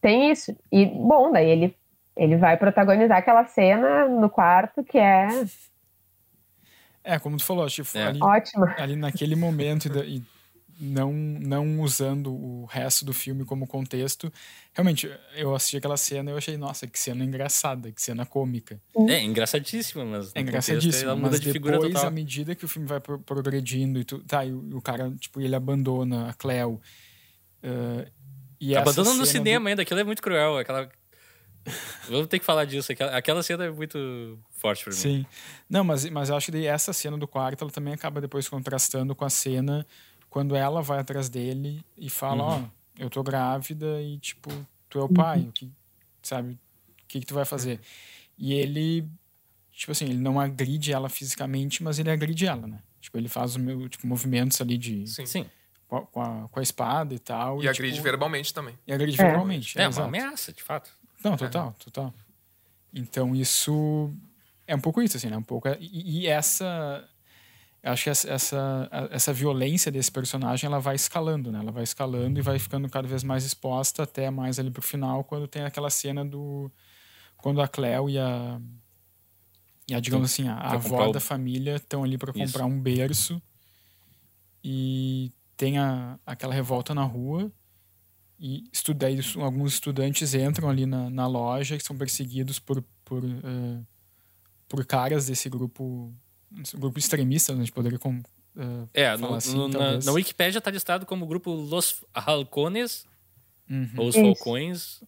[0.00, 0.56] tem isso.
[0.72, 1.76] E, bom, daí ele,
[2.16, 5.28] ele vai protagonizar aquela cena no quarto que é
[7.04, 8.04] É, como tu falou, tipo, É.
[8.06, 8.74] ali, ótima.
[8.78, 10.22] ali naquele momento e, da- e
[10.80, 14.32] não, não usando o resto do filme como contexto,
[14.72, 18.80] realmente, eu assisti aquela cena e eu achei, nossa, que cena engraçada, que cena cômica.
[19.08, 22.08] É engraçadíssima, mas É engraçadíssimo, ela muda mas de figura depois, total.
[22.08, 25.12] à medida que o filme vai pro- progredindo e tu, tá, e o, o cara,
[25.20, 26.80] tipo, ele abandona a Cleo.
[27.62, 28.08] eh,
[28.60, 30.56] e essa Abandonando no cena do- cinema ainda, aquilo é muito cruel.
[30.58, 30.88] Aquela...
[32.08, 32.92] Vamos ter que falar disso.
[32.92, 34.98] Aquela, aquela cena é muito forte pra mim.
[34.98, 35.26] Sim.
[35.68, 39.14] Não, mas, mas eu acho que essa cena do quarto, ela também acaba depois contrastando
[39.14, 39.86] com a cena
[40.28, 42.70] quando ela vai atrás dele e fala, ó, Uhum.
[42.98, 44.50] eu tô grávida e, tipo,
[44.88, 45.70] tu é o pai, o que,
[46.22, 46.58] sabe, o
[47.08, 47.80] que que tu vai fazer?
[48.36, 49.08] E ele,
[49.72, 52.80] tipo assim, ele não agride ela fisicamente, mas ele agride ela, né?
[53.00, 55.24] Tipo, ele faz o meu, tipo, movimentos ali de, Sim.
[55.26, 55.46] Sim.
[55.86, 57.62] com, a, com a- espada e tal.
[57.62, 58.76] E agride tipo, verbalmente também.
[58.86, 59.24] E agride É.
[59.24, 59.78] verbalmente.
[59.78, 60.08] É, uma exato.
[60.08, 60.90] ameaça, de fato.
[61.24, 62.14] Não, total, total.
[62.92, 64.12] Então isso
[64.66, 65.36] é um pouco isso, assim, né?
[65.36, 65.68] Um pouco.
[65.80, 67.08] E, e essa
[67.82, 71.58] acho que essa, essa, essa violência desse personagem ela vai escalando, né?
[71.58, 75.22] Ela vai escalando e vai ficando cada vez mais exposta até mais ali pro final,
[75.24, 76.70] quando tem aquela cena do.
[77.36, 78.60] Quando a Cleo e a.
[79.86, 81.12] E a, digamos assim, a, a avó o...
[81.12, 82.64] da família estão ali para comprar Isso.
[82.64, 83.42] um berço.
[84.62, 87.52] E tem a, aquela revolta na rua.
[88.38, 89.06] E estuda,
[89.36, 93.86] alguns estudantes entram ali na, na loja e são perseguidos por, por, uh,
[94.68, 96.12] por caras desse grupo
[96.76, 97.62] grupo extremista, né?
[97.62, 101.26] a gente poderia com, uh, é, no, assim, no, na, na Wikipedia está listado como
[101.26, 103.06] grupo Los Halcones,
[103.68, 103.90] uhum.
[103.96, 105.02] ou os Falcões.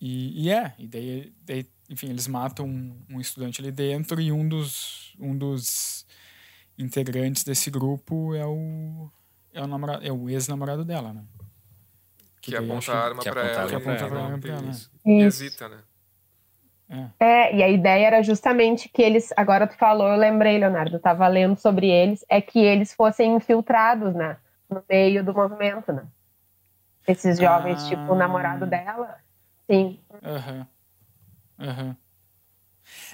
[0.00, 4.30] E, e, é, e daí, daí, enfim, eles matam um, um, estudante ali dentro e
[4.30, 6.06] um dos, um dos
[6.76, 9.10] integrantes desse grupo é o,
[9.54, 11.22] é o, namorado, é o ex-namorado dela, né?
[12.40, 13.68] Que, que aponta a arma para ela.
[13.68, 14.70] Que aponta a arma pra ela.
[15.06, 15.78] E hesita, né?
[17.18, 17.24] É.
[17.24, 17.56] é.
[17.56, 21.26] e a ideia era justamente que eles, agora tu falou, eu lembrei, Leonardo, eu tava
[21.28, 24.36] lendo sobre eles, é que eles fossem infiltrados, né,
[24.68, 26.06] no meio do movimento, né?
[27.08, 27.88] Esses jovens, ah.
[27.88, 29.16] tipo, o namorado dela,
[29.66, 29.98] sim.
[30.22, 30.66] Aham.
[31.58, 31.66] Uhum.
[31.66, 31.96] Uhum.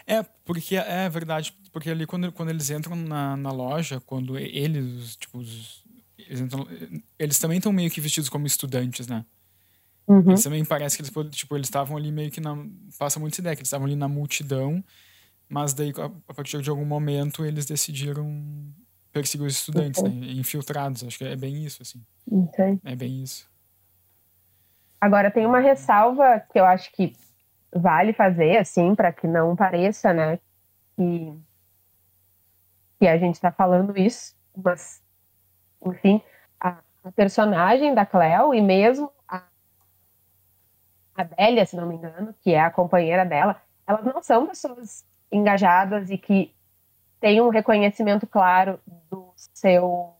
[0.06, 5.16] É, porque é verdade, porque ali quando, quando eles entram na, na loja, quando eles,
[5.16, 5.84] tipo, os,
[6.26, 6.66] eles, entram,
[7.18, 9.24] eles também estão meio que vestidos como estudantes, né?
[10.06, 10.30] Uhum.
[10.30, 12.56] Eles também parece que eles tipo eles estavam ali meio que na
[12.98, 14.82] passa muito essa ideia que eles estavam ali na multidão,
[15.48, 15.92] mas daí
[16.28, 18.26] a partir de algum momento eles decidiram
[19.12, 20.10] perseguir os estudantes, né?
[20.32, 21.04] infiltrados.
[21.04, 22.02] Acho que é bem isso assim.
[22.26, 22.80] Uhum.
[22.84, 23.48] É bem isso.
[25.00, 27.12] Agora tem uma ressalva que eu acho que
[27.74, 30.38] vale fazer assim para que não pareça, né,
[30.96, 31.34] que
[32.98, 35.00] que a gente está falando isso, mas
[35.84, 36.22] enfim,
[36.60, 39.10] a, a personagem da Cleo e mesmo
[41.20, 45.04] a Délia, se não me engano, que é a companheira dela, elas não são pessoas
[45.30, 46.54] engajadas e que
[47.20, 48.80] têm um reconhecimento claro
[49.10, 50.14] do seu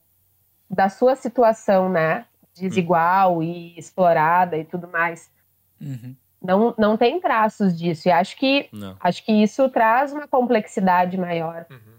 [0.69, 2.25] da sua situação, né,
[2.55, 3.43] desigual uhum.
[3.43, 5.29] e explorada e tudo mais.
[5.81, 6.15] Uhum.
[6.41, 8.07] Não, não tem traços disso.
[8.07, 8.95] E acho que não.
[8.99, 11.97] acho que isso traz uma complexidade maior uhum.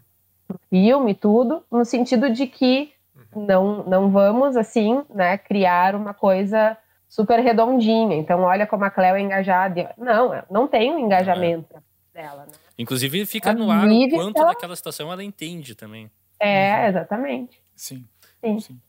[0.49, 2.92] pro filme tudo, no sentido de que.
[3.35, 6.77] Não não vamos assim, né, criar uma coisa
[7.13, 8.17] super redondinha.
[8.17, 9.95] Então, olha como a Cleo é engajada.
[9.99, 11.77] Não, não tem um engajamento
[12.15, 12.23] é.
[12.23, 12.53] dela, né?
[12.79, 14.49] Inclusive, fica a no ar o quanto ela...
[14.49, 16.11] daquela situação ela entende também.
[16.41, 16.89] É, uhum.
[16.89, 17.63] exatamente.
[17.77, 18.05] Sim.
[18.41, 18.61] Sim.
[18.61, 18.81] Sim.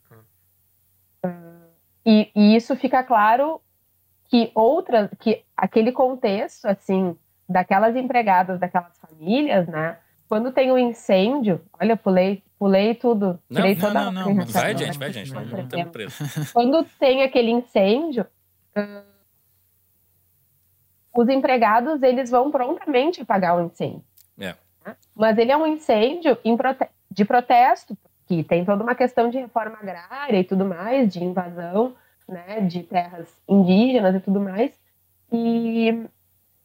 [1.25, 1.67] Uh,
[2.05, 3.61] e, e, isso fica claro
[4.29, 7.17] que outra, que aquele contexto, assim,
[7.47, 9.97] daquelas empregadas, daquelas famílias, né?
[10.29, 13.37] Quando tem um incêndio, olha, pulei pulei tudo.
[13.49, 15.11] Não, tirei não, toda não, não, Vai, gente, vai.
[15.11, 16.23] Não, não preso.
[16.53, 18.25] Quando tem aquele incêndio,
[18.77, 19.03] uh,
[21.13, 24.01] os empregados, eles vão prontamente apagar o incêndio.
[24.39, 24.55] É.
[25.13, 26.37] Mas ele é um incêndio
[27.11, 31.93] de protesto, que tem toda uma questão de reforma agrária e tudo mais, de invasão
[32.25, 34.71] né, de terras indígenas e tudo mais.
[35.29, 36.07] E,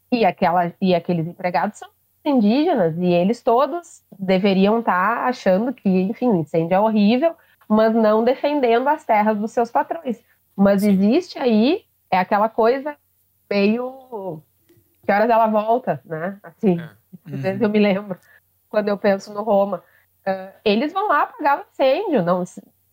[0.09, 1.89] e, aquela, e aqueles empregados são
[2.23, 7.35] indígenas e eles todos deveriam estar tá achando que, enfim, o incêndio é horrível,
[7.67, 10.21] mas não defendendo as terras dos seus patrões.
[10.55, 12.95] Mas existe aí, é aquela coisa
[13.49, 14.41] meio.
[15.05, 16.37] Que horas ela volta, né?
[16.43, 17.33] Assim, é.
[17.33, 18.17] às vezes eu me lembro,
[18.69, 19.83] quando eu penso no Roma.
[20.27, 22.43] Uh, eles vão lá apagar o incêndio, não,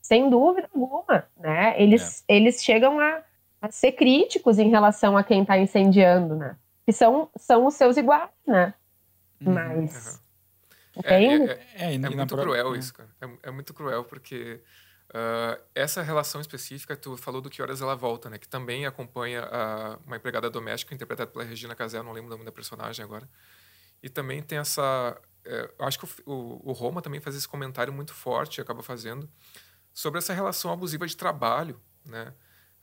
[0.01, 1.75] sem dúvida alguma, né?
[1.81, 2.37] Eles, é.
[2.37, 3.21] eles chegam a,
[3.61, 6.57] a ser críticos em relação a quem está incendiando, né?
[6.87, 8.73] Que são, são os seus iguais, né?
[9.41, 9.55] Uhum.
[9.55, 10.21] Mas.
[10.97, 11.03] Uhum.
[11.05, 13.11] É, é, é, é, muito cruel isso, cara.
[13.21, 14.63] É, é muito cruel porque
[15.11, 18.39] uh, essa relação específica, tu falou do Que Horas Ela Volta, né?
[18.39, 22.45] Que também acompanha a, uma empregada doméstica interpretada pela Regina Casé, não lembro o nome
[22.45, 23.29] da personagem agora.
[24.03, 25.21] E também tem essa...
[25.45, 29.31] É, acho que o, o, Roma também faz esse comentário muito forte, acaba fazendo,
[29.93, 32.33] sobre essa relação abusiva de trabalho, né?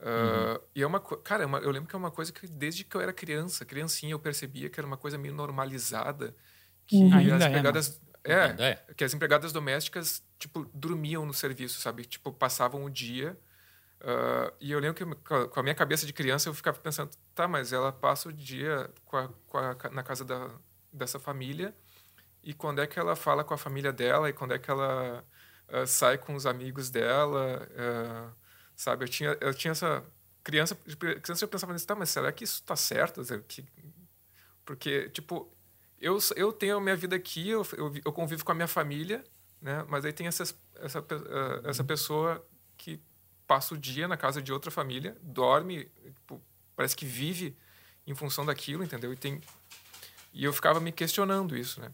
[0.04, 0.60] Uh, uhum.
[0.76, 2.94] E é uma cara, é uma, eu lembro que é uma coisa que desde que
[2.94, 6.36] eu era criança, criancinha, eu percebia que era uma coisa meio normalizada,
[6.86, 7.36] que uhum.
[7.36, 12.04] as é, empregadas é, é, que as empregadas domésticas tipo dormiam no serviço, sabe?
[12.04, 13.40] Tipo passavam o dia.
[14.02, 17.48] Uh, e eu lembro que com a minha cabeça de criança eu ficava pensando, tá,
[17.48, 20.50] mas ela passa o dia com a, com a, na casa da,
[20.92, 21.74] dessa família
[22.44, 25.24] e quando é que ela fala com a família dela e quando é que ela
[25.70, 27.66] uh, sai com os amigos dela
[28.76, 29.06] sabe?
[29.06, 30.04] Eu tinha, eu tinha essa
[30.44, 30.76] criança,
[31.22, 33.22] criança eu pensava nisso, tá, mas será que isso está certo?
[33.48, 33.66] Que,
[34.66, 35.52] porque, tipo,
[36.00, 39.24] eu, eu tenho a minha vida aqui, eu, eu, eu convivo com a minha família,
[39.62, 39.86] né?
[39.88, 42.46] Mas aí tem essas, essa, eh, essa pessoa
[42.78, 43.00] que
[43.48, 45.86] passa o dia na casa de outra família, dorme,
[46.16, 46.42] tipo,
[46.76, 47.56] parece que vive
[48.06, 49.14] em função daquilo, entendeu?
[49.14, 49.42] E tem
[50.34, 51.92] e eu ficava me questionando isso, né?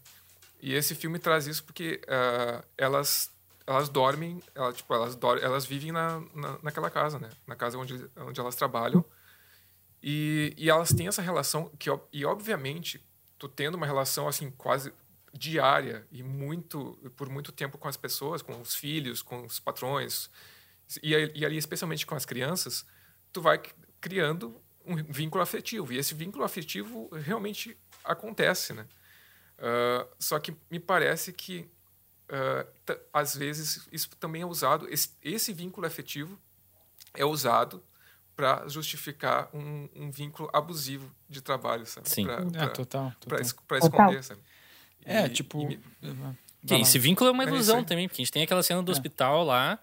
[0.62, 3.30] E esse filme traz isso porque uh, elas
[3.70, 7.30] elas dormem, ela, tipo, elas, dormem, elas vivem na, na, naquela casa, né?
[7.46, 9.04] Na casa onde, onde elas trabalham.
[10.02, 13.04] E, e elas têm essa relação que, e obviamente,
[13.38, 14.92] tu tendo uma relação assim quase
[15.32, 20.28] diária e muito por muito tempo com as pessoas, com os filhos, com os patrões
[21.02, 22.84] e, e ali especialmente com as crianças,
[23.32, 23.60] tu vai
[24.00, 28.86] criando um vínculo afetivo e esse vínculo afetivo realmente acontece, né?
[29.58, 31.70] Uh, só que me parece que
[32.30, 36.38] uh, às vezes isso também é usado esse, esse vínculo afetivo
[37.14, 37.82] é usado
[38.36, 42.08] para justificar um, um, vínculo abusivo de trabalho, sabe?
[42.08, 42.24] Sim.
[42.24, 43.12] Pra, pra, é, total.
[43.28, 43.40] Para
[43.78, 44.40] esconder, sabe?
[45.04, 45.70] É, tipo.
[45.70, 45.78] E,
[46.66, 48.90] que esse vínculo é uma ilusão é também, porque a gente tem aquela cena do
[48.90, 48.94] é.
[48.94, 49.78] hospital lá,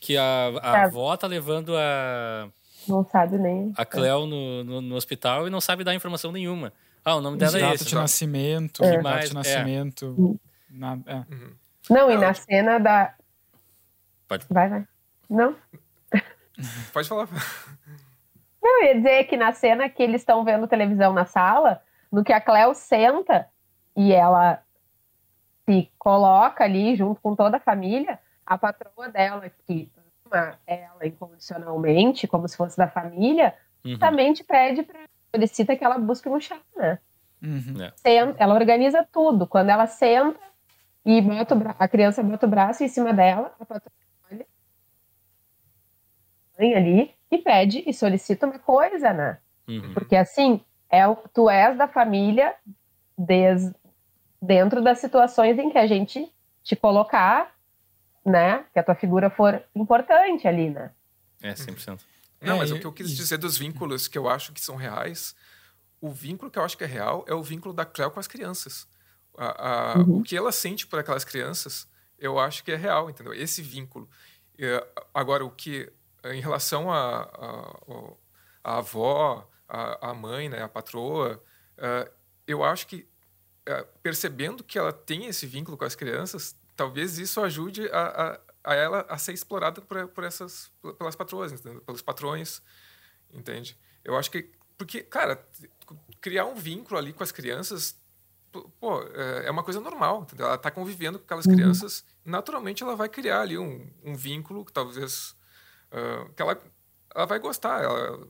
[0.00, 0.84] que a, a é.
[0.84, 2.48] avó tá levando a.
[2.88, 3.72] Não sabe nem.
[3.76, 6.72] A Cleo no, no, no, hospital e não sabe dar informação nenhuma.
[7.04, 7.84] Ah, o nome dela é esse.
[7.84, 9.00] de nascimento, é.
[9.00, 10.38] mais, de nascimento.
[10.70, 11.54] Na, uhum.
[11.88, 13.14] Não, e na cena da.
[14.26, 14.46] Pode.
[14.50, 14.86] Vai, vai.
[15.28, 15.56] Não?
[16.92, 17.28] Pode falar.
[18.62, 22.24] Não, eu ia dizer que na cena que eles estão vendo televisão na sala, no
[22.24, 23.48] que a Cleo senta
[23.96, 24.62] e ela
[25.64, 29.90] se coloca ali junto com toda a família, a patroa dela, que
[30.26, 33.54] ama ela incondicionalmente, como se fosse da família,
[33.84, 33.98] uhum.
[33.98, 36.98] também te pede para solicita que ela busque um chá, né?
[37.42, 37.82] Uhum.
[37.82, 37.92] É.
[37.96, 39.46] Senta, ela organiza tudo.
[39.46, 40.40] Quando ela senta
[41.08, 43.90] e bota a criança bota o braço em cima dela, a patroa
[46.60, 49.38] olha ali e pede e solicita uma coisa, né?
[49.66, 49.94] Uhum.
[49.94, 50.60] Porque assim,
[50.90, 52.54] é o, tu és da família
[53.16, 53.72] des,
[54.42, 56.30] dentro das situações em que a gente
[56.62, 57.54] te colocar,
[58.22, 58.66] né?
[58.74, 60.90] Que a tua figura for importante ali, né?
[61.42, 62.00] É, 100%.
[62.40, 64.76] Não, mas é, o que eu quis dizer dos vínculos que eu acho que são
[64.76, 65.34] reais,
[66.02, 68.28] o vínculo que eu acho que é real é o vínculo da Cleo com as
[68.28, 68.86] crianças.
[69.38, 70.18] A, a, uhum.
[70.18, 71.88] O que ela sente por aquelas crianças,
[72.18, 73.32] eu acho que é real, entendeu?
[73.32, 74.08] Esse vínculo.
[75.14, 75.90] Agora, o que
[76.24, 81.40] em relação à a, a, a, avó, a, mãe, né, a patroa,
[81.78, 82.10] uh,
[82.46, 83.06] eu acho que
[83.68, 88.72] uh, percebendo que ela tem esse vínculo com as crianças, talvez isso ajude a, a,
[88.72, 91.80] a ela a ser explorada por, por essas pelas patroas, entendeu?
[91.82, 92.60] pelos patrões,
[93.32, 93.78] entende?
[94.04, 95.44] Eu acho que porque, cara,
[96.20, 97.97] criar um vínculo ali com as crianças
[98.80, 100.22] pô, é, é uma coisa normal.
[100.22, 100.46] Entendeu?
[100.46, 101.54] Ela está convivendo com aquelas uhum.
[101.54, 105.36] crianças, naturalmente ela vai criar ali um, um vínculo que talvez
[105.92, 106.60] uh, que ela,
[107.14, 108.26] ela vai gostar, ela,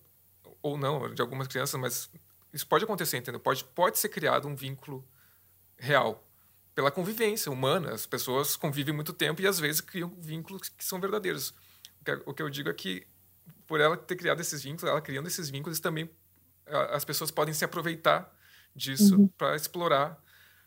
[0.63, 2.11] ou não, de algumas crianças, mas
[2.53, 3.41] isso pode acontecer, entendeu?
[3.41, 5.07] Pode, pode ser criado um vínculo
[5.77, 6.25] real
[6.75, 7.93] pela convivência humana.
[7.93, 11.51] As pessoas convivem muito tempo e às vezes criam vínculos que são verdadeiros.
[12.01, 13.07] O que, o que eu digo é que
[13.67, 16.09] por ela ter criado esses vínculos, ela criando esses vínculos também
[16.91, 18.35] as pessoas podem se aproveitar
[18.79, 19.29] disso uhum.
[19.37, 20.19] para explorar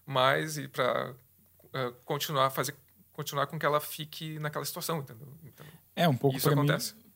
[0.06, 1.16] mais e para
[1.66, 2.76] uh, continuar fazer
[3.14, 5.28] continuar com que ela fique naquela situação, entendeu?
[5.44, 5.66] Então,
[5.96, 6.68] é um pouco para mim,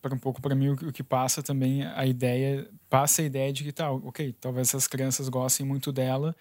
[0.02, 3.64] para um pouco para mim o que passa também a ideia passa a ideia de
[3.64, 6.36] que tal, tá, ok, talvez essas crianças gostem muito dela,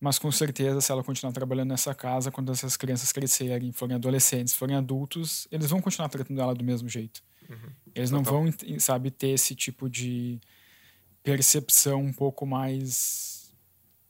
[0.00, 4.54] mas com certeza se ela continuar trabalhando nessa casa, quando essas crianças crescerem, forem adolescentes,
[4.54, 7.22] forem adultos, eles vão continuar tratando ela do mesmo jeito.
[7.48, 7.70] Uhum.
[7.94, 8.44] Eles não vão,
[8.78, 10.38] sabe, ter esse tipo de
[11.22, 13.37] percepção um pouco mais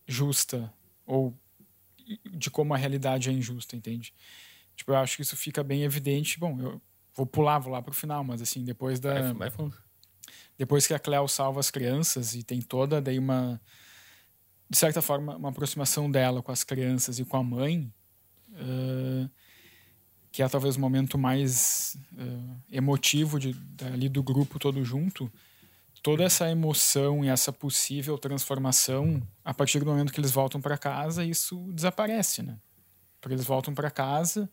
[0.08, 0.72] justa
[1.06, 1.38] ou
[2.24, 4.14] de como a realidade é injusta, entende?
[4.74, 6.38] Tipo, eu acho que isso fica bem evidente.
[6.38, 6.80] Bom, eu
[7.14, 9.32] vou pular, vou lá pro final, mas assim, depois da.
[9.32, 9.70] Vai, vai
[10.56, 13.60] depois que a Cleo salva as crianças e tem toda daí uma.
[14.70, 17.92] De certa forma, uma aproximação dela com as crianças e com a mãe,
[18.50, 19.30] uh,
[20.30, 23.56] que é talvez o momento mais uh, emotivo de,
[23.92, 25.30] ali do grupo todo junto
[26.02, 30.78] toda essa emoção e essa possível transformação, a partir do momento que eles voltam para
[30.78, 32.56] casa, isso desaparece, né?
[33.20, 34.48] Porque eles voltam para casa,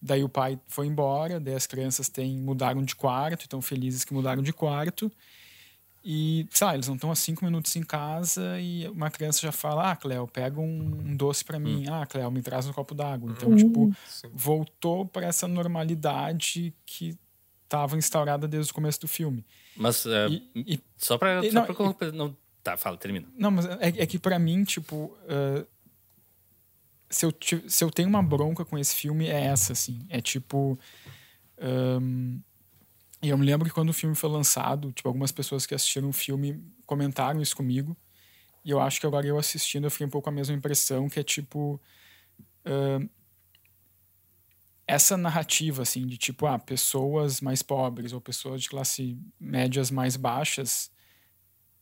[0.00, 4.12] daí o pai foi embora, daí as crianças têm, mudaram de quarto, estão felizes que
[4.12, 5.10] mudaram de quarto.
[6.04, 9.92] E, lá, eles não estão há cinco minutos em casa e uma criança já fala:
[9.92, 11.88] Ah, Cleo, pega um, um doce para mim.
[11.88, 11.94] Hum.
[11.94, 13.30] Ah, Cleo, me traz um copo d'água.
[13.30, 13.56] Então, hum.
[13.56, 14.28] tipo, Sim.
[14.32, 17.16] voltou para essa normalidade que
[17.62, 19.46] estava instaurada desde o começo do filme.
[19.76, 21.42] Mas, uh, e, e, só para.
[21.42, 23.26] Não, pra, não, tá, fala, termina.
[23.36, 25.16] Não, mas é, é que para mim, tipo.
[25.24, 25.66] Uh,
[27.08, 27.34] se eu,
[27.68, 30.04] se eu tenho uma bronca com esse filme, é essa, assim.
[30.08, 30.78] É tipo.
[31.60, 32.40] Um,
[33.22, 36.08] e eu me lembro que quando o filme foi lançado, tipo, algumas pessoas que assistiram
[36.08, 37.96] o filme comentaram isso comigo.
[38.64, 41.08] E eu acho que agora eu assistindo, eu fiquei um pouco com a mesma impressão,
[41.08, 41.80] que é tipo.
[42.64, 43.08] Uh,
[44.92, 50.16] essa narrativa, assim, de tipo, ah, pessoas mais pobres ou pessoas de classe médias mais
[50.16, 50.90] baixas,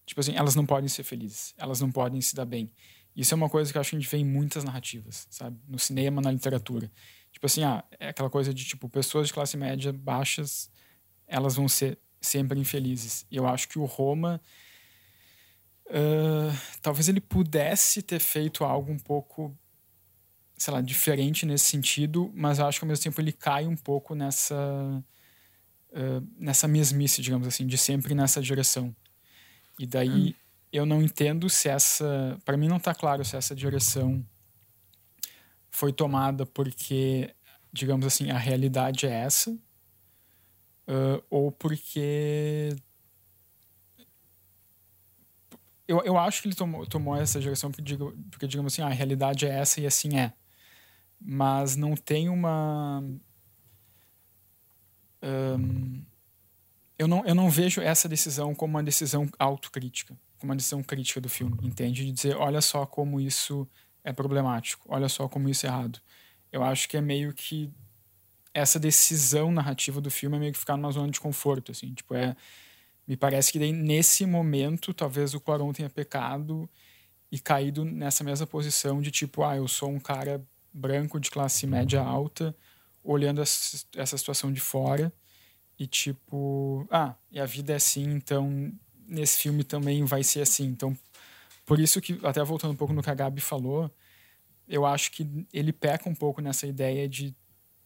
[0.06, 2.70] tipo assim, elas não podem ser felizes, elas não podem se dar bem.
[3.16, 5.58] Isso é uma coisa que eu acho que a gente vê em muitas narrativas, sabe?
[5.66, 6.88] No cinema, na literatura.
[7.32, 10.70] Tipo assim, ah, é aquela coisa de, tipo, pessoas de classe média baixas,
[11.26, 13.26] elas vão ser sempre infelizes.
[13.28, 14.40] E eu acho que o Roma...
[15.86, 19.58] Uh, talvez ele pudesse ter feito algo um pouco
[20.60, 23.74] sei lá, diferente nesse sentido, mas eu acho que ao mesmo tempo ele cai um
[23.74, 24.54] pouco nessa
[25.88, 28.94] uh, nessa mesmice, digamos assim, de sempre nessa direção.
[29.78, 30.34] E daí hum.
[30.70, 34.22] eu não entendo se essa, para mim não está claro se essa direção
[35.70, 37.34] foi tomada porque,
[37.72, 42.76] digamos assim, a realidade é essa, uh, ou porque
[45.88, 47.96] eu, eu acho que ele tomou, tomou essa direção porque,
[48.30, 50.34] porque, digamos assim, a realidade é essa e assim é
[51.20, 53.04] mas não tem uma.
[55.22, 56.02] Um,
[56.98, 61.20] eu, não, eu não vejo essa decisão como uma decisão autocrítica, como uma decisão crítica
[61.20, 62.06] do filme, entende?
[62.06, 63.68] De dizer, olha só como isso
[64.02, 66.00] é problemático, olha só como isso é errado.
[66.50, 67.70] Eu acho que é meio que
[68.52, 72.14] essa decisão narrativa do filme é meio que ficar numa zona de conforto, assim, tipo,
[72.14, 72.34] é
[73.06, 76.70] me parece que daí, nesse momento talvez o Quaron tenha pecado
[77.30, 80.40] e caído nessa mesma posição de tipo, ah, eu sou um cara
[80.72, 82.54] branco de classe média alta
[83.02, 85.12] olhando essa situação de fora
[85.78, 88.72] e tipo, ah, e a vida é assim, então
[89.08, 90.66] nesse filme também vai ser assim.
[90.66, 90.96] Então,
[91.64, 93.90] por isso que, até voltando um pouco no que a Gabi falou,
[94.68, 97.34] eu acho que ele peca um pouco nessa ideia de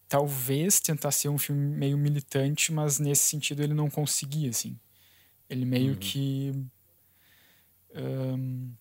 [0.09, 4.78] talvez tentar ser um filme meio militante, mas nesse sentido ele não conseguia, assim.
[5.48, 5.98] Ele meio uhum.
[5.98, 6.52] que
[7.94, 8.73] um,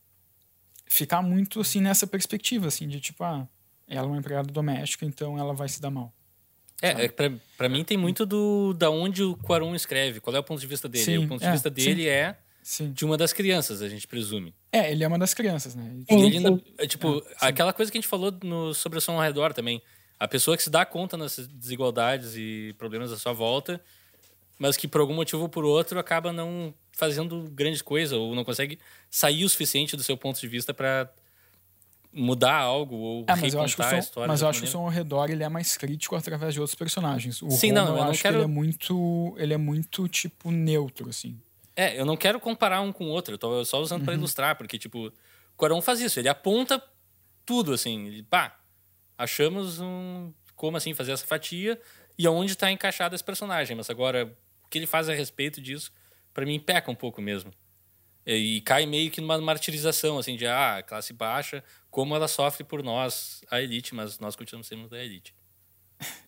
[0.86, 3.48] ficar muito assim nessa perspectiva, assim, de tipo, ah,
[3.94, 6.14] ela é uma empregada doméstica, então ela vai se dar mal.
[6.82, 10.40] É, é pra, pra mim tem muito do da onde o Quaron escreve, qual é
[10.40, 11.06] o ponto de vista dele.
[11.06, 12.10] Sim, o ponto de é, vista dele sim.
[12.10, 12.92] é sim.
[12.92, 14.54] de uma das crianças, a gente presume.
[14.72, 15.90] É, ele é uma das crianças, né?
[16.10, 19.02] E ele ainda, é, tipo, é, aquela coisa que a gente falou no, sobre o
[19.02, 19.82] som ao redor também.
[20.20, 23.82] A pessoa que se dá conta nessas desigualdades e problemas à sua volta,
[24.60, 28.44] mas que por algum motivo ou por outro acaba não fazendo grandes coisas ou não
[28.44, 28.80] consegue
[29.10, 31.10] sair o suficiente do seu ponto de vista para
[32.14, 34.28] mudar algo ou é, mas eu acho que o som, a história.
[34.28, 36.76] Mas eu acho que o som ao redor ele é mais crítico através de outros
[36.76, 37.42] personagens.
[37.42, 38.36] O Sim, Roma, não, eu, eu não acho quero...
[38.36, 41.40] que ele é muito, ele é muito tipo neutro assim.
[41.76, 44.06] É, eu não quero comparar um com o outro, eu tô só usando uhum.
[44.06, 45.12] para ilustrar, porque tipo,
[45.58, 46.82] Quaron faz isso, ele aponta
[47.44, 48.60] tudo assim, ele, pá,
[49.18, 51.80] achamos um como assim fazer essa fatia
[52.18, 54.32] e aonde está encaixado esse personagem, mas agora
[54.64, 55.92] o que ele faz a respeito disso,
[56.32, 57.52] para mim peca um pouco mesmo.
[58.26, 62.64] E, e cai meio que numa martirização, assim, de ah, classe baixa, como ela sofre
[62.64, 65.32] por nós, a elite, mas nós continuamos sendo da elite.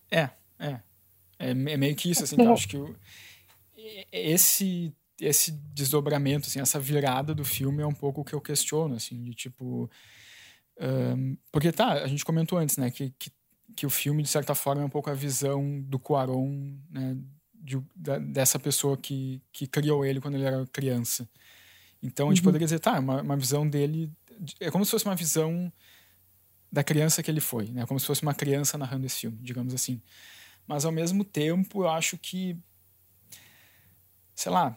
[0.08, 0.30] É,
[0.60, 0.80] é.
[1.40, 2.96] É, é meio que isso, assim, que eu acho que o,
[4.12, 8.94] esse esse desdobramento, assim, essa virada do filme é um pouco o que eu questiono,
[8.94, 9.90] assim, de tipo...
[10.80, 13.32] Um, porque tá, a gente comentou antes, né, que, que,
[13.74, 17.16] que, o filme, de certa forma, é um pouco a visão do Cuaron, né,
[17.52, 21.28] de, da, dessa pessoa que, que criou ele quando ele era criança.
[22.00, 22.44] Então a gente uhum.
[22.44, 24.12] poderia dizer, tá, uma, uma visão dele
[24.60, 25.72] é como se fosse uma visão
[26.70, 27.86] da criança que ele foi, né?
[27.86, 30.00] Como se fosse uma criança narrando esse filme, digamos assim.
[30.66, 32.56] Mas ao mesmo tempo, eu acho que
[34.36, 34.76] sei lá,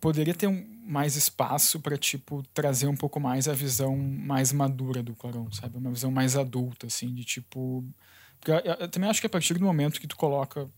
[0.00, 5.02] poderia ter um, mais espaço para tipo trazer um pouco mais a visão mais madura
[5.02, 5.76] do Clarão, sabe?
[5.76, 7.84] Uma visão mais adulta assim, de tipo
[8.40, 10.70] porque eu, eu, também acho que a partir do momento que tu coloca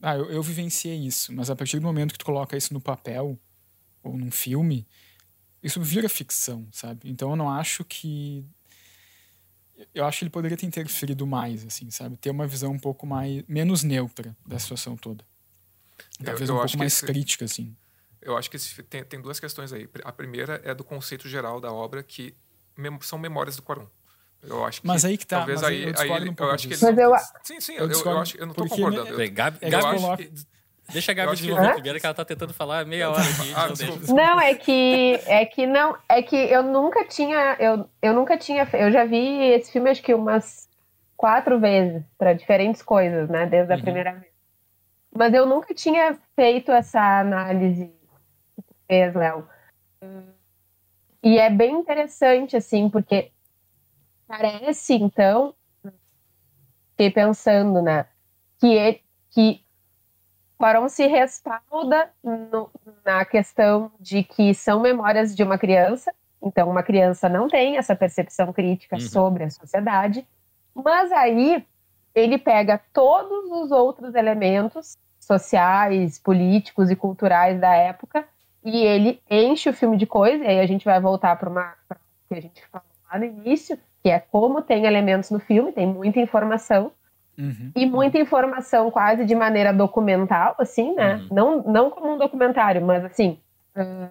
[0.00, 2.80] ah, eu, eu vivenciei isso, mas a partir do momento que tu coloca isso no
[2.80, 3.38] papel
[4.02, 4.86] ou num filme,
[5.62, 7.08] isso vira ficção, sabe?
[7.10, 8.44] Então eu não acho que
[9.94, 12.16] eu acho que ele poderia ter interferido mais, assim, sabe?
[12.16, 15.24] Ter uma visão um pouco mais menos neutra da situação toda.
[16.22, 17.76] Talvez eu, eu um pouco mais esse, crítica, assim.
[18.20, 19.88] Eu acho que esse, tem, tem duas questões aí.
[20.04, 22.34] A primeira é do conceito geral da obra, que
[22.76, 23.86] mem são memórias do Quaron.
[24.42, 25.38] Eu acho que mas aí que tá.
[25.38, 27.12] Talvez aí, eu, aí ele, um eu acho que ele, mas eu,
[27.42, 29.16] sim, sim, eu, eu, eu, acho, eu não tô concordando.
[29.16, 30.32] Me, Gabi, Gabi, eu acho que,
[30.90, 33.52] Deixa a Gabi desenvolver primeiro, que ela tá tentando falar meia hora aqui.
[33.54, 38.38] ah, não, é que é que não, é que eu nunca tinha, eu, eu nunca
[38.38, 40.68] tinha, eu já vi esse filme acho que umas
[41.14, 43.82] quatro vezes para diferentes coisas, né, desde a uhum.
[43.82, 44.32] primeira vez.
[45.14, 47.92] Mas eu nunca tinha feito essa análise
[48.56, 49.46] que tu fez, Léo.
[51.22, 53.30] E é bem interessante assim, porque
[54.26, 55.54] parece então,
[56.92, 58.06] fiquei pensando, né,
[58.58, 59.67] que ele, que
[60.58, 62.68] Quaron se respalda no,
[63.04, 66.12] na questão de que são memórias de uma criança,
[66.42, 69.00] então uma criança não tem essa percepção crítica uhum.
[69.00, 70.26] sobre a sociedade,
[70.74, 71.64] mas aí
[72.12, 78.26] ele pega todos os outros elementos sociais, políticos e culturais da época
[78.64, 81.74] e ele enche o filme de coisa, e aí a gente vai voltar para uma
[81.88, 81.98] pra
[82.28, 85.86] que a gente falou lá no início, que é como tem elementos no filme, tem
[85.86, 86.92] muita informação,
[87.38, 87.70] Uhum.
[87.76, 91.16] e muita informação quase de maneira documental, assim, né?
[91.16, 91.28] Uhum.
[91.30, 93.38] Não, não como um documentário, mas assim,
[93.76, 94.08] ah,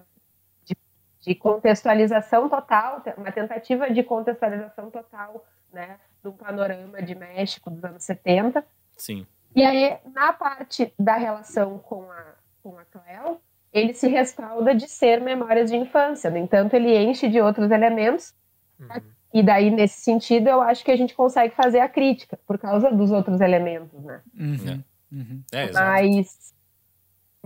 [0.64, 0.74] de,
[1.20, 5.98] de contextualização total, uma tentativa de contextualização total, né?
[6.22, 8.64] Do panorama de México dos anos 70.
[8.96, 9.26] Sim.
[9.54, 12.24] E aí, na parte da relação com a,
[12.62, 13.40] com a Cleo,
[13.72, 16.30] ele se respalda de ser memórias de infância.
[16.30, 18.34] No entanto, ele enche de outros elementos
[18.78, 19.00] Uhum.
[19.32, 22.90] E daí, nesse sentido, eu acho que a gente consegue fazer a crítica, por causa
[22.90, 24.20] dos outros elementos, né?
[24.38, 24.82] Uhum.
[25.12, 25.42] Uhum.
[25.52, 25.70] É.
[25.72, 26.54] Mas,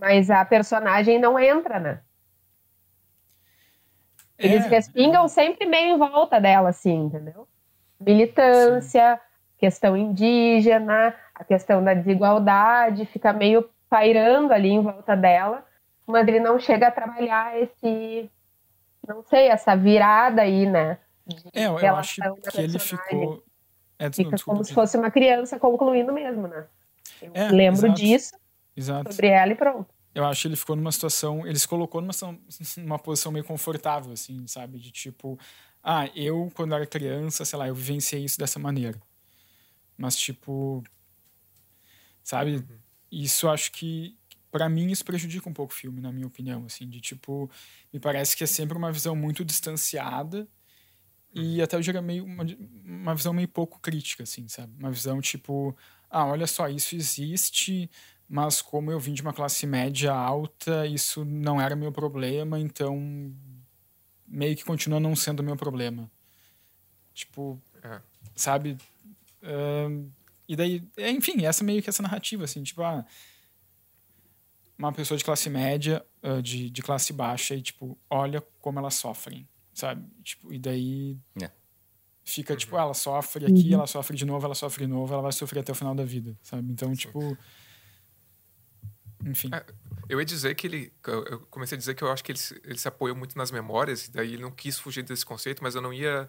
[0.01, 2.01] mas a personagem não entra, né?
[4.39, 7.47] Eles É, respingam sempre meio em volta dela, assim, entendeu?
[8.01, 9.21] Militância,
[9.59, 15.65] questão indígena, a questão da desigualdade, fica meio pairando ali em volta dela,
[16.07, 18.31] mas ele não chega a trabalhar esse,
[19.07, 20.99] não sei, essa virada aí, né?
[21.53, 23.45] É, eu relação acho que ele ficou.
[23.99, 26.67] É, Fica não, desculpa, como se fosse uma criança concluindo mesmo, né?
[27.21, 28.01] Eu É, lembro exato.
[28.01, 28.37] disso
[28.77, 29.13] Exato.
[29.13, 29.87] sobre ela e pronto.
[30.15, 31.47] Eu acho que ele ficou numa situação.
[31.47, 32.13] Ele se colocou numa,
[32.79, 34.79] numa posição meio confortável, assim, sabe?
[34.79, 35.39] De tipo,
[35.83, 39.01] ah, eu, quando era criança, sei lá, eu vivenciei isso dessa maneira.
[39.97, 40.83] Mas, tipo.
[42.23, 42.65] Sabe?
[43.11, 44.17] Isso eu acho que.
[44.51, 47.49] Pra mim, isso prejudica um pouco o filme, na minha opinião, assim, de tipo.
[47.93, 50.47] Me parece que é sempre uma visão muito distanciada
[51.35, 52.45] e até eu diria meio uma,
[52.85, 54.73] uma visão meio pouco crítica, assim, sabe?
[54.79, 55.77] Uma visão tipo,
[56.11, 57.91] ah, olha só, isso existe,
[58.29, 63.35] mas como eu vim de uma classe média alta, isso não era meu problema, então
[64.27, 66.11] meio que continua não sendo meu problema.
[67.15, 68.01] Tipo, É.
[68.35, 68.77] sabe?
[69.43, 70.09] Ahn,
[70.49, 73.05] e daí, é, enfim, essa meio que essa narrativa, assim, tipo, ah,
[74.79, 78.95] uma pessoa de classe média, ah, de, de classe baixa, e tipo, olha como elas
[78.95, 80.07] sofrem, sabe?
[80.23, 81.51] Tipo, e daí É.
[82.25, 85.33] fica, tipo, ela sofre aqui, ela sofre de novo, ela sofre de novo, ela vai
[85.33, 86.71] sofrer até o final da vida, sabe?
[86.73, 87.37] Então, tipo.
[89.25, 89.51] Enfim.
[89.53, 89.65] É,
[90.09, 90.93] Eu ia dizer que ele.
[91.07, 93.51] Eu comecei a dizer que eu acho que ele, se- ele se apoiou muito nas
[93.51, 96.29] memórias, e daí ele não quis fugir desse conceito, mas eu não ia.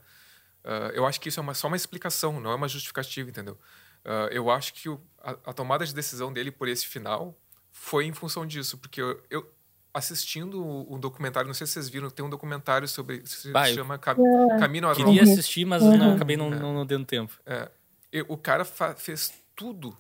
[0.66, 3.60] ah, eu acho que isso é uma- só uma explicação, não é uma justificativa, entendeu?
[4.06, 7.38] Ah, eu acho que o- a, a tomada de decisão dele por esse final
[7.72, 9.53] foi em função disso, porque eu, eu
[9.94, 13.26] assistindo o, o documentário, não sei se vocês viram, tem um documentário sobre.
[13.26, 14.16] Se Bah, chama Cam-
[14.60, 15.06] Camino a Roma.
[15.06, 16.16] Queria assistir, mas não, Uhum.
[16.16, 17.40] acabei não, não, não dando tempo.
[17.46, 17.70] É,
[18.12, 19.96] e o cara fez tudo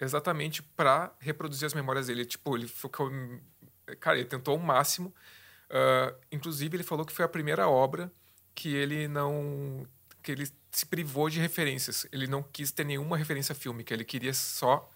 [0.00, 2.24] exatamente para reproduzir as memórias dele.
[2.24, 3.10] Tipo, ele ficou.
[4.00, 5.14] Cara, ele tentou o máximo.
[5.70, 8.10] Ah, inclusive, ele falou que foi a primeira obra
[8.54, 9.86] que ele não.
[10.22, 12.06] que ele se privou de referências.
[12.12, 13.92] Ele não quis ter nenhuma referência fílmica.
[13.94, 14.88] Ele queria só.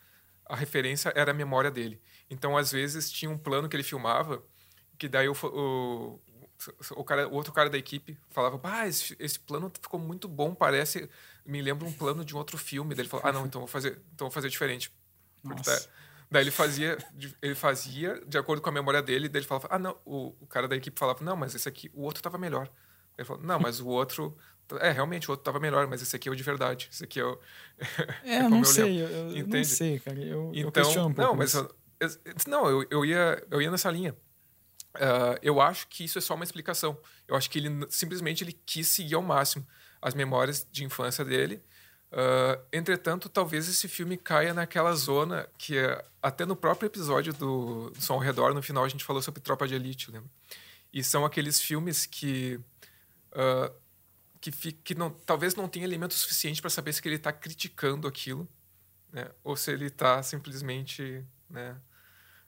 [0.47, 2.01] A referência era a memória dele.
[2.31, 4.43] Então, às vezes, tinha um plano que ele filmava,
[4.99, 6.21] que daí o, o,
[6.97, 10.55] o, cara, o outro cara da equipe falava: Ah, esse, esse plano ficou muito bom,
[10.55, 11.09] parece.
[11.45, 12.95] Me lembra um plano de um outro filme.
[12.95, 14.93] Daí ele falou: Ah, não, então vou fazer, então vou fazer diferente.
[15.43, 15.81] Porque Nossa.
[15.81, 15.89] daí,
[16.31, 19.69] daí ele fazia, de- ele fazia de acordo com a memória dele, daí ele falava:
[19.71, 22.39] Ah, não, o, o cara da equipe falava: Não, mas esse aqui, o outro tava
[22.39, 22.71] melhor.
[23.19, 24.37] Ele falou: Não, mas o outro.
[24.81, 26.89] É, realmente, o outro tava melhor, mas esse aqui é o de verdade.
[26.93, 27.37] Esse aqui é o.
[28.23, 30.21] É, como não eu sei, eu, eu não sei, cara.
[30.21, 31.33] Eu, eu Então, questiono um pouco.
[31.33, 31.75] não, mas isso.
[32.47, 34.17] Não, eu, eu ia eu ia nessa linha.
[34.95, 36.99] Ah, eu acho que isso é só uma explicação.
[37.29, 39.67] Eu acho que ele simplesmente ele quis seguir ao máximo
[40.03, 41.63] as memórias de infância dele.
[42.13, 47.93] Ah, entretanto, talvez esse filme caia naquela zona que é, até no próprio episódio do
[47.99, 50.31] Som ao Redor, no final a gente falou sobre Tropa de Elite, lembra?
[50.93, 52.61] E são aqueles filmes que
[53.33, 53.73] ah,
[54.41, 58.49] que, que não, talvez não tenha elemento suficiente para saber se ele está criticando aquilo,
[59.13, 59.31] né?
[59.45, 61.77] ou se ele está simplesmente né,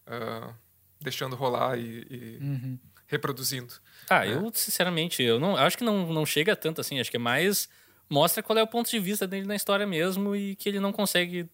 [0.06, 0.54] ah,
[1.00, 2.78] deixando rolar e, e Uhum.
[3.06, 3.74] reproduzindo.
[4.08, 4.34] Ah, É.
[4.34, 6.98] eu, sinceramente, eu não acho que não, não chega tanto assim.
[7.00, 7.68] Acho que é mais.
[8.08, 10.92] Mostra qual é o ponto de vista dele na história mesmo e que ele não
[10.92, 11.48] consegue.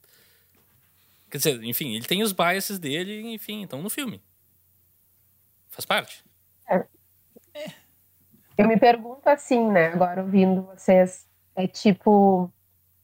[1.31, 4.21] Quer dizer, enfim, ele tem os biases dele, enfim, então no filme.
[5.69, 6.25] Faz parte.
[8.57, 9.87] Eu me pergunto assim, né?
[9.89, 12.53] Agora ouvindo vocês, é tipo,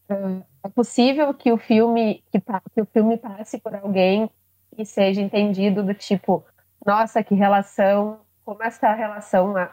[0.08, 4.28] ah, é possível que o filme que, que o filme passe por alguém
[4.76, 6.44] e seja entendido do tipo,
[6.84, 9.70] nossa, que relação, como essa relação é-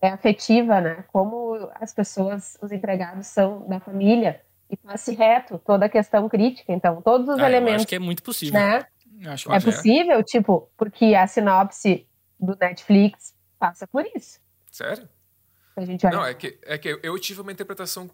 [0.00, 1.04] é afetiva, né?
[1.12, 6.72] Como as pessoas, os empregados são da família e passe reto toda a questão crítica.
[6.72, 8.58] Então, todos os Ah, eu elementos, acho que é muito possível.
[8.58, 8.84] né?
[9.46, 9.60] Eu É é.
[9.60, 12.08] possível, tipo, porque a sinopse
[12.40, 14.40] do Netflix passa por isso.
[14.70, 15.08] Sério?
[15.76, 18.10] A gente olha Não, é que, é que eu tive uma interpretação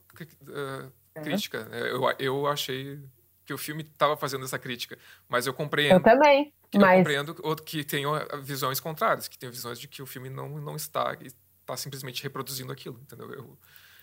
[1.15, 1.21] É.
[1.21, 1.65] crítica.
[1.65, 1.81] né?
[1.81, 3.01] Eu, eu achei
[3.49, 6.03] que o filme estava fazendo essa crítica, mas eu Eu compreendo.
[6.03, 8.05] também, Eu mas compreendo outro que tem
[8.43, 11.17] visões contrárias, que tem visões de que o filme não, não está
[11.63, 13.33] está simplesmente reproduzindo aquilo, entendeu?
[13.33, 13.59] Eu,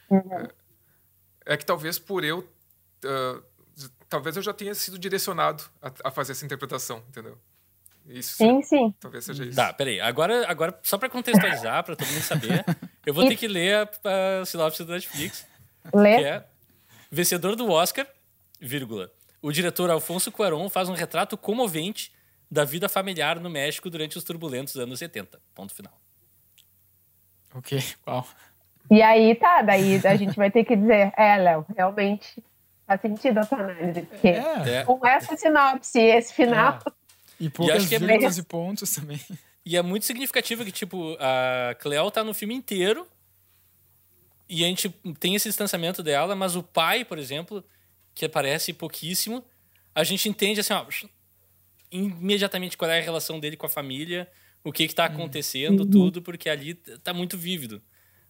[0.07, 0.21] Uhum.
[1.47, 2.39] É, é que talvez por eu.
[3.03, 3.43] Uh,
[4.07, 7.37] talvez eu já tenha sido direcionado a, a fazer essa interpretação, entendeu?
[8.07, 8.93] Isso, sim, sim.
[8.99, 9.55] Talvez seja isso.
[9.55, 9.99] Tá, peraí.
[9.99, 12.63] Agora, agora só pra contextualizar, pra todo mundo saber,
[13.03, 15.45] eu vou ter que ler a, a sinopse do Netflix.
[15.93, 16.17] Lê.
[16.17, 16.45] Que é
[17.11, 18.07] vencedor do Oscar,
[18.59, 19.11] vírgula.
[19.45, 22.11] O diretor Alfonso Cuarón faz um retrato comovente
[22.49, 25.39] da vida familiar no México durante os turbulentos anos 70.
[25.53, 25.93] Ponto final.
[27.53, 28.27] Ok, uau.
[28.89, 32.43] E aí tá, daí a gente vai ter que dizer, é, Léo, realmente
[32.87, 34.79] faz sentido a tua análise, porque É.
[34.79, 34.83] É.
[34.83, 36.79] com essa sinopse e esse final,
[37.39, 39.21] E poucas acho que é e pontos também.
[39.63, 43.07] E é muito significativo que, tipo, a Cleo tá no filme inteiro
[44.49, 44.89] e a gente
[45.19, 47.63] tem esse distanciamento dela, mas o pai, por exemplo,
[48.15, 49.43] que aparece pouquíssimo,
[49.93, 50.85] a gente entende, assim, ó,
[51.91, 54.27] imediatamente qual é a relação dele com a família,
[54.63, 57.81] o que que tá acontecendo, tudo, porque ali tá muito vívido.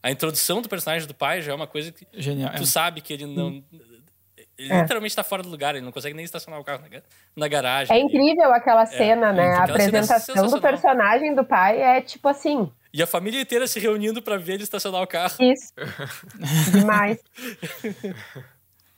[0.03, 2.53] A introdução do personagem do pai já é uma coisa que Genial.
[2.55, 2.65] tu é.
[2.65, 3.63] sabe que ele não...
[4.57, 4.81] Ele É.
[4.81, 7.01] literalmente tá fora do lugar, ele não consegue nem estacionar o carro na,
[7.35, 7.93] na garagem.
[7.95, 8.07] é ali.
[8.07, 9.47] incrível aquela cena, né?
[9.47, 13.67] A aquela é apresentação do personagem do pai é tipo assim, E a família inteira
[13.67, 15.35] se reunindo pra ver ele estacionar o carro.
[15.41, 15.73] isso.
[16.71, 17.19] Demais.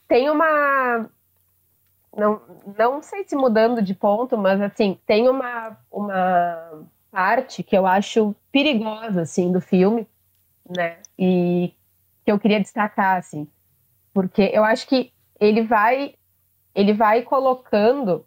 [0.08, 1.10] Tem uma.
[2.16, 2.42] Não,
[2.78, 8.36] não sei se mudando de ponto, mas assim, tem uma, uma parte que eu acho
[8.52, 10.08] perigosa, assim, do filme,
[10.68, 10.98] né?
[11.18, 11.74] E
[12.26, 13.48] que eu queria destacar, assim.
[14.14, 16.16] Porque eu acho que ele vai.
[16.74, 18.26] Ele vai colocando.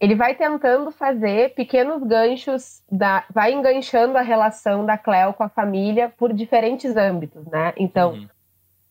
[0.00, 5.48] Ele vai tentando fazer pequenos ganchos, da, vai enganchando a relação da Cleo com a
[5.48, 7.72] família por diferentes âmbitos, né?
[7.76, 8.28] Então, Uhum.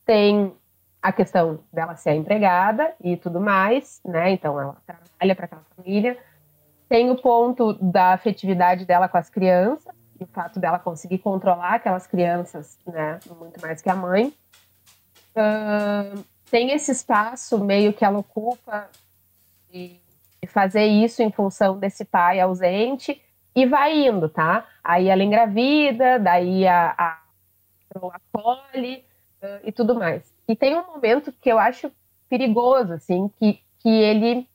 [0.06, 0.54] Tem
[1.02, 4.32] a questão dela ser empregada e tudo mais, né?
[4.32, 6.18] Então ela trabalha para aquela família.
[6.88, 11.76] Tem o ponto da afetividade dela com as crianças, e o fato dela conseguir controlar
[11.76, 13.20] aquelas crianças, né?
[13.40, 14.34] Muito mais que a mãe.
[15.36, 18.88] Ahn, tem esse espaço meio que ela ocupa
[19.72, 20.04] de
[20.44, 23.22] de fazer isso em função desse pai ausente
[23.56, 24.68] e vai indo, tá?
[24.84, 27.18] Aí ela engravida, daí a, a
[27.96, 29.04] acolhe uh,
[29.64, 30.34] e tudo mais.
[30.48, 31.92] E tem um momento que eu acho
[32.30, 34.48] perigoso, assim, que, que ele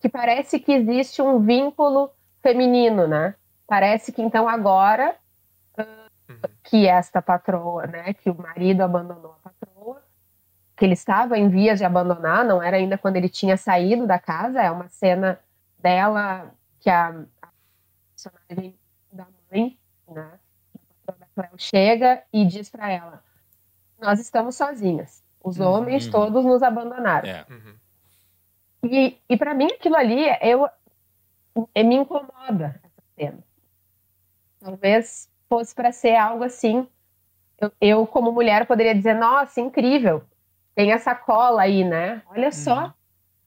[0.00, 2.10] que parece que existe um vínculo
[2.42, 3.34] feminino, né?
[3.66, 5.16] Parece que então agora
[6.28, 6.40] Uhum.
[6.64, 10.02] que esta patroa, né, que o marido abandonou a patroa,
[10.76, 14.18] que ele estava em vias de abandonar, não era ainda quando ele tinha saído da
[14.18, 15.38] casa, é uma cena
[15.78, 17.08] dela que a,
[17.42, 17.48] a
[18.10, 18.78] personagem
[19.12, 20.32] da mãe, né,
[21.06, 23.22] da Cleo chega e diz para ela:
[23.98, 25.22] "Nós estamos sozinhas.
[25.42, 25.66] Os Uhum.
[25.70, 27.28] homens todos nos abandonaram".
[27.28, 27.44] É.
[27.50, 27.74] Uhum.
[28.84, 30.68] E, e para mim aquilo ali eu
[31.74, 33.38] eh, me incomoda essa cena.
[34.60, 36.86] Talvez fosse para ser algo assim.
[37.58, 40.22] Eu, eu, como mulher poderia dizer, nossa, incrível.
[40.74, 42.22] Tem essa cola aí, né?
[42.28, 42.92] Olha só, Uhum.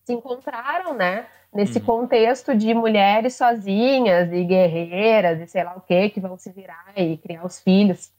[0.05, 1.27] se encontraram, né?
[1.53, 1.85] Nesse Uhum.
[1.85, 6.93] contexto de mulheres sozinhas e guerreiras e sei lá o que, que vão se virar
[6.95, 8.11] e criar os filhos.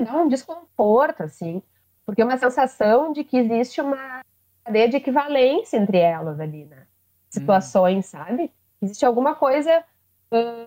[0.00, 1.62] Que dá um desconforto, assim,
[2.06, 4.22] porque é uma sensação de que existe uma
[4.64, 6.86] cadeia de equivalência entre elas ali, né?
[7.28, 8.50] Situações, sabe?
[8.80, 9.84] Existe alguma coisa
[10.32, 10.66] ah,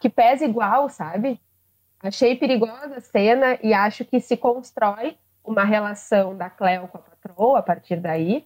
[0.00, 1.40] que pesa igual, sabe?
[2.02, 7.02] Achei perigosa a cena e acho que se constrói uma relação da Cleo com a
[7.02, 8.44] patroa a partir daí,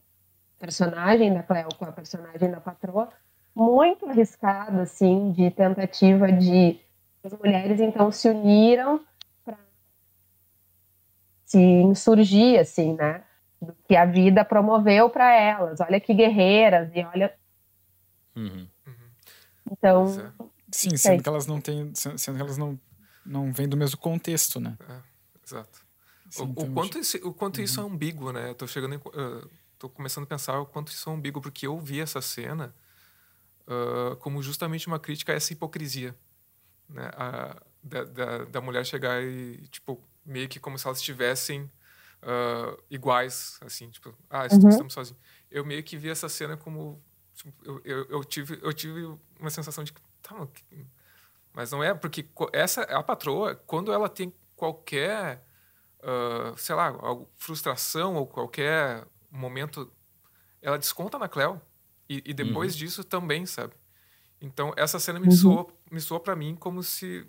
[0.59, 3.09] personagem da Cleo com a personagem da patroa,
[3.55, 6.79] muito arriscado, assim, de tentativa de
[7.25, 9.01] as mulheres então se uniram
[11.51, 13.25] se insurgir, assim, né?
[13.61, 15.81] Do que a vida promoveu para elas.
[15.81, 17.35] Olha que guerreiras e olha.
[18.37, 18.69] Uhum.
[19.71, 20.33] Então, Pois é.
[20.73, 20.99] Sim, Sei.
[20.99, 21.93] sendo que elas não têm.
[21.95, 22.79] Sendo que elas não,
[23.27, 24.79] não vêm do mesmo contexto, né?
[25.45, 25.81] Exato.
[26.31, 28.51] Sim, o, o então, quanto, esse- o quanto isso é ambíguo, né?
[28.51, 31.67] Eu tô chegando em, eh, tô começando a pensar o quanto isso é ambíguo, porque
[31.67, 32.73] eu vi essa cena
[33.67, 36.15] ah, como justamente uma crítica a essa hipocrisia,
[36.89, 37.11] né?
[37.15, 41.71] A- da, da, da mulher chegar e, tipo, meio que como se elas estivessem
[42.23, 44.69] ah, iguais, assim, tipo, ah, Uhum.
[44.69, 45.21] estamos sozinhos.
[45.51, 47.03] Eu meio que vi essa cena como...
[47.35, 49.07] tipo, eu, eu, eu tive, eu tive
[49.39, 50.01] uma sensação de que...
[50.23, 50.37] Tá,
[51.53, 55.43] mas não é, porque essa, a patroa, quando ela tem qualquer
[56.03, 56.93] ah, sei lá,
[57.37, 59.91] frustração ou qualquer momento,
[60.63, 61.61] ela desconta na Cleo.
[62.09, 63.75] E, e depois disso também, sabe?
[64.41, 67.27] Então, essa cena me soou, me soou para mim como se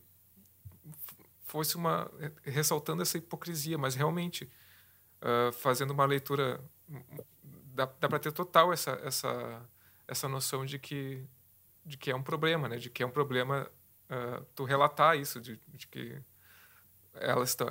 [1.52, 2.10] fosse uma...
[2.44, 4.49] ressaltando essa hipocrisia, mas realmente,
[5.22, 6.64] ah, fazendo uma leitura...
[7.73, 9.69] Dá, dá para ter total essa, essa,
[10.07, 11.26] essa noção de que,
[11.86, 12.78] de que é um problema, né?
[12.78, 13.69] De que é um problema
[14.10, 16.22] ah, tu relatar isso, de, de que
[17.14, 17.68] elas estão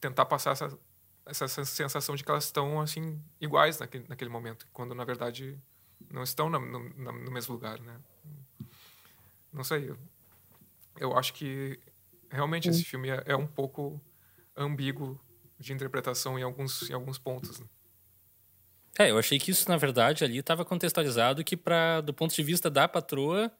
[0.00, 0.78] tentar passar essa,
[1.26, 5.58] essa sensação de que elas estão assim iguais naquele, naquele momento, quando na verdade
[6.10, 8.00] não estão no, no, no mesmo lugar, né?
[9.52, 9.98] Não sei, eu,
[10.98, 11.78] eu acho que
[12.30, 14.00] realmente esse filme é, é, um pouco
[14.56, 15.20] ambíguo
[15.58, 17.60] de interpretação em alguns, em alguns pontos.
[17.60, 17.66] Né?
[18.98, 22.42] É, eu achei que isso, na verdade, ali estava contextualizado que, pra, do ponto de
[22.42, 23.50] vista da patroa,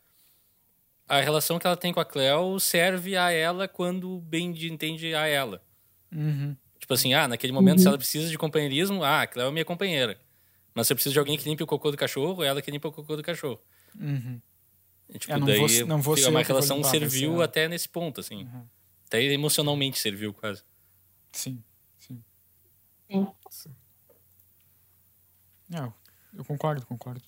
[1.09, 5.27] a relação que ela tem com a Cleo serve a ela quando bem entende a
[5.27, 5.63] ela.
[6.13, 6.57] Uhum.
[6.79, 7.83] Tipo assim, ah, naquele momento, uhum.
[7.83, 10.19] se ela precisa de companheirismo, ah, a Cleo é minha companheira.
[10.75, 12.71] Mas se eu preciso de alguém que limpe o cocô do cachorro, é ela que
[12.71, 13.61] limpa o cocô do cachorro.
[13.99, 14.41] Uhum.
[15.13, 18.45] E, tipo, é, daí vou, não vou uma relação serviu até nesse ponto, assim.
[18.45, 18.67] Uhum.
[19.07, 20.63] Até emocionalmente serviu, quase.
[21.33, 21.63] Sim,
[21.99, 22.23] sim.
[23.11, 23.27] Sim.
[23.51, 23.75] sim.
[25.69, 25.93] Não,
[26.35, 27.23] eu concordo, concordo.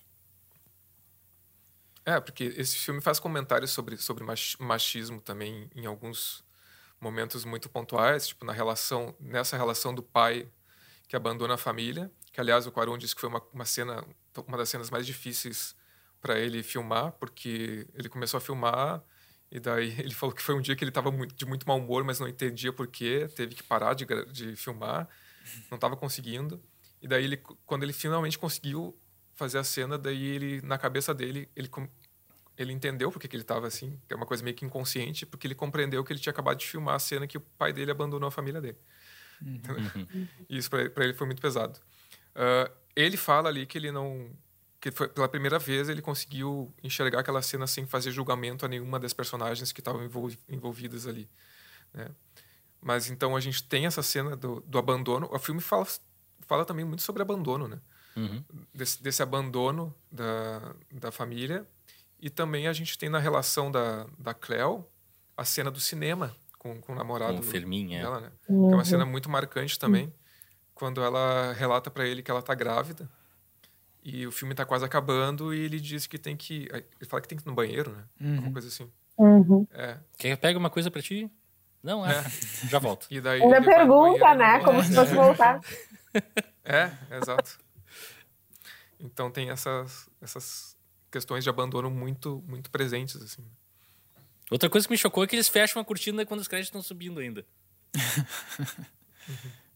[2.05, 4.25] É, porque esse filme faz comentários sobre, sobre
[4.59, 6.43] machismo também em alguns
[6.99, 10.47] momentos muito pontuais, tipo na relação, nessa relação do pai
[11.07, 14.05] que abandona a família, que aliás o Quaron disse que foi uma, uma cena,
[14.47, 15.75] uma das cenas mais difíceis
[16.23, 19.03] para ele filmar, porque ele começou a filmar
[19.51, 22.03] e daí ele falou que foi um dia que ele estava de muito mau humor,
[22.05, 25.07] mas não entendia por quê, teve que parar de, de filmar,
[25.69, 26.63] não estava conseguindo.
[27.01, 28.97] E daí ele, quando ele finalmente conseguiu
[29.33, 31.69] fazer a cena, daí ele, na cabeça dele, ele,
[32.57, 35.45] ele entendeu porque que ele estava assim, que é uma coisa meio que inconsciente, porque
[35.45, 38.27] ele compreendeu que ele tinha acabado de filmar a cena que o pai dele abandonou
[38.27, 38.77] a família dele.
[39.41, 40.27] Uhum.
[40.49, 41.77] E isso para ele foi muito pesado.
[42.33, 44.31] Uh, ele fala ali que ele não
[44.83, 48.99] que foi pela primeira vez ele conseguiu enxergar aquela cena sem fazer julgamento a nenhuma
[48.99, 50.03] das personagens que estavam
[50.49, 51.29] envolvidas ali,
[51.93, 52.09] né?
[52.81, 55.29] Mas então a gente tem essa cena do, do abandono.
[55.31, 55.87] O filme fala,
[56.41, 57.79] fala também muito sobre abandono, né?
[58.17, 58.43] Uhum.
[58.73, 61.65] Desse, desse, abandono da, da família.
[62.19, 64.85] E também a gente tem na relação da, da Cleo
[65.37, 68.01] a cena do cinema com, com o namorado com o Fermin, é.
[68.01, 68.31] dela, né?
[68.49, 68.67] Uhum.
[68.67, 70.13] Que é uma cena muito marcante também, uhum.
[70.75, 73.09] quando ela relata para ele que ela tá grávida.
[74.03, 76.67] E o filme tá quase acabando e ele diz que tem que.
[76.71, 78.03] Ele fala que tem que ir no banheiro, né?
[78.19, 78.39] Uhum.
[78.39, 78.91] Uma coisa assim.
[79.17, 79.65] Uhum.
[79.71, 79.97] É.
[80.17, 81.31] Quer pega uma coisa para ti?
[81.81, 82.17] Não, é.
[82.17, 82.67] é.
[82.67, 83.07] Já volta.
[83.11, 84.59] E daí Ainda pergunta, né?
[84.59, 85.59] Como se fosse voltar.
[86.65, 87.59] É, exato.
[88.97, 90.77] Então tem essas, essas
[91.11, 93.43] questões de abandono muito, muito presentes, assim.
[94.49, 96.81] Outra coisa que me chocou é que eles fecham a cortina quando os créditos estão
[96.81, 97.45] subindo ainda.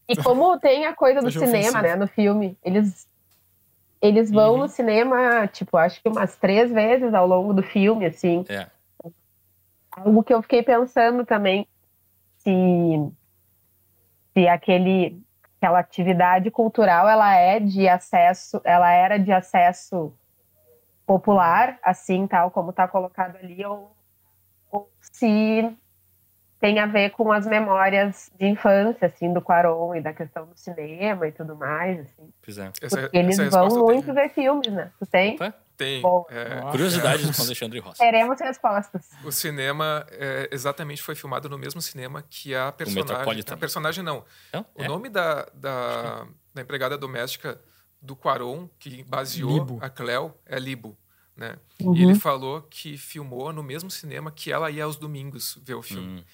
[0.08, 3.06] e como tem a coisa do cinema, né, no filme, eles
[4.00, 4.58] eles vão uhum.
[4.58, 8.44] no cinema, tipo, acho que umas três vezes ao longo do filme, assim.
[8.48, 8.66] É.
[9.90, 11.66] Algo que eu fiquei pensando também,
[12.38, 12.50] se,
[14.32, 15.20] se aquele
[15.60, 20.14] aquela atividade cultural ela é de acesso, ela era de acesso
[21.04, 23.90] popular, assim, tal como está colocado ali, ou,
[24.70, 25.76] ou se
[26.60, 30.56] tem a ver com as memórias de infância, assim, do Quaron e da questão do
[30.56, 32.32] cinema e tudo mais, assim.
[32.42, 32.70] Pois é.
[32.70, 34.90] Porque essa, eles essa vão muito ver filmes, né?
[34.98, 35.34] Tu tem?
[35.34, 35.54] Opa.
[35.78, 36.02] Tem.
[36.30, 37.98] É, Curiosidades com Alexandre Rossi.
[37.98, 39.10] Teremos respostas.
[39.24, 43.44] O cinema é, exatamente foi filmado no mesmo cinema que a personagem.
[43.48, 44.24] A personagem não.
[44.52, 44.66] não?
[44.74, 44.88] O é?
[44.88, 47.60] nome da, da, da, empregada doméstica
[48.02, 49.78] do Quaron, que baseou Libo.
[49.80, 50.98] a Cleo, é Libo.
[51.36, 51.56] Né?
[51.80, 51.94] Uhum.
[51.94, 55.82] E ele falou que filmou no mesmo cinema que ela ia aos domingos ver o
[55.82, 56.18] filme.
[56.18, 56.24] Hum.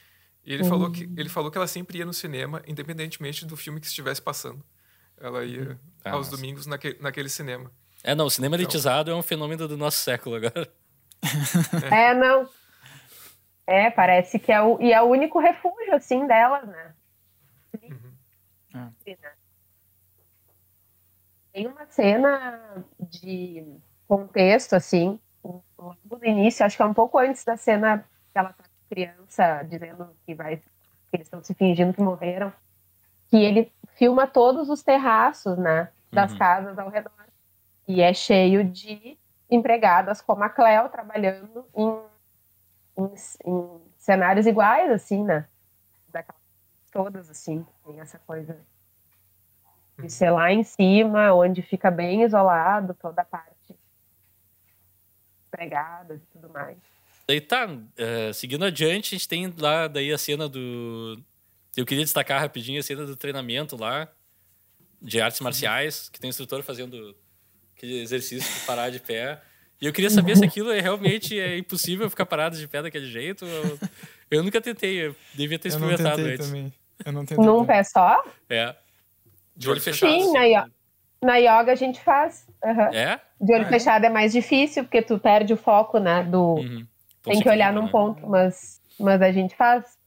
[0.45, 0.69] E ele, uhum.
[0.69, 4.21] falou que, ele falou que ela sempre ia no cinema, independentemente do filme que estivesse
[4.21, 4.65] passando.
[5.19, 6.37] Ela ia ah, aos nossa.
[6.37, 7.71] domingos naquele, naquele cinema.
[8.03, 8.65] É, não, o cinema então...
[8.65, 10.71] elitizado é um fenômeno do nosso século agora.
[11.91, 12.49] É, é não.
[13.67, 16.95] É, parece que é o, e é o único refúgio, assim, delas, né?
[17.83, 18.93] Uhum.
[21.53, 23.65] Tem uma cena de
[24.07, 28.53] contexto, assim, logo no início, acho que é um pouco antes da cena que ela
[28.53, 32.53] tá criança dizendo que vai que eles estão se fingindo que morreram,
[33.29, 36.39] que ele filma todos os terraços, né, das uhum.
[36.39, 37.13] casas ao redor.
[37.87, 39.17] E é cheio de
[39.51, 42.01] empregadas como a Cleo trabalhando em,
[42.99, 45.47] em, em cenários iguais, assim, né?
[46.09, 46.41] Daquelas,
[46.91, 48.59] todas, assim, tem essa coisa
[49.99, 53.55] de ser lá em cima, onde fica bem isolado toda a parte
[55.55, 56.79] empregadas e tudo mais.
[57.27, 61.19] Daí tá, uh, seguindo adiante, a gente tem lá daí a cena do.
[61.77, 64.09] Eu queria destacar rapidinho a cena do treinamento lá,
[65.01, 67.17] de artes marciais, que tem o instrutor fazendo
[67.77, 69.41] aquele exercício de parar de pé.
[69.81, 73.07] E eu queria saber se aquilo é realmente é impossível ficar parado de pé daquele
[73.07, 73.45] jeito.
[73.45, 73.79] Eu,
[74.31, 76.47] eu nunca tentei, eu devia ter experimentado eu antes.
[76.47, 76.73] Também.
[77.05, 77.45] Eu não tentei.
[77.45, 78.23] Num pé só?
[78.49, 78.75] É.
[79.57, 80.13] De olho fechado.
[80.13, 80.71] Sim, na, yoga,
[81.23, 82.47] na yoga a gente faz.
[82.63, 82.95] Uhum.
[82.95, 83.21] É?
[83.41, 84.09] De olho ah, fechado é.
[84.09, 84.11] é.
[84.11, 86.23] mais difícil, porque tu perde o foco, né?
[86.23, 86.55] Do...
[86.55, 86.87] Uhum.
[87.25, 87.91] Tem que olhar num né?
[87.91, 89.99] ponto, mas, mas a gente faz.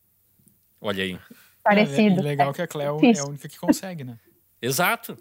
[0.79, 1.19] Olha aí.
[1.63, 2.19] parecido.
[2.19, 4.17] É, legal É que a Cleo é a única que consegue, né?
[4.61, 5.17] Exato.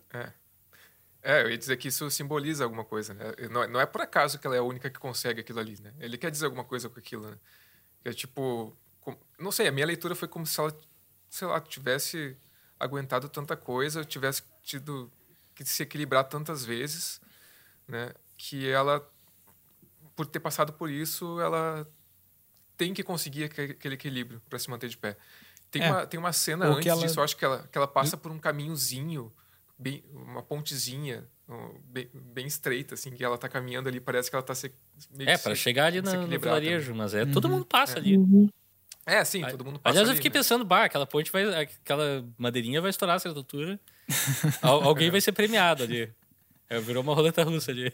[1.22, 3.24] É, eu ia dizer que isso simboliza alguma coisa, né?
[3.50, 5.76] Não, é- não é por acaso que ela é a única que consegue aquilo ali,
[5.80, 5.92] né?
[5.98, 7.36] Ele quer dizer alguma coisa com aquilo, né?
[8.04, 10.76] É tipo, com- não sei, a minha leitura foi como se ela,
[11.28, 12.36] sei lá, tivesse
[12.78, 15.10] aguentado tanta coisa, tivesse tido
[15.54, 17.20] que se equilibrar tantas vezes,
[17.88, 18.12] né?
[18.36, 19.04] Que ela,
[20.16, 21.86] por ter passado por isso, ela
[22.76, 25.16] tem que conseguir aque- aquele equilíbrio para se manter de pé.
[25.70, 25.90] Tem, É.
[25.92, 28.16] uma, tem uma cena Ou antes ela- disso, eu acho que ela, que ela passa
[28.16, 29.32] por um caminhozinho,
[29.78, 31.24] bem, uma pontezinha,
[31.88, 34.72] bem, bem estreita, assim, que ela tá caminhando ali, parece que ela tá se,
[35.10, 36.98] meio É, para chegar ali no, no vilarejo, também.
[36.98, 37.98] mas é, todo mundo passa É.
[37.98, 38.16] ali.
[38.16, 38.48] Uhum.
[39.04, 40.34] É, sim, todo mundo passa Aliás, eu ali, fiquei né?
[40.38, 41.44] pensando, bah, aquela ponte vai.
[41.62, 43.78] aquela madeirinha vai estourar a certa altura.
[44.62, 46.12] Al- alguém vai ser premiado ali.
[46.68, 47.92] É, virou uma roleta russa ali.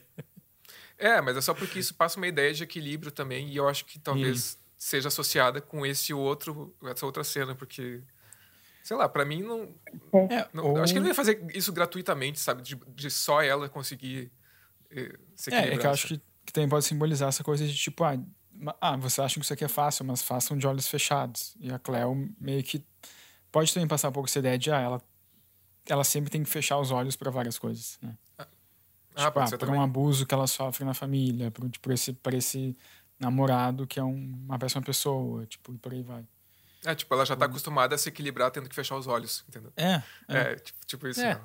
[1.02, 3.84] É, mas é só porque isso passa uma ideia de equilíbrio também, e eu acho
[3.84, 8.00] que talvez seja associada com esse outro, essa outra cena, porque,
[8.84, 9.74] sei lá, pra mim não.
[10.30, 12.62] É, não- ou- Acho que ele não ia fazer isso gratuitamente, sabe?
[12.62, 14.30] De, de só ela conseguir
[14.90, 15.74] eh, se É, equilibrar.
[15.74, 18.16] é que eu acho que, que também pode simbolizar essa coisa de tipo, ah,
[18.80, 21.56] ah, você acha que isso aqui é fácil, mas façam de olhos fechados.
[21.58, 22.84] E a Cleo meio que
[23.50, 25.02] pode também passar um pouco essa ideia de, ah, ela,
[25.86, 28.16] ela sempre tem que fechar os olhos para várias coisas, né?
[29.14, 29.74] Ah, tipo, ah, por também.
[29.76, 32.76] um abuso que ela sofre na família, por, por, esse, por esse
[33.18, 36.24] namorado que é um- uma péssima pessoa, tipo, e por aí vai.
[36.84, 39.72] É, tipo, ela já tá acostumada a se equilibrar tendo que fechar os olhos, entendeu?
[39.76, 40.36] É, é.
[40.39, 41.20] É, tipo, tipo isso.
[41.20, 41.34] É.
[41.34, 41.40] né?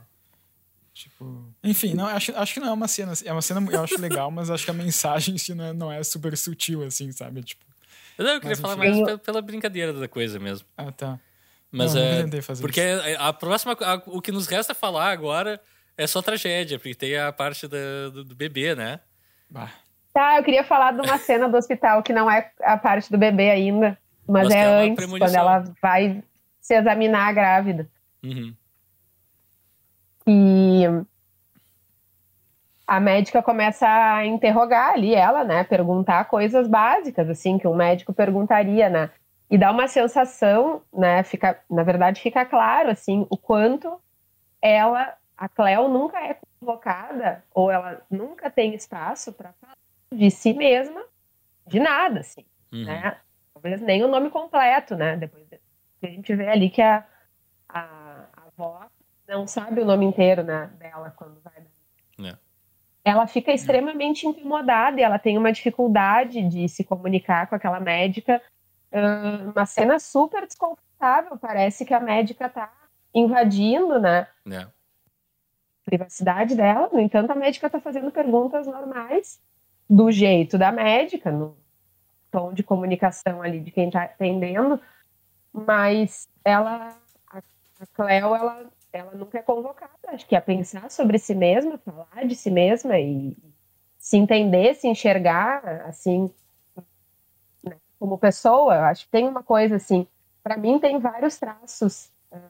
[0.93, 3.13] Tipo, enfim, não, acho, acho que não é uma cena.
[3.23, 5.73] É uma cena eu acho legal, mas acho que a mensagem em si não é,
[5.73, 7.43] não é super sutil, assim, sabe?
[7.43, 7.63] Tipo,
[8.17, 8.87] Não, eu queria Mas, falar enfim.
[9.01, 10.67] mais Eu- pe- pela brincadeira da coisa mesmo.
[10.75, 11.19] ah, tá.
[11.71, 12.23] Mas Não, eu é.
[12.23, 12.81] tentei fazer Porque
[13.19, 13.73] a próxima.
[13.79, 15.61] a- o que nos resta falar agora
[15.97, 18.99] é só tragédia, porque tem a parte da- do, do bebê, né?
[19.49, 19.71] Bah.
[20.13, 23.17] Tá, eu queria falar de uma cena do hospital que não é a parte do
[23.17, 23.97] bebê ainda,
[24.27, 25.27] mas, que é, é antes, premonição.
[25.27, 26.23] quando ela vai
[26.59, 27.89] se examinar a grávida.
[28.23, 28.53] Uhum.
[30.27, 30.83] E
[32.85, 35.63] a médica começa a interrogar ali ela, né?
[35.63, 39.09] Perguntar coisas básicas, assim, que um médico perguntaria, né?
[39.49, 41.23] E dá uma sensação, né?
[41.23, 44.01] Fica, na verdade, fica claro, assim, o quanto
[44.61, 49.75] ela, a Cleo, nunca é convocada, ou ela nunca tem espaço para falar
[50.11, 51.03] de si mesma,
[51.67, 52.83] de nada, assim Uhum.
[52.85, 53.17] né?
[53.53, 55.15] Talvez nem o nome completo, né?
[55.15, 55.59] Depois de-
[56.03, 57.05] a gente vê ali que a,
[57.69, 57.81] a,
[58.35, 58.85] a avó
[59.27, 62.29] não sabe o nome inteiro, né, dela quando vai dar.
[62.29, 62.37] É.
[63.03, 68.41] Ela fica extremamente incomodada e ela tem uma dificuldade de se comunicar com aquela médica.
[69.55, 71.37] Uma cena super desconfortável.
[71.37, 72.71] Parece que a médica tá
[73.13, 74.27] invadindo, né?
[74.51, 74.67] É.
[75.87, 76.89] privacidade dela.
[76.91, 79.39] No entanto, a médica está fazendo perguntas normais,
[79.89, 81.55] do jeito da médica, no
[82.29, 84.81] tom de comunicação ali de quem está atendendo,
[85.53, 86.97] mas ela,
[87.31, 87.41] a,
[87.93, 92.35] Cleo, ela, ela nunca é convocada, acho que a pensar sobre si mesma, falar de
[92.35, 93.37] si mesma e
[93.97, 96.29] se entender, se enxergar, assim,
[97.63, 98.89] né, como pessoa.
[98.89, 100.05] Acho que tem uma coisa assim,
[100.43, 102.49] para mim tem vários traços, ah,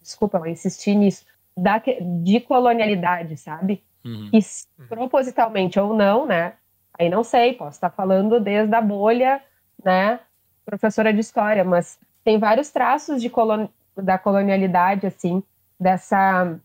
[0.00, 1.26] desculpa, eu insisti nisso,
[1.56, 1.80] da,
[2.22, 3.82] de colonialidade, sabe?
[4.04, 4.30] Uhum.
[4.30, 6.54] que s- propositalmente ou não, né?
[6.98, 9.42] Aí não sei, posso estar falando desde a bolha,
[9.84, 10.20] né?
[10.64, 13.68] Professora de história, mas tem vários traços de colon...
[13.96, 15.42] da colonialidade, assim,
[15.78, 16.58] dessa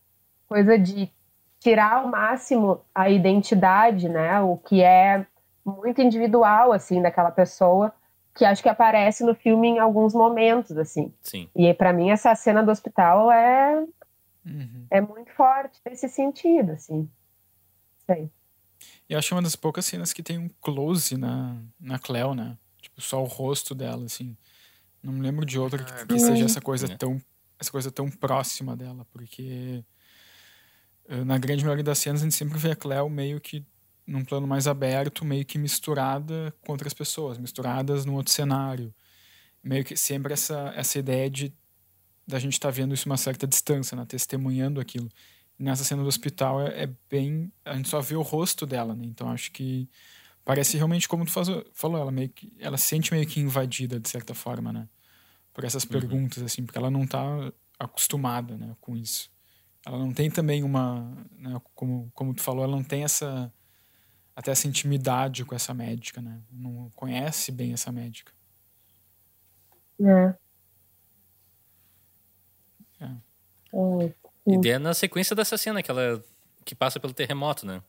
[0.47, 1.09] coisa de
[1.59, 4.39] tirar ao máximo a identidade, né?
[4.41, 5.25] O que é
[5.65, 7.91] muito individual, assim, daquela pessoa,
[8.35, 11.11] que acho que aparece no filme em alguns momentos, assim.
[11.21, 11.49] Sim.
[11.55, 13.83] E para mim essa cena do hospital é
[14.45, 14.85] Uhum.
[14.91, 17.09] é muito forte nesse sentido, assim.
[18.05, 18.29] Sei.
[19.09, 22.57] E acho uma das poucas cenas que tem um close na, na Cleo, né?
[22.81, 24.37] Tipo, só o rosto dela, assim.
[25.01, 26.95] Não me lembro de outra que, que seja essa coisa É.
[26.97, 27.21] tão
[27.57, 29.81] essa coisa tão próxima dela, porque
[31.07, 33.65] eh, na grande maioria das cenas a gente sempre vê a Cleo meio que
[34.05, 38.93] num plano mais aberto, meio que misturada com outras pessoas, misturadas num outro cenário.
[39.63, 41.53] Meio que sempre essa essa ideia de
[42.27, 44.05] da gente estar vendo isso uma certa distância, né?
[44.05, 45.09] testemunhando aquilo.
[45.57, 47.51] Nessa cena do hospital é, é bem.
[47.63, 49.05] A gente só vê o rosto dela, né?
[49.05, 49.89] Então acho que
[50.43, 52.51] parece realmente como tu faz, falou, ela meio que.
[52.59, 54.87] Ela se sente meio que invadida, de certa forma, né?
[55.53, 57.23] Por essas perguntas, assim, porque ela não tá
[57.79, 59.31] acostumada né, com isso.
[59.85, 61.15] Ela não tem também uma.
[61.37, 63.51] Né, como, como tu falou, ela não tem essa.
[64.35, 66.41] Até essa intimidade com essa médica, né?
[66.51, 68.33] Não conhece bem essa médica.
[70.01, 70.35] É.
[73.01, 73.09] É.
[73.73, 74.11] Hum,
[74.47, 76.23] E daí é na sequência dessa cena que ela
[76.63, 77.81] que passa pelo terremoto, né?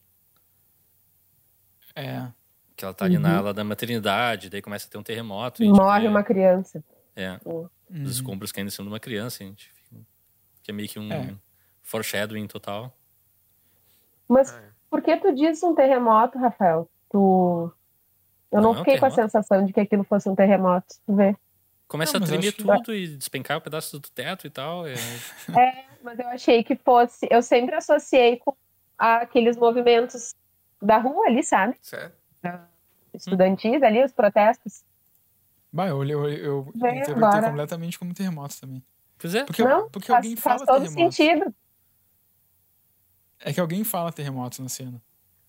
[1.94, 2.28] É.
[2.76, 3.38] Que ela tá ali na Uhum.
[3.38, 5.62] ala da maternidade, daí começa a ter um terremoto.
[5.64, 6.82] e Morre vê- uma criança.
[7.14, 7.40] É.
[7.46, 7.68] uhum.
[8.04, 9.72] os escombros caindo em cima de uma criança, gente.
[10.62, 11.34] Que é meio que um é.
[11.82, 12.94] foreshadowing total.
[14.28, 14.62] Mas é.
[14.90, 16.90] por que tu diz um terremoto, Rafael?
[17.10, 17.72] Tu...
[18.52, 21.34] Eu não, não fiquei com a sensação de que aquilo fosse um terremoto, tu vê.
[21.88, 22.92] Começa não, a tremer tudo que...
[22.92, 24.86] e despencar um pedaço do teto e tal.
[24.86, 24.94] É...
[24.94, 27.28] é, mas eu achei que fosse.
[27.30, 28.56] Eu sempre associei com
[28.98, 30.34] aqueles movimentos
[30.82, 31.76] da rua ali, sabe?
[31.80, 32.16] Certo.
[33.14, 33.84] Estudantis hum.
[33.84, 34.84] ali, os protestos.
[35.72, 37.48] Bah, eu, eu, eu interpretei agora.
[37.48, 38.82] completamente como terremoto também.
[39.18, 39.44] Pois é.
[39.44, 41.14] Porque, não, porque faz, alguém fala faz todo terremoto.
[41.14, 41.54] sentido.
[43.40, 45.00] É que alguém fala terremoto na cena.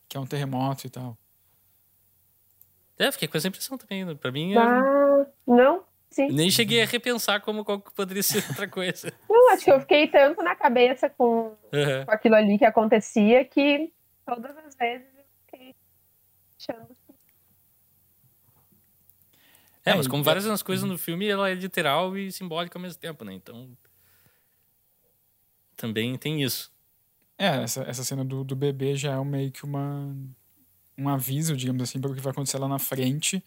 [0.07, 1.17] Que é um terremoto e tal.
[2.97, 4.15] É, fiquei com essa impressão também.
[4.15, 4.55] Pra mim.
[4.55, 6.29] Ah, não, sim.
[6.31, 9.13] Nem cheguei a repensar como qual poderia ser outra coisa.
[9.29, 12.05] Não, acho que eu fiquei tanto na cabeça com, uhum.
[12.05, 13.91] com aquilo ali que acontecia que
[14.25, 15.75] todas as vezes eu fiquei
[16.59, 16.97] achando
[19.87, 22.99] é, mas como várias das coisas no filme, ela é literal e simbólica ao mesmo
[22.99, 23.33] tempo, né?
[23.33, 23.69] Então.
[25.77, 26.69] Também tem isso.
[27.37, 30.13] É, essa, essa cena do, do bebê já é meio que uma,
[30.97, 33.41] um aviso, digamos assim, para o que vai acontecer lá na frente.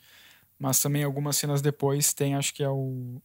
[0.60, 3.22] Mas também algumas cenas depois tem, acho que é o.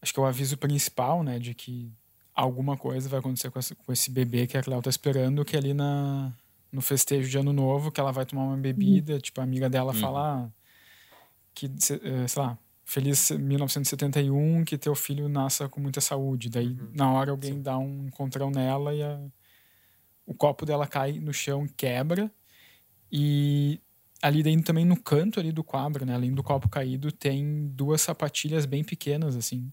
[0.00, 1.40] Acho que é o aviso principal, né?
[1.40, 1.92] De que
[2.32, 5.56] alguma coisa vai acontecer com, essa, com esse bebê que a Cléo tá esperando, que
[5.56, 6.32] é ali na,
[6.70, 9.18] no festejo de ano novo, que ela vai tomar uma bebida, uhum.
[9.18, 9.98] tipo, a amiga dela uhum.
[9.98, 10.44] fala.
[10.44, 10.48] Ah,
[11.52, 16.50] que, eh, sei lá, feliz 1971, que teu filho nasça com muita saúde.
[16.50, 16.90] Daí, uhum.
[16.94, 17.62] na hora, alguém Sim.
[17.62, 19.18] dá um encontrão nela e a,
[20.24, 22.30] o copo dela cai no chão, quebra.
[23.10, 23.80] E
[24.22, 28.00] ali dentro também no canto ali do quadro, né, além do copo caído, tem duas
[28.00, 29.70] sapatilhas bem pequenas, assim.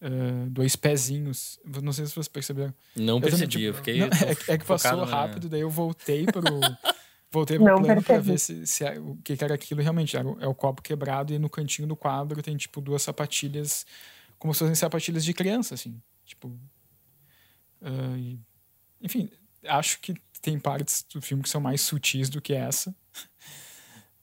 [0.00, 1.60] Uh, dois pezinhos.
[1.80, 2.74] Não sei se vocês perceberam.
[2.96, 3.98] Não eu percebi, também, tipo, eu fiquei.
[4.00, 6.42] Não, é, é, que passou rápido, daí eu voltei pro.
[7.34, 10.18] Voltei pro não, plano pra ver se, se é, o que, que, era aquilo realmente.
[10.18, 13.86] Era, é o copo quebrado e no cantinho do quadro tem, tipo, duas sapatilhas,
[14.38, 15.98] como se fossem sapatilhas de criança, assim.
[16.26, 16.48] Tipo.
[17.80, 18.40] Uh, e,
[19.00, 19.30] enfim,
[19.64, 22.94] acho que tem partes do filme que são mais sutis do que essa.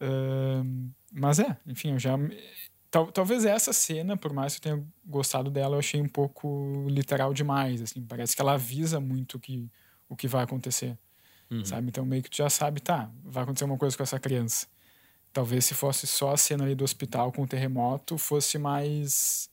[0.01, 2.17] Uh, mas é, enfim, eu já.
[2.89, 6.85] Tal, talvez essa cena, por mais que eu tenha gostado dela, eu achei um pouco
[6.87, 7.81] literal demais.
[7.81, 9.69] Assim, parece que ela avisa muito que,
[10.07, 10.97] o que vai acontecer.
[11.51, 11.65] Uhum.
[11.65, 11.89] Sabe?
[11.89, 14.67] Então meio que tu já sabe, tá, vai acontecer uma coisa com essa criança.
[15.33, 19.49] Talvez se fosse só a cena ali do hospital com o terremoto, fosse mais.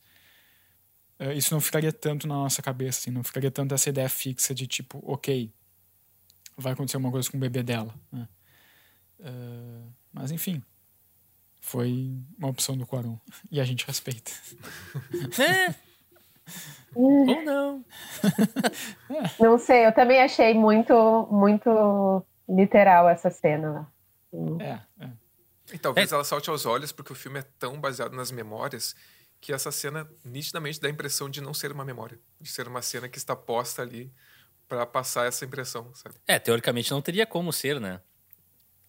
[1.20, 4.54] Uh, isso não ficaria tanto na nossa cabeça, assim, não ficaria tanto essa ideia fixa
[4.54, 5.50] de tipo, ok,
[6.56, 7.94] vai acontecer uma coisa com o bebê dela.
[8.10, 8.28] Né?
[9.20, 10.62] Uh, mas enfim,
[11.60, 13.18] foi uma opção do Quaron.
[13.50, 14.30] E a gente respeita.
[15.40, 15.74] É.
[16.94, 17.84] Ou não.
[19.38, 23.86] não sei, eu também achei muito, muito literal essa cena.
[24.60, 25.10] É, é.
[25.72, 26.14] E talvez é.
[26.14, 28.94] ela salte aos olhos porque o filme é tão baseado nas memórias
[29.40, 32.80] que essa cena nitidamente dá a impressão de não ser uma memória, de ser uma
[32.80, 34.12] cena que está posta ali
[34.68, 36.16] para passar essa impressão, sabe?
[36.26, 38.00] É, teoricamente não teria como ser, né?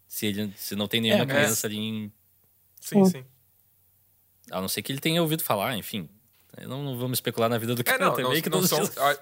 [0.08, 2.14] Se, ele, se não tem nenhuma é, criança ali em...
[2.80, 3.26] Sim, sim.
[4.52, 6.10] A não ser que ele tenha ouvido falar, enfim.
[6.66, 8.34] Não, não, vamos especular na vida do é, cara é, não, também.
[8.34, 8.80] Não, que não são,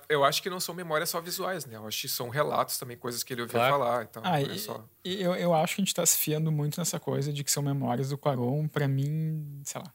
[0.07, 1.75] eu acho que não são memórias só visuais, né?
[1.75, 3.73] Eu acho que são relatos também, coisas que ele ouvia claro.
[3.73, 4.03] falar.
[4.03, 4.85] Então, ah, e, só...
[5.03, 7.51] e eu, eu acho que a gente está se fiando muito nessa coisa de que
[7.51, 8.67] são memórias do Quaron.
[8.67, 9.93] Para mim, sei lá.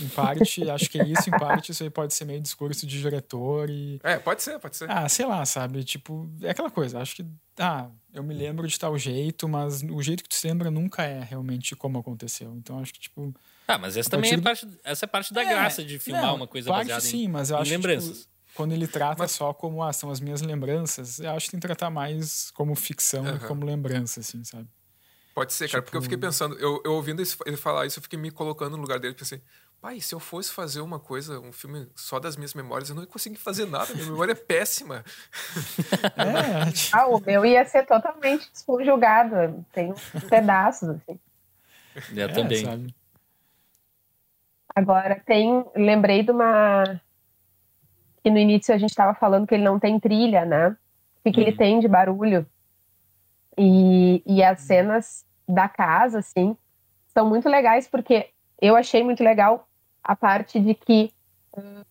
[0.00, 1.28] Em parte, acho que é isso.
[1.28, 4.00] Em parte, isso aí pode ser meio discurso de diretor e...
[4.02, 4.90] É, pode ser, pode ser.
[4.90, 5.84] Ah, sei lá, sabe?
[5.84, 7.00] Tipo, é aquela coisa.
[7.00, 7.26] Acho que,
[7.58, 11.02] ah, eu me lembro de tal jeito, mas o jeito que tu se lembra nunca
[11.02, 12.54] é realmente como aconteceu.
[12.56, 13.34] Então, acho que, tipo
[13.68, 16.36] ah, mas essa também é parte, essa é parte da é, graça de filmar não,
[16.36, 18.10] uma coisa baseada sim, em, mas eu acho lembranças.
[18.10, 19.32] Que, tipo, quando ele trata mas...
[19.32, 22.74] só como ah, são as minhas lembranças, eu acho que tem que tratar mais como
[22.76, 23.38] ficção uhum.
[23.40, 24.68] como lembrança, assim, sabe?
[25.34, 28.02] Pode ser, cara, porque eu fiquei tipo pensando, eu, eu ouvindo ele falar isso, eu
[28.02, 29.42] fiquei me colocando no lugar dele e pensei,
[29.86, 33.04] pai, se eu fosse fazer uma coisa, um filme só das minhas memórias, eu não
[33.04, 35.04] ia conseguir fazer nada, minha memória é péssima.
[36.16, 36.72] É.
[36.92, 39.94] Ah, o meu ia ser totalmente desconjugado, tem
[40.28, 41.18] pedaços, assim.
[42.14, 42.64] Eu é, também.
[42.64, 42.94] Sabe?
[44.74, 47.00] Agora tem, lembrei de uma
[48.22, 50.76] que no início a gente estava falando que ele não tem trilha, né?
[51.24, 51.56] O que, ele uhum.
[51.56, 52.46] tem de barulho
[53.56, 56.56] e, e as cenas da casa, assim,
[57.08, 58.30] são muito legais porque
[58.60, 59.65] eu achei muito legal
[60.06, 61.12] a parte de que
[61.56, 61.84] uh,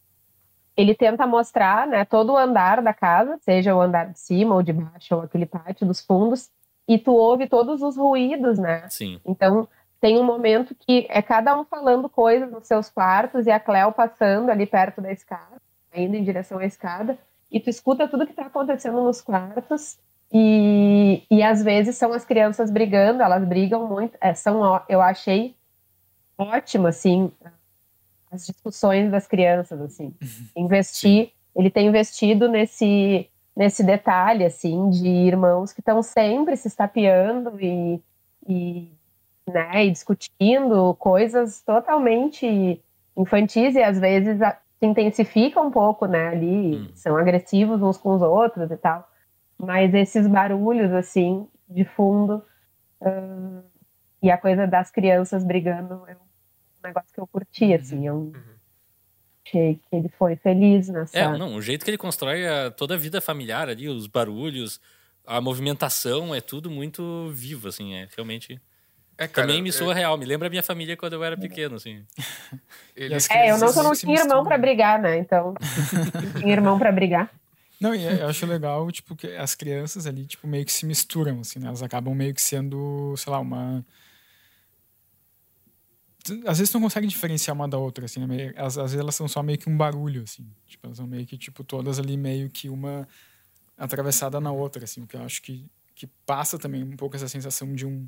[0.77, 4.63] ele tenta mostrar, né, todo o andar da casa, seja o andar de cima ou
[4.63, 6.49] de baixo ou aquele pátio dos fundos,
[6.87, 8.87] e tu ouve todos os ruídos, né?
[8.89, 9.19] Sim.
[9.25, 9.67] Então
[9.99, 13.91] tem um momento que é cada um falando coisas nos seus quartos e a Cleo
[13.91, 15.61] passando ali perto da escada,
[15.93, 17.17] indo em direção à escada,
[17.51, 19.97] e tu escuta tudo que está acontecendo nos quartos
[20.31, 25.55] e, e às vezes são as crianças brigando, elas brigam muito, é, são, eu achei
[26.37, 27.31] ótimo, assim,
[28.35, 30.13] as discussões das crianças, assim.
[30.55, 37.59] Investir, ele tem investido nesse, nesse detalhe, assim, de irmãos que estão sempre se estapeando
[37.59, 38.01] e,
[38.47, 38.91] e,
[39.47, 42.81] né, e discutindo coisas totalmente
[43.17, 44.37] infantis e às vezes
[44.77, 46.89] se intensifica um pouco, né, ali, hum.
[46.93, 49.09] são agressivos uns com os outros e tal.
[49.57, 52.43] Mas esses barulhos, assim, de fundo,
[54.21, 56.24] e a coisa das crianças brigando um
[56.85, 57.75] negócio que eu curti, uhum.
[57.75, 58.33] assim, eu uhum.
[59.45, 61.17] achei que ele foi feliz nessa...
[61.17, 64.79] É, não, o jeito que ele constrói a, toda a vida familiar ali, os barulhos,
[65.25, 68.59] a movimentação, é tudo muito vivo, assim, é realmente...
[69.17, 69.95] É, cara, Também me soa é...
[69.95, 72.05] real, me lembra a minha família quando eu era pequeno, assim.
[73.31, 75.17] é, eu não, eu não tinha irmão para brigar, né?
[75.17, 75.55] Então,
[76.37, 77.31] tinha irmão para brigar.
[77.79, 81.41] Não, e eu acho legal, tipo, que as crianças ali, tipo, meio que se misturam,
[81.41, 81.67] assim, né?
[81.67, 83.85] Elas acabam meio que sendo, sei lá, uma...
[86.47, 88.53] Às vezes não conseguem diferenciar uma da outra, assim, né?
[88.55, 90.47] Às, às vezes elas são só meio que um barulho, assim.
[90.67, 93.07] Tipo, elas são meio que, tipo, todas ali meio que uma
[93.77, 95.03] atravessada na outra, assim.
[95.03, 95.65] O que eu acho que
[95.95, 98.07] que passa também um pouco essa sensação de um,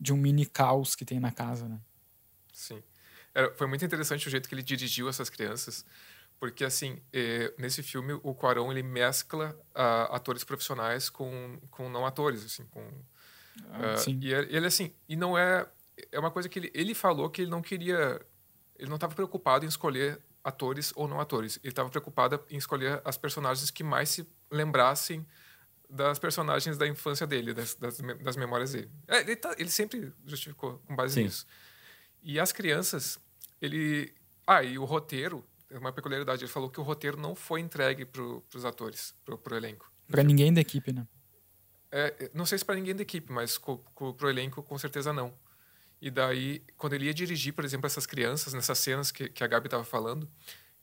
[0.00, 1.80] de um mini caos que tem na casa, né?
[2.52, 2.80] Sim.
[3.34, 5.84] Era, foi muito interessante o jeito que ele dirigiu essas crianças,
[6.38, 12.06] porque, assim, eh, nesse filme, o Quaron, ele mescla uh, atores profissionais com, com não
[12.06, 12.88] atores, assim, com...
[13.70, 14.20] Ah, uh, sim.
[14.22, 15.66] E ele, assim, e não é...
[16.10, 18.20] É uma coisa que ele, ele falou que ele não queria...
[18.76, 21.58] Ele não estava preocupado em escolher atores ou não atores.
[21.62, 25.26] Ele estava preocupado em escolher as personagens que mais se lembrassem
[25.88, 28.90] das personagens da infância dele, das, das, das memórias dele.
[29.06, 31.22] É, ele, tá, ele, sempre justificou com base Sim.
[31.24, 31.46] nisso.
[32.22, 33.18] E as crianças,
[33.60, 34.14] ele.
[34.46, 38.04] Ah, e o roteiro, é uma peculiaridade, ele falou que o roteiro não foi entregue
[38.04, 39.90] para os atores, para o elenco.
[40.06, 41.06] Para ninguém da equipe, né?
[41.90, 45.32] É, não sei se para ninguém da equipe, mas para o elenco com certeza não.
[46.00, 49.46] E daí, quando ele ia dirigir, por exemplo, essas crianças, nessas cenas que, que a
[49.46, 50.28] Gabi estava falando,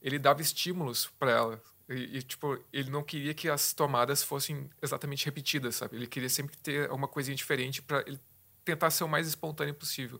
[0.02, 4.70] ele dava estímulos para elas e, e, tipo, ele não queria que as tomadas fossem
[4.82, 5.96] exatamente repetidas, sabe?
[5.96, 8.20] Ele queria sempre ter uma coisinha diferente para ele
[8.64, 10.20] tentar ser o mais espontâneo possível.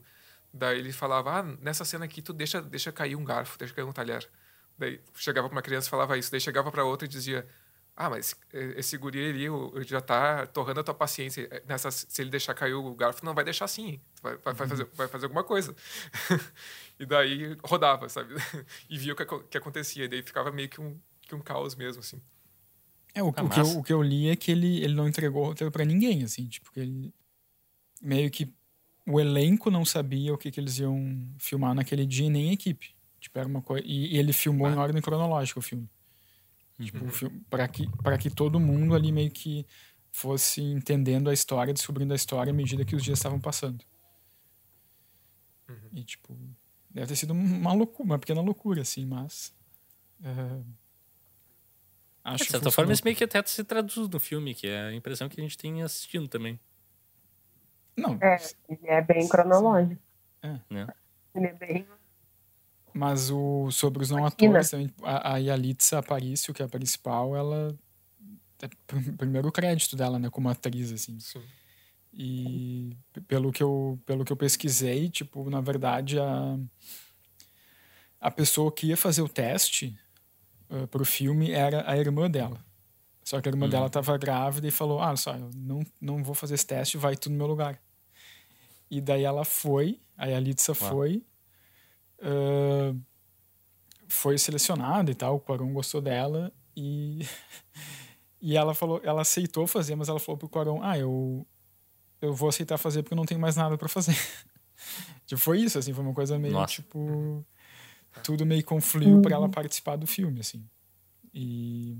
[0.52, 3.84] Daí ele falava: "Ah, nessa cena aqui tu deixa deixa cair um garfo, deixa cair
[3.84, 4.28] um talher".
[4.78, 7.46] Daí chegava para uma criança e falava isso, daí chegava para outra e dizia:
[7.96, 9.46] "Ah, mas esse guri ali
[9.86, 11.48] já tá torrando a tua paciência.
[11.66, 14.88] Nessa se ele deixar cair o garfo, não vai deixar assim, vai, vai, vai fazer
[14.94, 15.74] vai fazer alguma coisa".
[17.00, 18.34] e daí rodava, sabe?
[18.88, 21.74] e via o que, que acontecia, e daí ficava meio que um que um caos
[21.74, 22.20] mesmo, assim.
[23.14, 25.08] É, o, ah, o, que eu, o que eu li é que ele, ele não
[25.08, 27.14] entregou o roteiro pra ninguém, assim, tipo, que ele
[28.00, 28.52] meio que
[29.06, 32.94] o elenco não sabia o que, que eles iam filmar naquele dia, nem a equipe.
[33.20, 33.84] Tipo, era uma coisa.
[33.86, 34.72] E, e ele filmou ah.
[34.72, 35.88] em ordem cronológica o filme.
[36.80, 37.44] Tipo, uhum.
[37.48, 39.66] Para que, pra que todo mundo ali meio que
[40.12, 43.84] fosse entendendo a história, descobrindo a história à medida que os dias estavam passando.
[45.68, 45.88] Uhum.
[45.92, 46.36] E, tipo,
[46.90, 49.54] deve ter sido uma loucura, uma pequena loucura, assim, mas.
[50.20, 50.64] Uh,
[52.24, 54.92] Acho de certa forma, isso meio que até se traduz no filme, que é a
[54.92, 56.58] impressão que a gente tem assistindo também.
[57.96, 58.18] Não.
[58.20, 58.36] É,
[58.68, 60.02] ele é bem cronológico.
[60.42, 60.60] É.
[60.68, 60.86] Né?
[61.34, 61.86] Ele é bem.
[62.96, 67.76] Mas o, sobre os não atores, a, a Yalitza Aparicio, que é a principal, ela.
[68.62, 68.68] É
[69.18, 71.20] primeiro crédito dela, né, como atriz, assim.
[71.20, 71.42] Sim.
[72.14, 72.96] E
[73.28, 76.58] pelo que, eu, pelo que eu pesquisei, tipo, na verdade, a,
[78.18, 79.94] a pessoa que ia fazer o teste
[80.70, 82.64] uh, pro filme era a irmã dela.
[83.22, 83.70] Só que a irmã uhum.
[83.70, 87.14] dela estava grávida e falou: Ah, só, eu não, não vou fazer esse teste, vai
[87.14, 87.78] tu no meu lugar.
[88.90, 91.22] E daí ela foi, a Litsa foi,
[92.20, 93.00] uh,
[94.08, 97.20] foi selecionada e tal, o Quaron gostou dela e,
[98.40, 101.46] e ela falou, ela aceitou fazer, mas ela falou pro Quaron: Ah, eu,
[102.20, 104.16] eu vou aceitar fazer porque eu não tenho mais nada para fazer.
[105.26, 106.74] tipo, foi isso, assim, foi uma coisa meio Nossa.
[106.74, 107.44] tipo
[108.22, 109.22] tudo meio confluiu uhum.
[109.22, 110.64] para ela participar do filme, assim.
[111.34, 111.98] E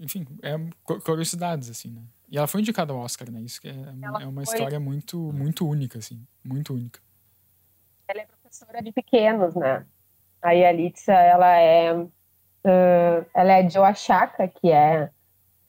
[0.00, 0.56] enfim, é
[1.04, 2.02] curiosidades assim, né?
[2.30, 3.42] E ela foi indicada ao Oscar, né?
[3.42, 3.72] Isso que é,
[4.20, 4.54] é uma foi...
[4.54, 7.00] história muito muito única, assim, muito única.
[8.08, 9.86] Ela é professora de pequenos, né?
[10.42, 15.10] Aí a Litsa, ela é uh, ela é de Oaxaca, que é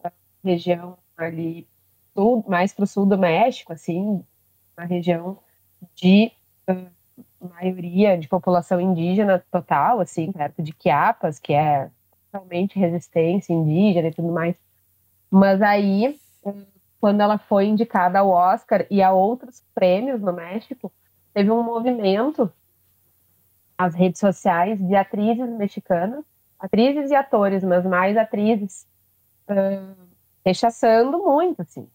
[0.03, 0.11] a
[0.43, 1.67] região ali
[2.13, 4.23] sul, mais para o sul do México, assim,
[4.77, 5.37] uma região
[5.95, 6.31] de
[6.69, 11.89] uh, maioria de população indígena total, assim, perto de Quiapas, que é
[12.31, 14.55] totalmente resistência indígena e tudo mais.
[15.29, 16.19] Mas aí,
[16.99, 20.91] quando ela foi indicada ao Oscar e a outros prêmios no México,
[21.33, 22.51] teve um movimento
[23.79, 26.23] nas redes sociais de atrizes mexicanas,
[26.59, 28.87] atrizes e atores, mas mais atrizes,
[29.49, 29.95] uh,
[30.45, 31.87] rechaçando muito, assim,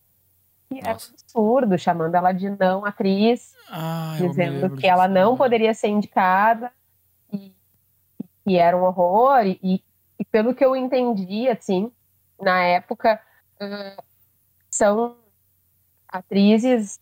[0.69, 5.89] que era absurdo, chamando ela de não atriz, ah, dizendo que ela não poderia ser
[5.89, 6.70] indicada,
[8.44, 9.82] que era um horror, e,
[10.19, 11.93] e pelo que eu entendi, assim,
[12.40, 13.20] na época,
[13.60, 14.02] uh,
[14.70, 15.16] são
[16.09, 17.01] atrizes.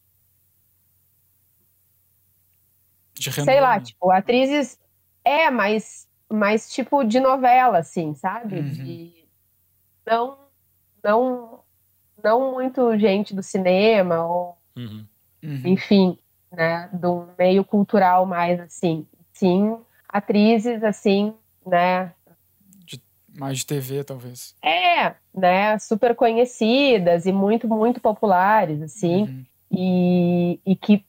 [3.21, 4.79] Sei lá, tipo, atrizes.
[5.25, 8.57] É, mas, mas tipo de novela, assim, sabe?
[8.61, 8.71] Uhum.
[8.71, 9.29] De,
[10.07, 10.39] não,
[11.03, 11.61] não,
[12.23, 14.59] não muito gente do cinema, ou.
[14.77, 15.07] Uhum.
[15.43, 15.63] Uhum.
[15.65, 16.19] Enfim,
[16.51, 16.89] né?
[16.93, 19.07] Do meio cultural mais assim.
[19.33, 19.79] Sim,
[20.09, 21.35] atrizes, assim,
[21.67, 22.13] né?
[23.39, 24.55] Mais de TV, talvez.
[24.65, 25.79] É, né?
[25.79, 29.23] Super conhecidas e muito, muito populares, assim.
[29.23, 29.45] Uhum.
[29.71, 31.05] E, e, que,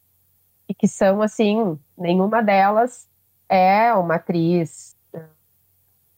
[0.68, 3.08] e que são, assim, nenhuma delas
[3.48, 5.26] é uma atriz né,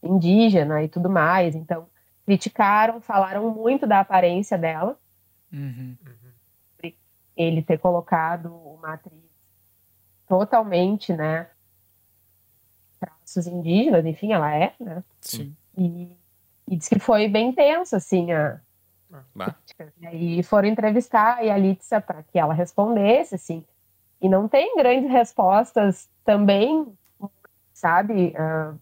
[0.01, 1.55] indígena e tudo mais.
[1.55, 1.87] Então,
[2.25, 4.97] criticaram, falaram muito da aparência dela.
[5.51, 5.95] Uhum.
[7.35, 9.29] Ele ter colocado uma atriz
[10.27, 11.47] totalmente, né?
[12.99, 15.03] Traços indígenas, enfim, ela é, né?
[15.21, 15.55] Sim.
[15.77, 16.11] E,
[16.67, 18.59] e diz que foi bem tenso, assim, a.
[19.33, 19.55] Bah.
[20.11, 23.65] E foram entrevistar a Yalitza para que ela respondesse, assim.
[24.21, 26.91] E não tem grandes respostas também,
[27.73, 28.33] sabe?
[28.37, 28.77] Uh,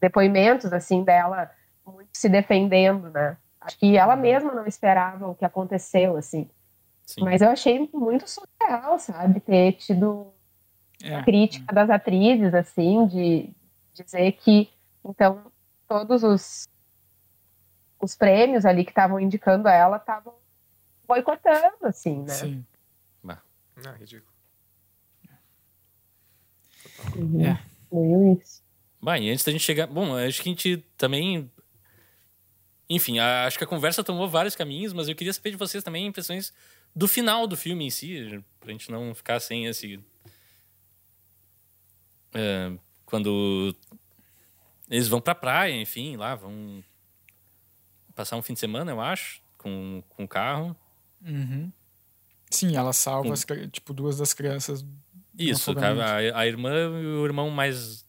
[0.00, 1.50] depoimentos, assim, dela
[1.84, 3.36] muito se defendendo, né?
[3.60, 6.48] Acho que ela mesma não esperava o que aconteceu, assim.
[7.04, 7.24] Sim.
[7.24, 9.40] Mas eu achei muito surreal, sabe?
[9.40, 10.32] Ter tido
[11.02, 11.22] é.
[11.22, 13.50] crítica das atrizes, assim, de
[13.92, 14.70] dizer que,
[15.04, 15.50] então,
[15.88, 16.68] todos os,
[18.00, 20.34] os prêmios ali que estavam indicando ela estavam
[21.06, 22.32] boicotando, assim, né?
[22.32, 22.66] Sim.
[23.76, 24.35] Não, ridículo.
[27.14, 27.44] Uhum.
[27.44, 27.62] É.
[27.92, 28.62] Meio isso.
[29.02, 29.86] E antes da gente chegar.
[29.86, 31.50] Bom, acho que a gente também.
[32.88, 36.06] Enfim, acho que a conversa tomou vários caminhos, mas eu queria saber de vocês também
[36.06, 36.52] impressões
[36.94, 40.00] do final do filme em si, pra gente não ficar sem esse.
[42.32, 42.72] É,
[43.04, 43.74] quando
[44.88, 46.82] eles vão pra praia, enfim, lá, vão
[48.14, 50.76] passar um fim de semana, eu acho, com, com o carro.
[51.24, 51.70] Uhum.
[52.50, 53.32] Sim, ela salva, com...
[53.32, 54.84] as, tipo, duas das crianças.
[55.38, 58.04] Isso, a, a, irmã e o irmão mais.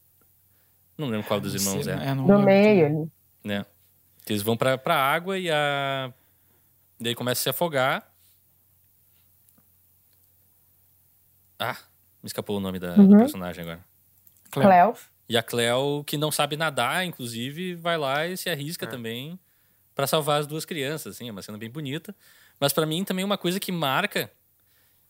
[0.98, 2.08] Não lembro qual dos irmãos Sim, é.
[2.08, 3.12] é no meio ali.
[3.44, 3.66] Né?
[4.26, 6.14] Eles vão pra, pra água e a.
[7.00, 8.12] Daí começa a se afogar.
[11.60, 11.78] Ah,
[12.22, 13.08] me escapou o nome da, uhum.
[13.08, 13.84] do personagem agora.
[14.52, 14.96] Cleo.
[15.30, 18.90] E a Cleo, que não sabe nadar, inclusive, vai lá e se arrisca é.
[18.90, 19.38] também
[19.94, 21.16] para salvar as duas crianças.
[21.16, 22.16] Assim, é uma cena bem bonita.
[22.60, 24.32] Mas para mim também uma coisa que marca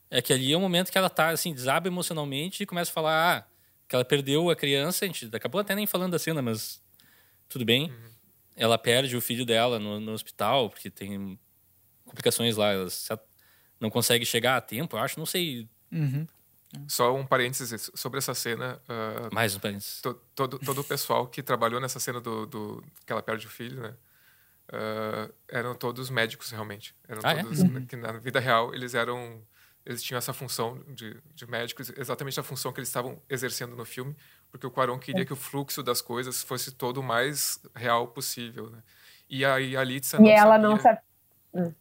[0.10, 2.92] é que ali é o um momento que ela tá assim, desaba emocionalmente e começa
[2.92, 3.48] a falar ah,
[3.88, 5.06] que ela perdeu a criança.
[5.06, 6.82] A gente acabou até nem falando da cena, mas
[7.50, 7.90] tudo bem.
[7.92, 8.10] Uhum.
[8.56, 11.40] Ela perde o filho dela no, no hospital, porque tem
[12.06, 12.72] complicações lá.
[12.72, 12.88] Ela
[13.80, 15.20] não consegue chegar a tempo, eu acho.
[15.20, 15.70] Não sei.
[15.92, 16.26] Uhum.
[16.88, 18.82] Só um parênteses sobre essa cena.
[18.84, 20.02] Uh, Mais um parênteses.
[20.02, 23.50] To, todo, todo o pessoal que trabalhou nessa cena do, do que ela perde o
[23.50, 23.96] filho, né?
[24.70, 26.94] Uh, eram todos médicos realmente.
[27.08, 27.44] Eram ah, é?
[27.44, 27.82] todos é?
[27.88, 29.42] que na vida real eles eram
[29.88, 33.86] eles tinham essa função de, de médicos, exatamente a função que eles estavam exercendo no
[33.86, 34.16] filme,
[34.52, 38.70] porque o Quaron queria que o fluxo das coisas fosse todo o mais real possível,
[38.70, 38.84] né?
[39.30, 40.68] E aí a Litsa E ela sabia...
[40.68, 41.00] não sabe.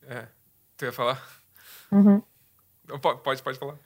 [0.07, 0.29] É.
[0.77, 1.21] Tu ia falar?
[1.91, 2.23] Uhum.
[3.25, 3.77] Pode, pode falar.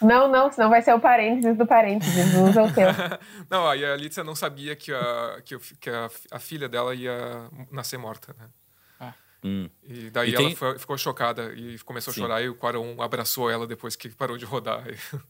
[0.00, 2.88] Não, não, senão vai ser o parênteses do parênteses, usa o teu.
[3.50, 7.50] não, aí a Alicia não sabia que, a, que, que a, a, filha dela ia
[7.70, 8.48] nascer morta, né?
[8.98, 9.12] Ah.
[9.46, 9.70] Hum.
[9.88, 10.56] E daí e ela tem...
[10.56, 12.20] foi, ficou chocada e começou Sim.
[12.20, 14.84] a chorar e o Quaron abraçou ela depois que parou de rodar.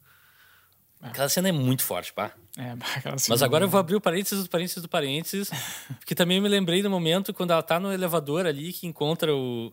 [1.03, 2.33] Aquela cena é muito forte, pá.
[2.57, 2.75] É,
[3.29, 5.51] Mas agora eu vou abrir o parênteses do parênteses do parênteses,
[6.01, 9.71] porque também me lembrei do momento quando ela tá no elevador ali, que encontra o,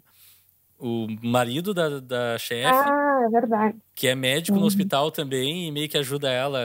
[0.77, 2.67] o marido da, da chefe.
[2.67, 3.77] Ah, é verdade.
[3.95, 4.61] Que é médico uhum.
[4.61, 6.59] no hospital também e meio que ajuda ela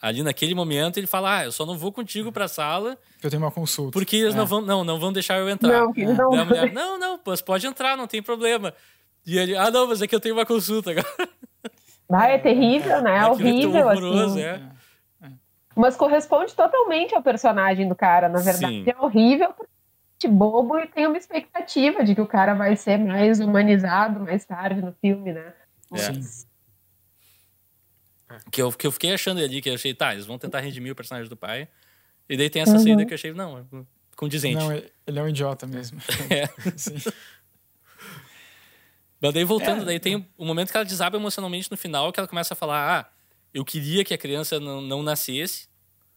[0.00, 0.98] ali naquele momento.
[0.98, 2.96] Ele fala: Ah, eu só não vou contigo pra sala.
[3.22, 3.92] Eu tenho uma consulta.
[3.92, 4.36] Porque eles é.
[4.36, 5.80] não, vão, não, não vão deixar eu entrar.
[5.80, 6.34] Não, que não.
[6.34, 8.74] a mulher, não, não, pois pode entrar, não tem problema.
[9.26, 11.06] E ele, ah, não, mas é que eu tenho uma consulta agora.
[12.12, 13.18] Ah, é terrível, né?
[13.18, 14.42] É horrível, é horroroso, assim.
[14.42, 14.60] É.
[15.76, 18.82] Mas corresponde totalmente ao personagem do cara, na verdade.
[18.82, 18.90] Sim.
[18.90, 19.54] É horrível
[20.28, 24.82] bobo e tem uma expectativa de que o cara vai ser mais humanizado mais tarde
[24.82, 25.52] no filme, né?
[25.94, 26.20] Sim.
[28.50, 30.92] Que eu, que eu fiquei achando ali, que eu achei, tá, eles vão tentar redimir
[30.92, 31.68] o personagem do pai.
[32.28, 32.78] E daí tem essa uhum.
[32.78, 33.64] saída que eu achei, não, é
[34.16, 34.56] condizente.
[34.56, 35.98] Não, ele é um idiota mesmo.
[36.30, 36.46] É.
[36.76, 36.96] Sim.
[39.20, 42.12] Mas daí voltando, é, daí tem o um momento que ela desaba emocionalmente no final,
[42.12, 43.12] que ela começa a falar, ah,
[43.52, 45.68] eu queria que a criança não, não nascesse.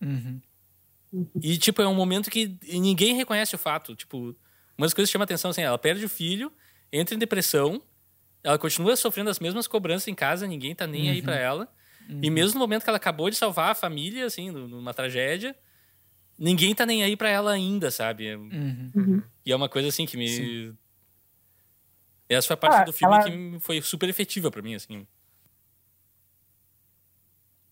[0.01, 0.39] Uhum.
[1.41, 3.95] E, tipo, é um momento que ninguém reconhece o fato.
[3.95, 4.35] Tipo,
[4.77, 6.51] uma das coisas que chama atenção, assim, ela perde o filho,
[6.91, 7.81] entra em depressão,
[8.43, 11.11] ela continua sofrendo as mesmas cobranças em casa, ninguém tá nem uhum.
[11.11, 11.69] aí para ela.
[12.09, 12.19] Uhum.
[12.23, 15.55] E mesmo no momento que ela acabou de salvar a família, assim, numa tragédia,
[16.37, 18.35] ninguém tá nem aí pra ela ainda, sabe?
[18.35, 18.91] Uhum.
[18.95, 19.23] Uhum.
[19.45, 20.27] E é uma coisa assim que me.
[20.27, 20.77] Sim.
[22.29, 25.05] Essa foi a parte Ah, do filme ela- que foi super efetiva pra mim, assim.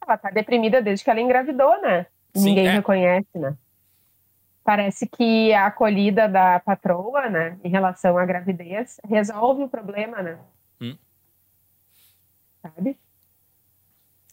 [0.05, 2.05] Ela tá deprimida desde que ela engravidou, né?
[2.35, 2.71] E Sim, Ninguém é.
[2.71, 3.55] reconhece, né?
[4.63, 10.39] Parece que a acolhida da patroa, né, em relação à gravidez, resolve o problema, né?
[10.79, 10.95] Hum.
[12.61, 12.97] Sabe?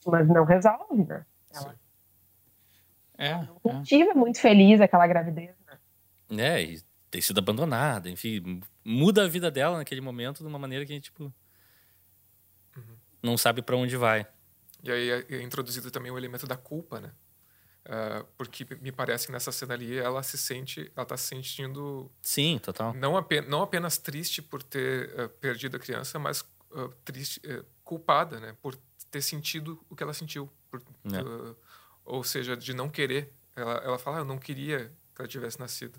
[0.06, 1.24] Mas não resolve, né?
[1.54, 1.74] Ela
[3.18, 3.48] É, é.
[3.62, 5.78] cultiva muito feliz aquela gravidez, né?
[6.30, 10.84] É, e ter sido abandonada, enfim, muda a vida dela naquele momento de uma maneira
[10.86, 11.32] que a gente, tipo.
[13.22, 14.26] Não sabe pra onde vai.
[14.82, 17.10] E aí é é introduzido também o elemento da culpa, né?
[17.90, 22.10] Ah, porque me parece que nessa cena ali ela se sente, ela tá se sentindo
[22.20, 22.92] Sim, total.
[22.94, 26.44] não, apenas, não apenas triste por ter ah, perdido a criança, mas
[26.74, 28.54] ah, triste, eh, culpada, né?
[28.60, 28.78] Por
[29.10, 30.80] ter sentido o que ela sentiu, por,
[31.12, 31.18] É.
[31.18, 31.54] ah,
[32.04, 33.32] ou seja, de não querer.
[33.54, 35.98] Ela, ela fala, ah, eu não queria que ela tivesse nascido,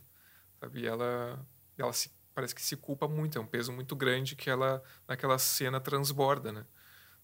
[0.60, 0.82] sabe?
[0.82, 1.46] E ela,
[1.78, 5.38] ela se, parece que se culpa muito, é um peso muito grande que ela naquela
[5.38, 6.66] cena transborda, né?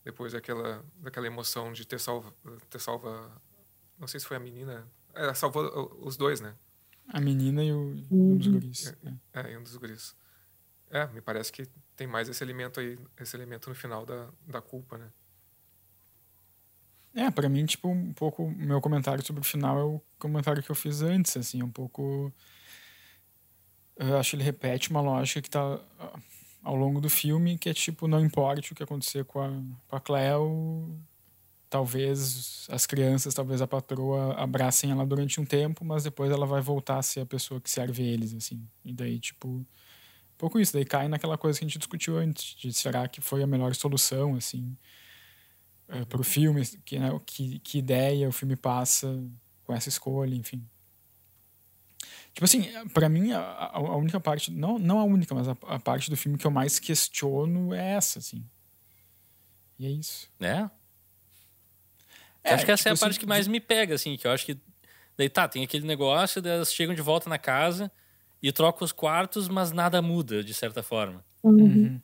[0.04, 2.34] Depois daquela, daquela emoção de ter salva,
[2.70, 3.42] ter salva,
[3.98, 6.56] não sei se foi a menina, ela salvou uh, os dois, né?
[7.08, 8.94] A menina e o, e um dos guris.
[9.34, 9.42] é.
[9.42, 10.16] É, e um dos guris.
[10.90, 14.62] É, me parece que tem mais esse elemento aí, esse elemento no final da, da
[14.62, 15.12] culpa, né?
[17.16, 20.70] É, pra mim, tipo, um pouco meu comentário sobre o final é o comentário que
[20.70, 22.32] eu fiz antes, assim, um pouco.
[23.96, 26.20] Eu acho que ele repete uma lógica que tá ah,
[26.62, 29.50] ao longo do filme, que é tipo, não importe o que acontecer com a,
[29.88, 31.00] com a Cleo,
[31.70, 36.62] talvez as crianças, talvez a patroa abracem ela durante um tempo, mas depois ela vai
[36.62, 38.68] voltar a ser a pessoa que serve eles, assim.
[38.84, 39.66] E daí, tipo, um
[40.38, 43.42] pouco isso, daí cai naquela coisa que a gente discutiu antes, de será que foi
[43.42, 44.76] a melhor solução, assim
[46.08, 49.24] para o filme, que, né, que, que ideia o filme passa
[49.64, 50.66] com essa escolha, enfim.
[52.34, 55.80] Tipo assim, para mim, a, a única parte, não, não a única, mas a, a
[55.80, 58.44] parte do filme que eu mais questiono é essa, assim.
[59.80, 60.30] E é isso.
[60.40, 60.70] Né?
[62.44, 64.28] É, acho que essa é a tipo parte assim, que mais me pega, assim, que
[64.28, 64.58] eu acho que.
[65.18, 67.92] Daí tá, tem aquele negócio, daí elas chegam de volta na casa
[68.42, 71.24] e trocam os quartos, mas nada muda, de certa forma.
[71.42, 72.00] Uhum.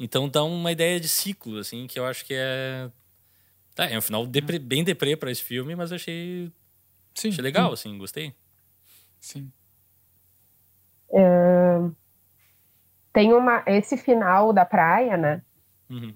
[0.00, 2.90] Então dá uma ideia de ciclo, assim, que eu acho que é.
[3.76, 6.50] Tá, é um final depre- bem deprê pra esse filme, mas eu achei,
[7.14, 8.34] Sim, achei legal, assim, gostei.
[9.20, 9.52] sim.
[13.12, 15.42] Tem uma esse final da praia, né?
[15.90, 16.14] Uhum.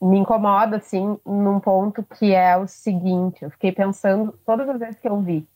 [0.00, 5.00] me incomoda, assim, num ponto que é o seguinte: eu fiquei pensando todas as vezes
[5.00, 5.48] que eu vi.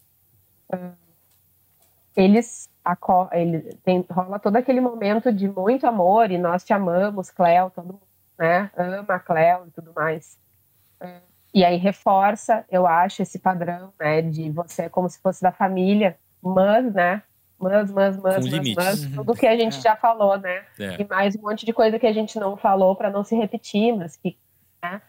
[0.72, 0.92] ah,
[2.16, 7.30] eles, aco- ele, tem, rola todo aquele momento de muito amor e nós te amamos,
[7.30, 8.02] Cleo, todo mundo
[8.38, 10.38] né, ama a Cleo e tudo mais.
[11.54, 15.52] E aí reforça, eu acho, esse padrão né, de você é como se fosse da
[15.52, 17.22] família, mas, né?
[17.58, 19.10] Mas, mas, mas, mas, mas, Uhum.
[19.14, 19.80] tudo que a gente É.
[19.80, 20.64] já falou, né?
[20.78, 21.00] É.
[21.00, 23.96] e mais um monte de coisa que a gente não falou para não se repetir,
[23.96, 24.36] mas que
[24.82, 25.00] é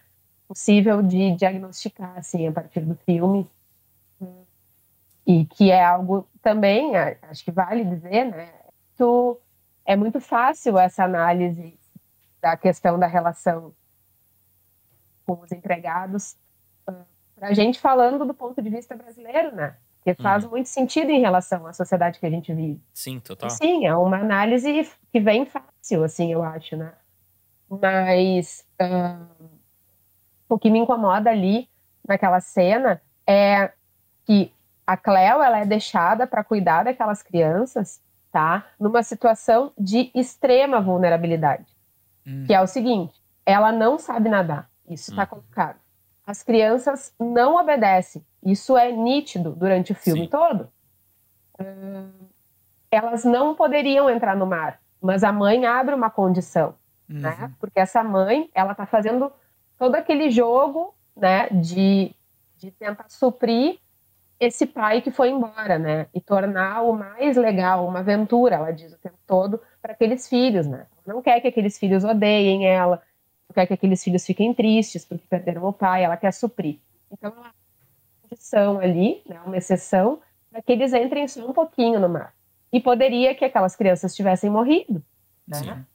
[0.48, 3.50] possível de diagnosticar assim a partir do filme
[5.26, 8.54] e que é algo também acho que vale dizer, né?
[8.96, 9.40] Tu,
[9.84, 11.78] é muito fácil essa análise
[12.42, 13.74] da questão da relação
[15.26, 16.36] com os empregados
[16.86, 19.76] para a gente falando do ponto de vista brasileiro, né?
[20.04, 22.80] Porque faz muito sentido em relação à sociedade que a gente vive.
[22.94, 23.50] Sim, total.
[23.50, 26.94] Sim, é uma análise que vem fácil, assim, eu acho, né?
[27.68, 29.26] Mas ah,
[30.48, 31.68] o que me incomoda ali
[32.08, 33.72] naquela cena é
[34.26, 34.54] que
[34.86, 38.00] a Cleo ela é deixada para cuidar daquelas crianças,
[38.32, 38.68] tá?
[38.80, 41.66] Numa situação de extrema vulnerabilidade,
[42.28, 42.44] Hum.
[42.46, 45.28] que é o seguinte: ela não sabe nadar, isso está Uhum.
[45.28, 45.78] colocado.
[46.26, 50.28] As crianças não obedecem, isso é nítido durante o filme Sim.
[50.30, 50.70] todo
[52.92, 56.76] elas não poderiam entrar no mar, mas a mãe abre uma condição,
[57.10, 57.20] Uhum.
[57.20, 57.52] né?
[57.60, 59.32] Porque essa mãe, ela tá fazendo
[59.78, 62.14] todo aquele jogo, né, de,
[62.58, 63.78] de tentar suprir
[64.40, 66.08] esse pai que foi embora, né?
[66.14, 70.68] E tornar o mais legal, uma aventura, ela diz o tempo todo, para aqueles filhos,
[70.68, 70.88] né?
[71.06, 73.02] Ela não quer que aqueles filhos odeiem ela,
[73.56, 76.80] quer que aqueles filhos fiquem tristes porque perderam o pai, ela quer suprir.
[77.12, 82.00] Então, ela uma condição ali, né, uma exceção, para que eles entrem só um pouquinho
[82.00, 82.34] no mar.
[82.72, 85.02] E poderia que aquelas crianças tivessem morrido,
[85.48, 85.86] né?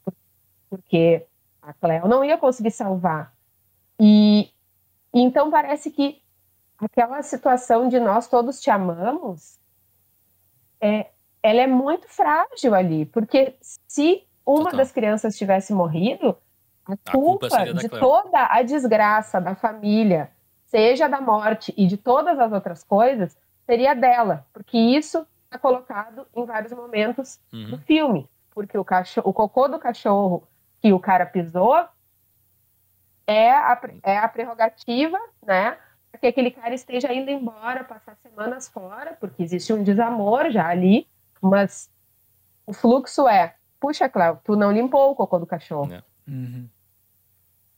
[0.69, 1.25] Porque
[1.61, 3.33] a Cleo não ia conseguir salvar.
[3.99, 4.49] E
[5.13, 6.21] e então parece que
[6.77, 9.59] aquela situação de nós todos te amamos,
[10.79, 11.11] é,
[11.43, 14.77] ela é muito frágil ali, porque se uma Total.
[14.77, 16.35] das crianças tivesse morrido,
[16.93, 20.31] a, A culpa culpa, seria da de toda a desgraça da família,
[20.65, 26.25] seja da morte e de todas as outras coisas, seria dela, porque isso é colocado
[26.35, 27.71] em vários momentos Uhum.
[27.71, 30.47] do filme, porque o cachorro, o cocô do cachorro
[30.81, 31.85] que o cara pisou
[33.27, 35.77] é a, é a prerrogativa, né?
[36.11, 40.67] para Que aquele cara esteja indo embora, passar semanas fora, porque existe um desamor já
[40.67, 41.07] ali,
[41.41, 41.89] mas
[42.65, 45.93] o fluxo é, puxa, Cléo, tu não limpou o cocô do cachorro.
[45.93, 46.03] É.
[46.27, 46.67] Uhum.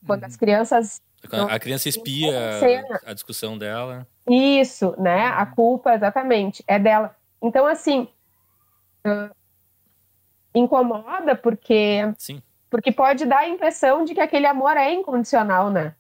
[0.05, 2.99] Quando as crianças Quando A criança espia Cena.
[3.05, 4.05] a discussão dela.
[4.29, 5.27] Isso, né?
[5.27, 7.15] A culpa, exatamente, é dela.
[7.41, 8.07] Então, assim,
[10.53, 12.41] incomoda porque, Sim.
[12.69, 15.95] porque pode dar a impressão de que aquele amor é incondicional, né?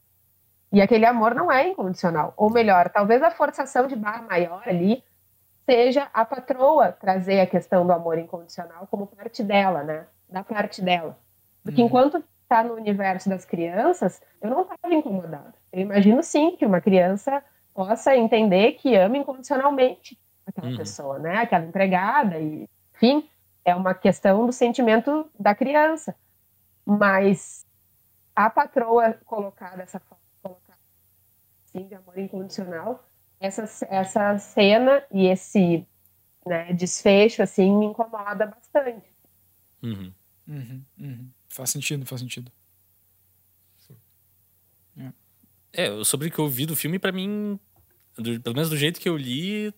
[0.71, 2.33] E aquele amor não é incondicional.
[2.35, 5.03] Ou melhor, talvez a forçação de barra maior ali
[5.69, 10.05] seja a patroa trazer a questão do amor incondicional como parte dela, né?
[10.27, 11.17] Da parte dela.
[11.63, 11.87] Porque Uhum.
[11.87, 12.23] enquanto
[12.53, 15.53] está no universo das crianças, eu não estava incomodada.
[15.71, 20.77] Eu imagino sim que uma criança possa entender que ama incondicionalmente aquela Uhum.
[20.77, 21.37] pessoa, né?
[21.37, 23.27] Aquela empregada e, enfim,
[23.65, 26.15] é uma questão do sentimento da criança.
[26.85, 27.65] Mas
[28.35, 30.77] a patroa colocar dessa forma, colocar
[31.65, 33.03] assim, de amor incondicional,
[33.39, 35.87] essa, essa cena e esse
[36.45, 39.11] né, desfecho assim me incomoda bastante.
[39.81, 40.13] Uhum.
[40.47, 41.31] Uhum.
[41.53, 42.51] Faz sentido, faz sentido.
[45.71, 47.59] É, sobre o que eu vi do filme, pra mim,
[48.17, 49.73] do- pelo menos do jeito que eu li,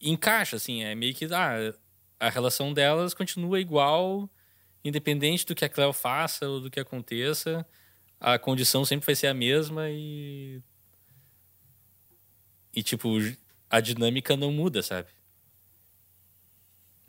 [0.00, 0.82] encaixa, assim.
[0.84, 1.74] É meio que ah,
[2.20, 4.30] a relação delas continua igual,
[4.84, 7.66] independente do que a Cleo faça ou do que aconteça.
[8.20, 10.62] A condição sempre vai ser a mesma e.
[12.74, 13.08] E, tipo,
[13.68, 15.08] a dinâmica não muda, sabe?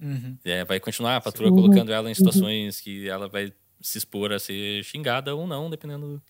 [0.01, 0.37] Uhum.
[0.45, 1.55] É, vai continuar a patroa Sim.
[1.55, 6.07] colocando ela em situações que ela vai se expor a ser xingada ou não, dependendo
[6.17, 6.21] do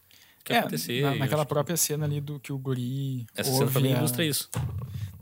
[0.43, 1.01] que É, acontecer.
[1.01, 3.97] na- naquela acho que própria cena ali do que o guri Essa cena mim a-
[3.99, 4.49] ilustra isso.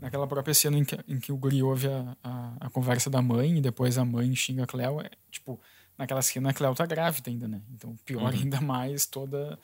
[0.00, 3.20] naquela própria cena em que, em que o guri ouve a, a, a conversa da
[3.20, 5.60] mãe e depois a mãe xinga a Cleo, é, tipo,
[5.96, 7.60] naquela cena a Cleo tá grávida ainda, né?
[7.74, 8.40] Então pior Uhum.
[8.40, 9.58] ainda mais toda,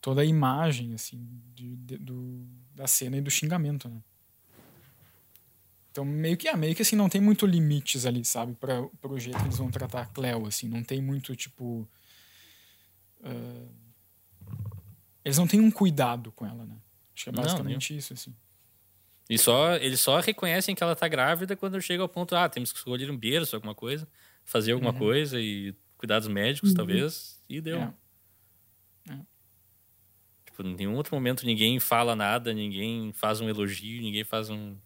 [0.00, 1.20] toda a imagem, assim,
[1.54, 4.00] de, de- do, da cena e do xingamento, né?
[5.94, 8.52] Então meio que, é, meio que assim, não tem muito limites ali, sabe?
[8.56, 11.88] Pra, pro jeito que eles vão tratar a Cleo, assim, não tem muito, tipo...
[13.22, 13.68] ah,
[15.24, 16.76] eles não têm um cuidado com ela, né?
[17.14, 18.34] Acho que é Não, basicamente isso, assim.
[19.30, 22.72] E só, eles só reconhecem que ela tá grávida quando chega ao ponto, ah, temos
[22.72, 24.08] que escolher um berço, alguma coisa,
[24.44, 24.98] fazer alguma Uhum.
[24.98, 27.78] coisa e cuidados médicos, talvez, e deu.
[27.78, 27.94] É.
[30.44, 34.76] Tipo, em nenhum outro momento ninguém fala nada, ninguém faz um elogio, ninguém faz um.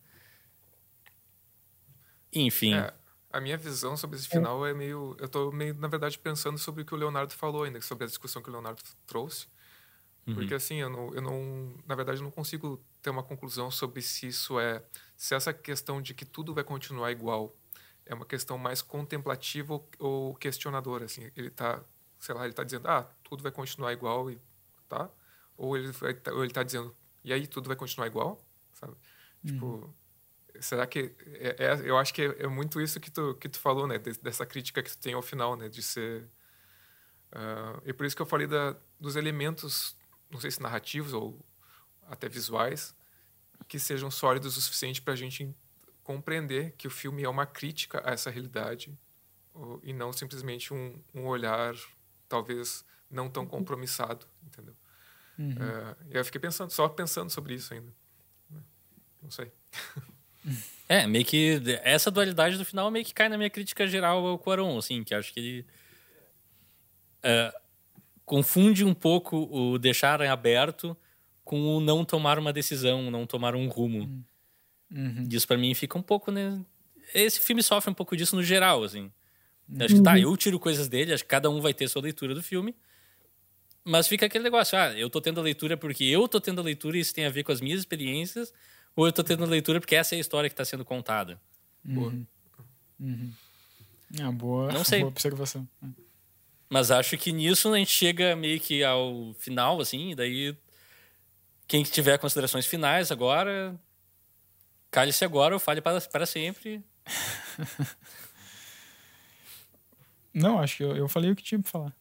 [2.33, 2.75] Enfim.
[2.75, 2.93] É,
[3.31, 5.17] a minha visão sobre esse final é meio.
[5.19, 8.07] Eu tô meio, na verdade, pensando sobre o que o Leonardo falou ainda, sobre a
[8.07, 9.47] discussão que o Leonardo trouxe.
[10.27, 10.35] Uhum.
[10.35, 11.75] Porque, assim, eu não, eu não.
[11.87, 14.83] Na verdade, eu não consigo ter uma conclusão sobre se isso é.
[15.17, 17.55] Se essa questão de que tudo vai continuar igual
[18.05, 21.05] é uma questão mais contemplativa ou, questionadora.
[21.05, 21.83] Assim, ele tá.
[22.19, 24.39] Sei lá, ele tá dizendo, ah, tudo vai continuar igual e.
[24.89, 25.09] Tá?
[25.57, 28.43] Ou ele, vai, tá- ou ele tá dizendo, e aí, tudo vai continuar igual?
[28.73, 28.95] Sabe?
[29.45, 29.95] Tipo.
[30.61, 33.59] Será que é, é- eu acho que é, é muito isso que tu que tu
[33.59, 33.99] falou, né?
[33.99, 35.69] De- dessa crítica que tu tem ao final, né?
[35.69, 36.29] De ser
[37.33, 39.97] ah, e por isso que eu falei da, dos elementos,
[40.31, 41.39] não sei se narrativos ou
[42.09, 42.95] até visuais,
[43.67, 45.55] que sejam sólidos o suficiente para a gente
[46.03, 48.99] compreender que o filme é uma crítica a essa realidade
[49.53, 51.75] ou- e não simplesmente um, um olhar
[52.29, 54.75] talvez não tão compromissado, entendeu?
[55.39, 55.55] Uhum.
[56.11, 57.95] E eu fiquei pensando, só pensando sobre isso ainda.
[58.51, 58.63] né?
[59.23, 59.53] Não sei.
[60.89, 64.39] É, meio que essa dualidade do final meio que cai na minha crítica geral ao
[64.39, 65.67] Quaron, assim, que acho que ele
[67.23, 67.53] é,
[68.25, 70.97] confunde um pouco o deixar aberto
[71.45, 74.25] com o não tomar uma decisão, não tomar um rumo.
[74.91, 75.29] Uhum.
[75.31, 76.61] Isso pra mim fica um pouco, né?
[77.15, 79.11] Esse filme sofre um pouco disso no geral, assim.
[79.81, 82.35] Acho que tá, eu tiro coisas dele, acho que cada um vai ter sua leitura
[82.35, 82.75] do filme.
[83.85, 86.65] Mas fica aquele negócio, ah, eu tô tendo a leitura porque eu tô tendo a
[86.65, 88.53] leitura e isso tem a ver com as minhas experiências,
[88.99, 91.41] ou eu tô tendo a leitura porque essa é a história que tá sendo contada.
[91.85, 92.13] Boa.
[92.99, 93.33] Uhum.
[94.19, 94.99] É, boa, Não sei.
[94.99, 95.69] boa observação.
[96.69, 100.57] Mas acho que nisso a gente chega meio que ao final, assim, e daí
[101.69, 103.79] quem que tiver considerações finais agora,
[104.91, 106.83] cale-se agora ou fale para, para sempre.
[110.35, 111.97] Não, acho que eu, eu falei o que tinha pra falar.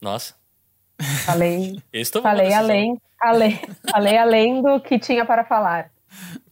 [0.00, 0.34] Nossa,
[1.24, 3.02] Falei, tomou uma falei decisão.
[3.20, 5.90] Além, além, falei além do que tinha para falar.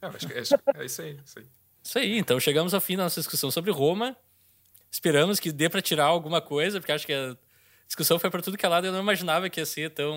[0.03, 1.19] É, acho que é, acho que é isso aí.
[1.25, 1.47] Isso aí.
[1.83, 4.17] Isso aí, então chegamos ao fim da nossa discussão sobre Roma.
[4.91, 7.37] Esperamos que dê para tirar alguma coisa, porque acho que a
[7.87, 8.87] discussão foi para tudo que é lado.
[8.87, 10.17] Eu não imaginava que ia ser tão.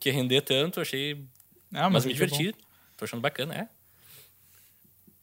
[0.00, 0.80] que ia render tanto.
[0.80, 1.24] Achei.
[1.72, 2.56] Ah, mas mas, me é que é diverti.
[2.96, 3.68] Tô achando bacana, é.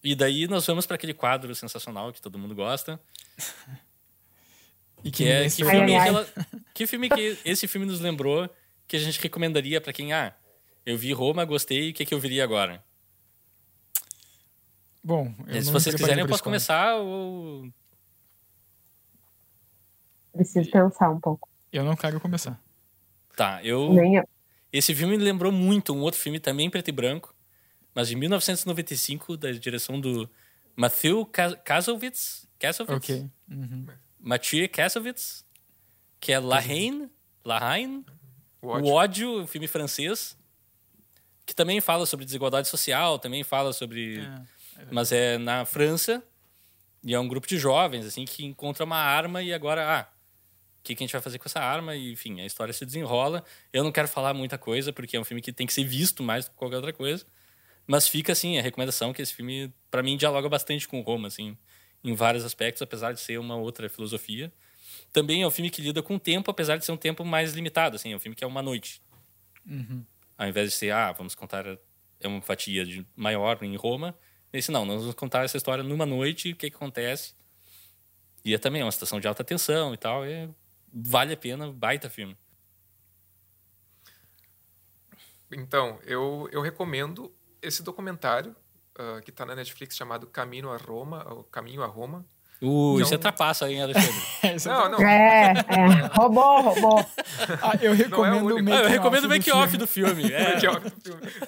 [0.04, 3.00] E daí nós vamos para aquele quadro sensacional que todo mundo gosta.
[5.04, 6.06] E Que é que ninguém filme, Ai, ai, ai.
[6.06, 6.28] rela-
[6.74, 8.50] que filme que esse filme nos lembrou
[8.90, 10.36] que a gente recomendaria pra quem, ah,
[10.86, 12.84] eu vi Roma, gostei, o que, que eu viria agora?
[15.04, 17.72] Bom, eu Se não vocês quiserem, eu posso começar ou.
[20.34, 21.48] Preciso pensar um pouco.
[21.72, 22.60] Eu não quero começar.
[23.36, 23.94] Tá, eu.
[23.94, 24.28] Nem eu.
[24.74, 27.34] Esse filme me lembrou muito um outro filme também em preto e branco,
[27.94, 30.30] mas de 1995, da direção do
[30.76, 32.48] Matthew Ka- Kasovitz.
[32.60, 33.10] Kasovitz?
[33.10, 33.30] Ok.
[33.50, 33.86] Uhum.
[34.20, 35.46] Mathieu Kasovitz,
[36.20, 37.10] que é La Haine,
[38.62, 38.94] La Haine, O O ódio.
[38.94, 40.38] Ódio, um filme francês,
[41.46, 44.20] que também fala sobre desigualdade social, também fala sobre.
[44.92, 46.24] mas é na França,
[47.04, 50.08] e é um grupo de jovens, assim, que encontra uma arma e agora, ah,
[50.80, 51.96] o que, que a gente vai fazer com essa arma?
[51.96, 53.44] E, enfim, a história se desenrola.
[53.72, 56.24] Eu não quero falar muita coisa, porque é um filme que tem que ser visto
[56.24, 57.26] mais do que qualquer outra coisa.
[57.86, 61.58] Mas fica, assim, a recomendação que esse filme, pra mim, dialoga bastante com Roma, assim,
[62.04, 64.52] em vários aspectos, apesar de ser uma outra filosofia.
[65.12, 67.54] Também é um filme que lida com o tempo, apesar de ser um tempo mais
[67.54, 69.02] limitado, assim, é um filme que é uma noite.
[70.38, 71.66] Ao invés de ser, ah, vamos contar
[72.20, 74.16] é uma fatia de maior em Roma,
[74.52, 77.34] esse não, nós vamos contar essa história numa noite, o que, que acontece.
[78.44, 80.50] E é também uma situação de alta tensão e tal, é,
[80.92, 82.36] vale a pena, baita filme.
[85.52, 88.56] Então, eu, eu recomendo esse documentário
[88.98, 92.26] ah, que está na Netflix chamado Caminho a Roma, ou Caminho a Roma.
[92.62, 93.02] Uh, Não.
[93.02, 94.14] isso é trapaça, hein, Alexandre?
[94.66, 95.00] Não, não.
[95.08, 96.08] É, é.
[96.14, 97.00] Roubou, roubou.
[97.62, 98.70] Ah, eu recomendo único.
[98.70, 99.78] o Ah, eu recomendo o do make-off filme.
[99.78, 100.30] do filme.
[100.32, 100.56] É.
[100.58, 100.80] Aqui, ó,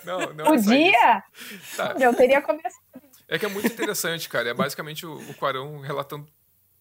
[0.06, 0.66] Não, não é isso.
[0.70, 1.24] Podia?
[1.76, 1.96] Tá.
[2.00, 2.74] Eu teria começado.
[3.28, 4.50] É que é muito interessante, cara.
[4.50, 6.28] É basicamente o, o Quarão relatando,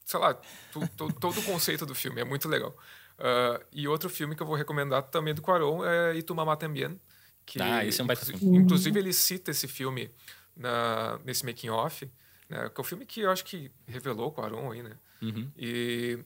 [0.05, 0.35] sei lá,
[0.73, 2.21] tu- tu- todo o conceito do filme.
[2.21, 2.75] É muito legal.
[3.19, 7.01] Ah, e outro filme que eu vou recomendar também do Quarão é Itumamá Tambien.
[7.47, 8.59] Que, Ah, esse é um baita inclusive, filme.
[8.59, 10.11] inclusive, ele cita esse filme
[10.57, 12.09] na, nesse making-off,
[12.51, 14.99] né, que é o filme que eu acho que revelou o Quaron aí, né?
[15.23, 15.51] Uhum.
[15.57, 16.19] E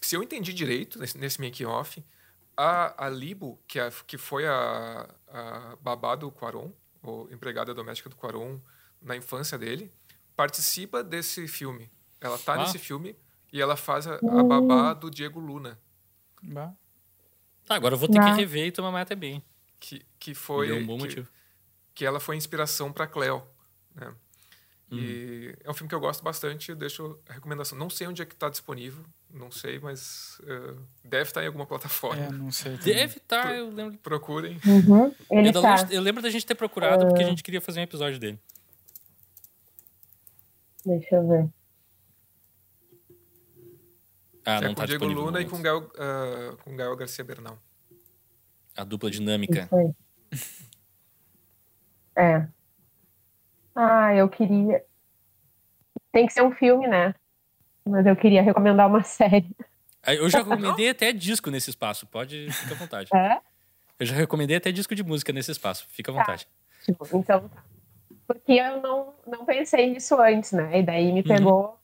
[0.00, 2.04] se eu entendi direito nesse, nesse making-off,
[2.56, 6.70] a, a Libo, que, é- que foi a, a babá do Quaron,
[7.02, 8.60] ou empregada doméstica do Quaron
[9.00, 9.90] na infância dele,
[10.34, 11.90] participa desse filme.
[12.20, 12.58] Ela tá Ah.
[12.58, 13.16] nesse filme
[13.52, 15.78] e ela faz a, a babá do Diego Luna,
[16.42, 16.72] Bah.
[17.66, 18.34] Tá, agora eu vou ter que Não.
[18.36, 19.42] rever e tomar mais até bem.
[19.80, 21.28] que, que foi deu um bom que, motivo.
[21.94, 23.42] que ela foi inspiração para Cleo,
[23.94, 24.14] né?
[24.90, 24.98] Uhum.
[24.98, 27.76] E é um filme que eu gosto bastante, eu deixo a recomendação.
[27.76, 30.74] Não sei onde é que está disponível, não sei, mas eh,
[31.04, 32.22] deve estar em alguma plataforma.
[32.22, 32.76] É, não sei.
[32.78, 32.94] também.
[32.94, 33.98] Deve estar, eu lembro.
[33.98, 34.60] Procurem.
[34.64, 35.12] Uhum.
[35.30, 35.88] Ele Eu, tá.
[35.90, 38.38] eu lembro da gente ter procurado porque a gente queria fazer um episódio dele.
[40.84, 41.48] Deixa eu ver.
[44.44, 45.04] Ah, é não com tá Diego.
[45.06, 45.60] Luna e com.
[45.60, 47.58] Gael, ah, com Gael Garcia Bernal.
[48.76, 49.64] A dupla dinâmica.
[49.64, 49.94] Isso aí.
[52.18, 52.48] É.
[53.76, 54.82] Ah, eu queria.
[56.10, 57.14] Tem que ser um filme, né?
[57.86, 59.54] Mas eu queria recomendar uma série.
[60.06, 63.10] Eu já recomendei até disco nesse espaço, pode ficar à vontade.
[63.14, 63.40] É?
[63.98, 66.48] Eu já recomendei até disco de música nesse espaço, fica à vontade.
[66.84, 67.64] Tipo, então tá.
[68.26, 70.80] Porque eu não, não pensei nisso antes, né?
[70.80, 71.78] E daí me pegou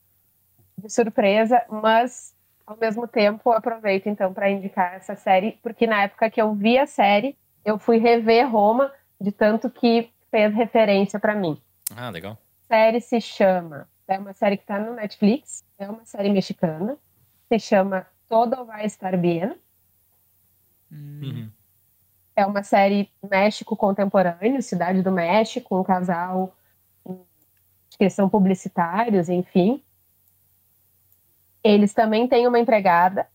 [0.77, 2.33] de surpresa, mas
[2.65, 6.77] ao mesmo tempo aproveito então para indicar essa série, porque na época que eu vi
[6.77, 11.61] a série, eu fui rever Roma de tanto que fez referência para mim.
[11.95, 12.37] Ah, legal.
[12.69, 16.97] A série se chama, é uma série que está no Netflix, é uma série mexicana,
[17.47, 19.55] se chama Todo Vai Estar Bien.
[20.91, 21.49] Uhum.
[22.35, 26.55] É uma série México contemporâneo, Cidade do México, um casal
[27.97, 29.83] que são publicitários, enfim.
[31.63, 33.27] Eles também têm uma empregada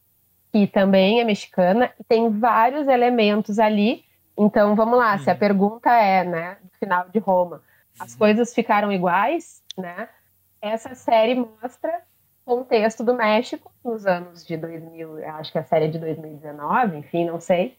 [0.52, 4.04] que também é mexicana e tem vários elementos ali.
[4.36, 7.62] Então, vamos lá, se a pergunta é, né, no final de Roma,
[7.98, 10.08] as coisas ficaram iguais, né?
[10.60, 12.02] Essa série mostra
[12.44, 15.98] o contexto do México nos anos de 2000, eu acho que a série é de
[15.98, 17.76] 2019, enfim, não sei.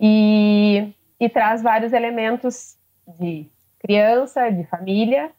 [0.00, 2.76] E, e traz vários elementos
[3.18, 3.46] de
[3.78, 5.30] criança, de família.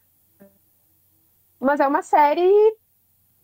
[1.60, 2.50] Mas é uma série,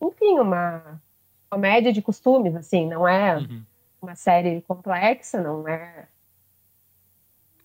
[0.02, 1.02] enfim, uma
[1.50, 3.64] comédia de costumes, assim, não é Uhum.
[4.02, 6.08] uma série complexa, não é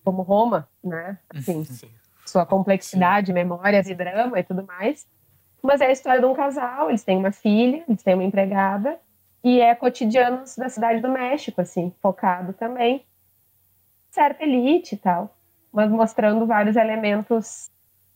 [0.04, 1.18] como Roma, né?
[1.28, 1.90] Assim, Sim.
[2.30, 5.06] Sua complexidade, memórias e drama e tudo mais.
[5.62, 8.98] Mas é a história de um casal, eles têm uma filha, eles têm uma empregada,
[9.44, 13.04] e é cotidianos da cidade do México, assim, focado também
[14.10, 15.34] certa elite e tal,
[15.72, 17.70] mas mostrando vários elementos,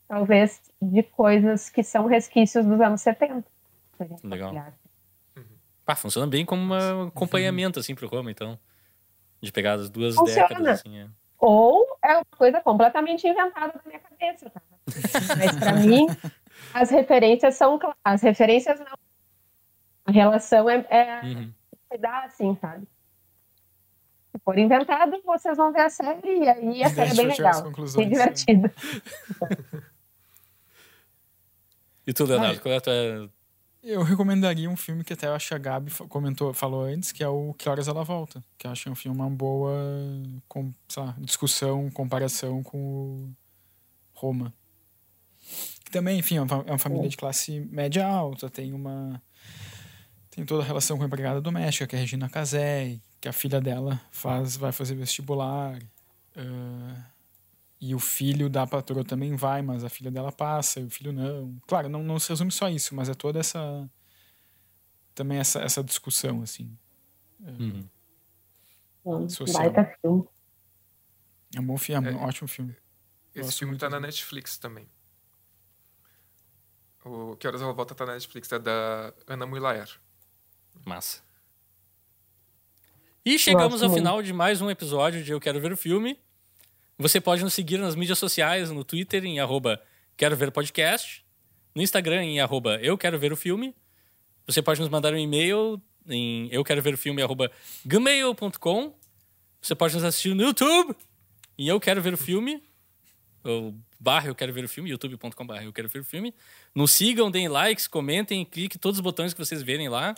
[0.08, 3.46] talvez, de coisas que são resquícios dos anos 70.
[3.96, 4.50] se a gente for Legal.
[4.50, 4.74] olhar.
[5.84, 8.58] Pá, funciona bem como um acompanhamento, assim, pro Roma, então.
[9.40, 10.48] De pegar as duas Funciona.
[10.48, 10.98] décadas, assim.
[10.98, 11.06] É.
[11.38, 14.60] Ou é uma coisa completamente inventada da minha cabeça, tá?
[15.36, 16.06] Mas pra mim,
[16.72, 17.78] As referências são.
[18.04, 18.96] As referências não.
[20.06, 21.52] A relação é, é Uhum.
[21.98, 22.86] dá assim, sabe?
[24.30, 27.62] Se for inventado, vocês vão ver a série e aí a série é bem legal.
[27.96, 28.72] Bem divertida.
[32.06, 33.32] E tu, Leonardo, qual é a tua.
[33.84, 37.22] Eu recomendaria um filme que até eu acho que a Gabi comentou, falou antes, que
[37.22, 38.42] é o Que Horas Ela Volta.
[38.56, 39.74] Que eu acho é um filme uma boa
[40.48, 43.34] com, lá, discussão, comparação com o
[44.14, 44.54] Roma.
[45.84, 49.22] Que também, enfim, é uma, é família de classe média alta, tem uma.
[50.30, 53.32] Tem toda a relação com a empregada doméstica, que é a Regina Casé, que a
[53.32, 55.78] filha dela faz, vai fazer vestibular.
[56.34, 57.13] ah,
[57.86, 61.12] e o filho da patroa também vai, mas a filha dela passa, e o filho
[61.12, 61.54] não.
[61.66, 63.90] Claro, não, não se resume só isso, mas é toda essa.
[65.14, 66.76] Também essa, essa discussão, assim.
[67.40, 67.86] Uhum.
[69.04, 69.70] Um Social.
[69.70, 70.24] baita filme.
[71.54, 72.24] É um bom filme, é um É.
[72.24, 72.74] ótimo filme.
[73.34, 74.00] Esse Gosto filme tá na.
[74.00, 74.88] Netflix também.
[77.04, 79.90] O Que Horas Ela Volta tá na Netflix, é da Ana Mulaer.
[80.86, 81.22] Massa.
[83.22, 84.00] E chegamos Gosto ao muito.
[84.00, 86.18] final de mais um episódio de Eu Quero Ver o Filme.
[86.98, 89.82] Você pode nos seguir nas mídias sociais, no Twitter em arroba
[90.16, 91.24] Quero Ver Podcast,
[91.74, 93.74] no Instagram em arroba Eu Quero Ver o Filme.
[94.46, 97.50] Você pode nos mandar um e-mail em eu quero ver o filme arroba
[97.84, 98.94] gmail.com.
[99.60, 100.94] Você pode nos assistir no YouTube
[101.58, 102.62] em Eu Quero Ver o Filme,
[103.42, 106.34] ou barra Eu Quero Ver o Filme, youtube.com barra Eu Quero Ver o Filme.
[106.74, 110.14] Nos sigam, deem likes, comentem, cliquem todos os botões que vocês verem lá.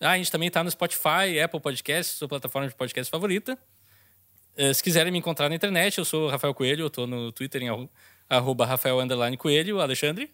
[0.00, 3.58] Ah, a gente também tá no Spotify, Apple Podcasts, sua plataforma de podcast favorita.
[4.56, 7.32] Eh, se quiserem me encontrar na internet, eu sou o Rafael Coelho, eu tô no
[7.32, 7.90] Twitter em arro-
[8.28, 10.32] arroba Rafael underline Coelho, Alexandre,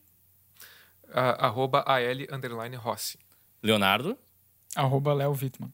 [1.13, 2.03] A, arroba AL
[2.37, 3.19] underline Rossi.
[3.63, 4.17] Leonardo
[4.77, 5.73] Arroba Léo Wittmann.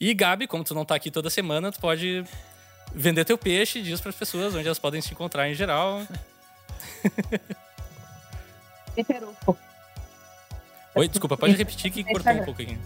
[0.00, 2.24] e Gabi, como tu não tá aqui toda semana, tu pode
[2.94, 6.00] vender teu peixe, diz para as pessoas onde elas podem se encontrar em geral.
[8.94, 9.56] Peterufo.
[10.94, 12.78] Oi, desculpa, pode repetir que cortou um pouco aqui.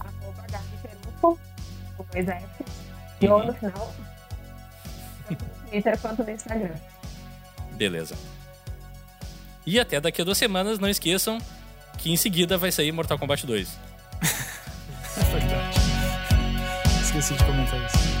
[0.00, 1.38] Arroba Gabi Perufo,
[1.96, 2.61] com dois F.
[3.22, 3.94] E ou no final,
[5.28, 6.74] tanto no Twitter quanto no Instagram.
[7.72, 8.16] Beleza.
[9.64, 11.38] E até daqui a duas semanas, não esqueçam
[11.98, 13.78] que em seguida vai sair Mortal Kombat 2.
[15.14, 15.78] É verdade.
[17.02, 18.11] Esqueci de comentar isso.